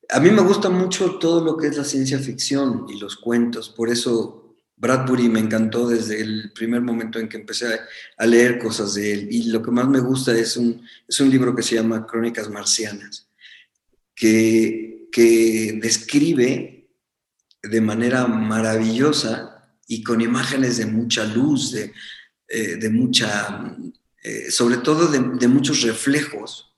A 0.10 0.20
mí 0.20 0.30
me 0.30 0.41
gusta 0.41 0.70
mucho 0.70 1.16
todo 1.16 1.43
lo 1.43 1.58
que 1.58 1.68
es 1.68 1.78
la 1.78 1.84
ciencia 1.84 2.20
ficción 2.20 2.86
y 2.89 3.00
los 3.00 3.16
cuentos, 3.16 3.70
por 3.70 3.89
eso 3.89 4.46
Bradbury 4.78 5.30
me 5.30 5.39
encantó 5.39 5.88
desde 5.88 6.22
el 6.22 6.52
primer 6.54 6.82
momento 6.82 7.20
en 7.20 7.30
que 7.30 7.38
empecé 7.38 7.80
a 8.18 8.26
leer 8.26 8.60
cosas 8.60 8.93
de 8.93 9.14
él. 9.14 9.28
Y 9.32 9.43
lo 9.50 9.62
que 9.62 9.72
más 9.72 9.88
me 9.88 10.00
gusta 10.00 10.38
es 10.38 10.58
un, 10.58 10.86
es 11.08 11.20
un 11.20 11.30
libro 11.30 11.56
que 11.56 11.64
se 11.64 11.76
llama 11.76 12.06
Crónicas 12.06 12.50
Marcianas, 12.50 13.30
que, 14.14 15.08
que 15.12 15.80
describe 15.82 16.89
de 17.64 17.82
manera 17.82 18.28
maravillosa 18.28 19.78
y 19.88 20.04
con 20.04 20.22
imágenes 20.22 20.78
de 20.78 20.86
mucha 20.86 21.24
luz, 21.24 21.72
de, 21.72 21.93
eh, 22.48 22.76
de 22.76 22.89
mucha, 22.89 23.78
eh, 24.28 24.49
sobre 24.49 24.78
todo 24.78 25.07
de, 25.07 25.47
muchos 25.47 25.84
reflejos, 25.84 26.76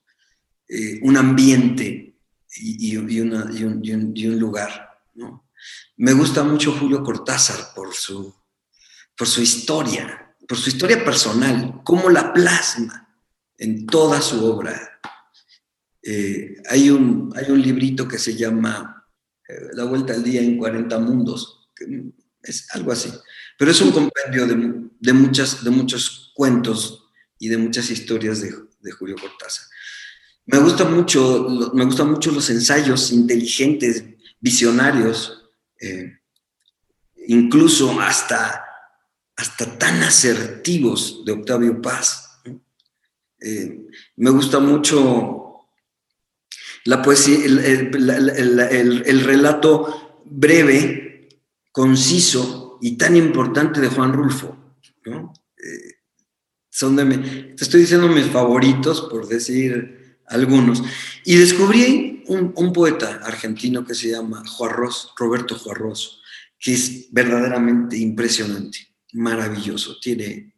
eh, 0.67 0.99
un 1.01 1.15
ambiente 1.15 2.19
y, 2.57 2.97
un, 2.97 4.37
lugar. 4.37 4.99
Me 5.95 6.11
gusta 6.11 6.43
mucho 6.43 6.73
Julio 6.73 7.01
Cortázar 7.03 7.73
por 7.73 7.93
su, 7.93 8.35
por 9.15 9.27
su 9.29 9.41
historia, 9.41 10.35
por 10.45 10.57
su 10.57 10.67
historia 10.67 11.05
personal, 11.05 11.79
cómo 11.85 12.09
la 12.09 12.33
plasma 12.33 13.17
en 13.57 13.85
toda 13.85 14.21
su 14.21 14.43
obra. 14.43 14.99
Eh, 16.03 16.57
hay, 16.69 16.89
un, 16.89 17.31
hay 17.33 17.49
un 17.49 17.61
librito 17.61 18.09
que 18.09 18.19
se 18.19 18.35
llama 18.35 19.07
La 19.71 19.85
Vuelta 19.85 20.13
al 20.13 20.23
Día 20.23 20.41
en 20.41 20.57
40 20.57 20.99
Mundos, 20.99 21.69
es 22.43 22.67
algo 22.71 22.91
así, 22.91 23.09
pero 23.57 23.71
es 23.71 23.79
un 23.79 23.93
compendio 23.93 24.45
de, 24.47 24.89
de, 24.99 25.13
muchas, 25.13 25.63
de 25.63 25.69
muchos 25.69 26.33
cuentos 26.35 27.05
y 27.39 27.49
de 27.49 27.57
muchas 27.57 27.89
historias 27.89 28.41
de, 28.41 28.53
Julio 28.91 29.15
Cortázar. 29.19 29.65
Me 30.45 30.59
gusta 30.59 30.85
mucho, 30.85 31.71
me 31.73 31.83
gustan 31.83 32.09
mucho 32.09 32.31
los 32.31 32.49
ensayos 32.49 33.11
inteligentes, 33.11 34.01
visionarios, 34.39 35.49
eh, 35.81 36.19
incluso 37.27 37.99
hasta, 37.99 38.63
hasta 39.35 39.77
tan 39.77 40.01
asertivos 40.03 41.25
de 41.25 41.33
Octavio 41.33 41.81
Paz. 41.81 42.41
Eh, 43.41 43.88
me 44.15 44.29
gusta 44.29 44.59
mucho 44.59 45.67
la 46.85 47.01
poesía, 47.01 47.43
el, 47.43 47.59
el, 47.59 48.59
el, 49.05 49.23
relato 49.25 50.21
breve, 50.25 51.29
conciso 51.73 52.79
y 52.81 52.97
tan 52.97 53.17
importante 53.17 53.81
de 53.81 53.89
Juan 53.89 54.13
Rulfo. 54.13 54.57
Eh, 55.05 55.96
son 56.78 56.95
de 56.95 57.05
te 57.57 57.63
estoy 57.63 57.82
diciendo 57.82 58.07
mis 58.07 58.28
favoritos, 58.28 59.01
por 59.09 59.28
decir 59.28 60.19
algunos. 60.28 60.84
Y 61.25 61.36
descubrí 61.36 62.23
un, 62.28 62.71
poeta 62.71 63.19
argentino 63.23 63.84
que 63.84 63.95
se 63.95 64.11
llama 64.11 64.43
Juarros, 64.47 65.11
Roberto 65.17 65.57
Juarros, 65.57 66.21
que 66.59 66.73
es 66.73 67.07
verdaderamente 67.09 67.97
impresionante, 67.97 68.78
maravilloso. 69.13 69.97
Tiene, 69.99 70.53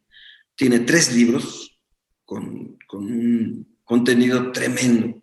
tiene 0.54 0.80
tres 0.80 1.14
libros 1.16 1.80
con, 2.26 2.76
un 2.92 3.78
contenido 3.82 4.52
tremendo 4.52 5.22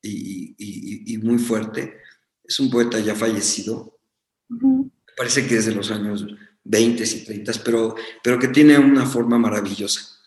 y, 0.00 1.18
muy 1.22 1.36
fuerte. 1.36 1.98
Es 2.42 2.58
un 2.58 2.70
poeta 2.70 2.98
ya 3.00 3.14
fallecido. 3.14 4.00
Parece 5.14 5.46
que 5.46 5.56
es 5.56 5.66
de 5.66 5.74
los 5.74 5.90
años 5.90 6.26
20 6.64 7.04
y 7.04 7.24
30, 7.26 7.52
pero, 7.62 7.94
pero 8.24 8.38
que 8.38 8.48
tiene 8.48 8.78
una 8.78 9.04
forma 9.04 9.38
maravillosa. 9.38 10.17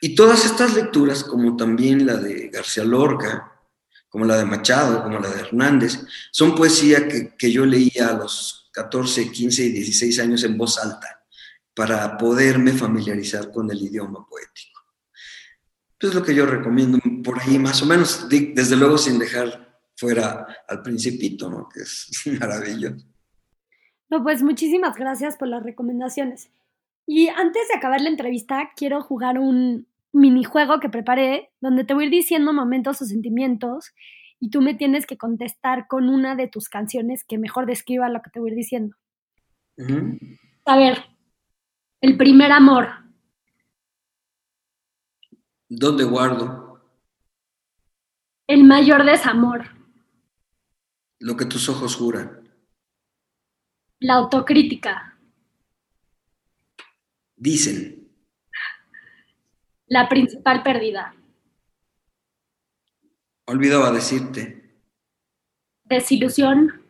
Y 0.00 0.14
todas 0.14 0.44
estas 0.44 0.74
lecturas, 0.74 1.24
como 1.24 1.56
también 1.56 2.06
la 2.06 2.16
de 2.16 2.48
García 2.48 2.84
Lorca, 2.84 3.56
como 4.16 4.24
la 4.24 4.38
de 4.38 4.44
Machado, 4.44 5.02
como 5.02 5.18
la 5.18 5.28
de 5.28 5.40
Hernández. 5.40 6.00
Son 6.30 6.54
poesía 6.54 7.06
que, 7.08 7.52
yo 7.52 7.66
leía 7.66 8.08
a 8.08 8.12
los 8.14 8.70
14, 8.72 9.30
15 9.30 9.64
y 9.64 9.72
16 9.72 10.18
años 10.20 10.44
en 10.44 10.56
voz 10.56 10.78
alta 10.78 11.22
para 11.74 12.16
poderme 12.16 12.72
familiarizar 12.72 13.52
con 13.52 13.70
el 13.70 13.78
idioma 13.82 14.26
poético. 14.26 14.80
Es 16.00 16.14
lo 16.14 16.22
que 16.22 16.34
yo 16.34 16.46
recomiendo 16.46 16.98
por 17.22 17.40
ahí 17.40 17.58
más 17.58 17.82
o 17.82 17.86
menos, 17.86 18.26
desde 18.28 18.76
luego 18.76 18.96
sin 18.96 19.18
dejar 19.18 19.80
fuera 19.96 20.46
al 20.66 20.82
principito, 20.82 21.50
¿no? 21.50 21.68
que 21.68 21.80
es 21.80 22.10
maravilloso. 22.40 23.04
No, 24.08 24.22
pues 24.22 24.42
muchísimas 24.42 24.96
gracias 24.96 25.36
por 25.36 25.48
las 25.48 25.62
recomendaciones. 25.62 26.48
Y 27.06 27.28
antes 27.28 27.68
de 27.68 27.76
acabar 27.76 28.00
la 28.00 28.08
entrevista, 28.08 28.70
quiero 28.76 29.00
jugar 29.00 29.38
un, 29.38 29.86
minijuego 30.16 30.80
que 30.80 30.88
preparé 30.88 31.50
donde 31.60 31.84
te 31.84 31.94
voy 31.94 32.04
a 32.04 32.06
ir 32.06 32.12
diciendo 32.12 32.52
momentos 32.52 33.00
o 33.02 33.04
sentimientos 33.04 33.92
y 34.40 34.50
tú 34.50 34.60
me 34.60 34.74
tienes 34.74 35.06
que 35.06 35.16
contestar 35.16 35.86
con 35.86 36.08
una 36.08 36.34
de 36.34 36.48
tus 36.48 36.68
canciones 36.68 37.24
que 37.24 37.38
mejor 37.38 37.66
describa 37.66 38.08
lo 38.08 38.22
que 38.22 38.30
te 38.30 38.40
voy 38.40 38.50
a 38.50 38.52
ir 38.52 38.56
diciendo. 38.56 38.96
A 40.64 40.76
ver, 40.76 41.04
el 42.00 42.16
primer 42.16 42.50
amor. 42.52 42.88
¿Dónde 45.68 46.04
guardo? 46.04 46.80
El 48.46 48.64
mayor 48.64 49.04
desamor. 49.04 49.64
Lo 51.18 51.36
que 51.36 51.44
tus 51.44 51.68
ojos 51.68 51.96
juran. 51.96 52.48
La 53.98 54.14
autocrítica. 54.14 55.15
Dicen. 57.36 58.08
La 59.88 60.08
principal 60.08 60.62
pérdida. 60.62 61.14
Olvidaba 63.44 63.92
decirte. 63.92 64.80
Desilusión. 65.84 66.82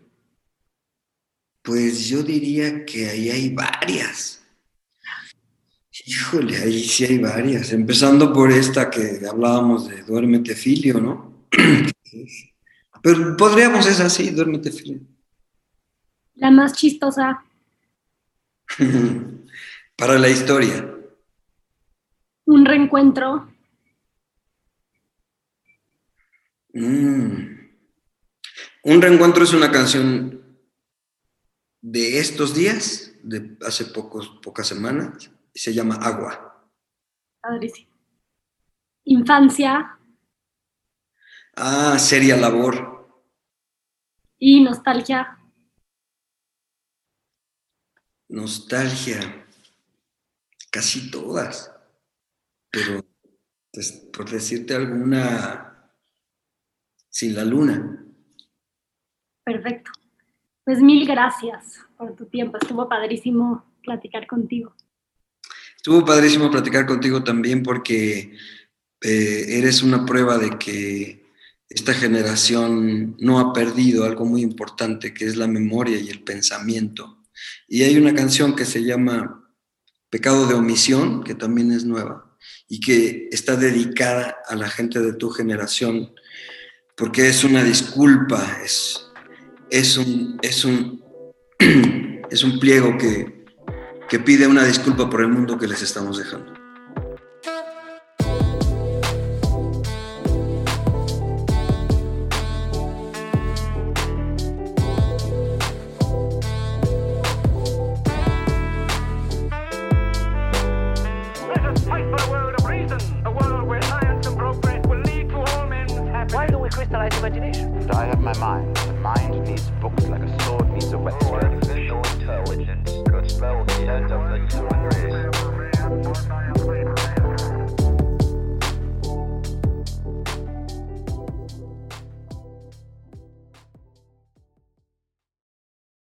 Pues 1.63 2.09
yo 2.09 2.23
diría 2.23 2.85
que 2.87 3.11
ahí 3.11 3.29
hay 3.29 3.51
varias. 3.51 4.43
Híjole, 6.05 6.57
ahí 6.57 6.85
sí 6.85 7.05
hay 7.05 7.19
varias. 7.19 7.73
Empezando 7.73 8.33
por 8.33 8.53
esta 8.53 8.89
que 8.89 9.21
hablábamos 9.29 9.89
de 9.89 10.03
duérmete 10.05 10.55
filio, 10.55 11.01
¿no? 11.01 11.49
Pero 13.03 13.37
podríamos 13.37 13.87
es 13.87 14.01
así, 14.01 14.31
duérmete 14.31 14.71
filio. 14.71 15.01
La 16.35 16.51
más 16.51 16.73
chistosa. 16.75 17.45
Para 19.97 20.19
la 20.19 20.29
historia 20.29 20.97
un 22.47 22.65
reencuentro? 22.65 23.53
Mm. 26.73 27.57
Un 28.85 29.03
reencuentro 29.03 29.45
es 29.45 29.53
una 29.53 29.71
canción 29.71 30.59
de 31.81 32.19
estos 32.19 32.55
días, 32.55 33.13
de 33.23 33.57
hace 33.67 33.87
pocos, 33.87 34.29
pocas 34.43 34.67
semanas, 34.67 35.31
y 35.53 35.59
se 35.59 35.75
llama 35.75 35.97
Agua. 35.97 36.71
Padrísimo. 37.41 37.91
Infancia. 39.05 39.99
Ah, 41.57 41.99
seria 41.99 42.37
labor. 42.37 43.25
Y 44.39 44.63
nostalgia. 44.63 45.39
Nostalgia. 48.29 49.46
Casi 50.77 51.11
todas 51.11 51.72
pero 52.77 53.07
pues, 53.72 53.91
por 54.12 54.29
decirte 54.29 54.74
alguna, 54.74 55.91
sin 57.09 57.35
la 57.35 57.43
luna. 57.43 58.05
Perfecto. 59.43 59.91
Pues 60.62 60.83
mil 60.83 61.07
gracias 61.07 61.81
por 61.97 62.14
tu 62.14 62.27
tiempo. 62.27 62.59
Estuvo 62.61 62.87
padrísimo 62.87 63.64
platicar 63.83 64.27
contigo. 64.27 64.74
Estuvo 65.74 66.05
padrísimo 66.05 66.51
platicar 66.51 66.85
contigo 66.85 67.24
también 67.24 67.62
porque 67.62 68.37
eh, 69.01 69.45
eres 69.49 69.83
una 69.83 70.05
prueba 70.05 70.37
de 70.37 70.59
que 70.59 71.24
esta 71.70 71.95
generación 71.95 73.16
no 73.20 73.39
ha 73.39 73.55
perdido 73.55 74.05
algo 74.05 74.27
muy 74.27 74.43
importante 74.43 75.14
que 75.14 75.24
es 75.24 75.37
la 75.37 75.47
memoria 75.47 75.99
y 75.99 76.11
el 76.11 76.22
pensamiento. 76.22 77.22
Y 77.66 77.85
hay 77.85 77.97
una 77.97 78.14
canción 78.14 78.55
que 78.55 78.66
se 78.66 78.85
llama 78.85 79.46
Pecado 80.11 80.47
de 80.47 80.55
Omisión, 80.55 81.23
que 81.23 81.35
también 81.35 81.73
es 81.73 81.85
nueva 81.85 82.37
y 82.69 82.81
que 82.81 83.29
está 83.31 83.57
dedicada 83.57 84.37
a 84.47 84.57
la 84.57 84.69
gente 84.69 85.01
de 85.01 85.13
tu 85.13 85.31
generación, 85.31 86.13
porque 86.97 87.29
es 87.29 87.45
una 87.45 87.63
disculpa, 87.63 88.59
es, 88.65 89.07
es, 89.71 89.97
un, 89.97 90.39
es, 90.43 90.65
un, 90.65 91.03
es 92.31 92.45
un 92.45 92.59
pliego 92.59 92.97
que, 92.99 93.45
que 94.09 94.19
pide 94.19 94.47
una 94.47 94.65
disculpa 94.65 95.09
por 95.11 95.21
el 95.21 95.29
mundo 95.29 95.59
que 95.59 95.67
les 95.67 95.83
estamos 95.83 96.19
dejando. 96.19 96.66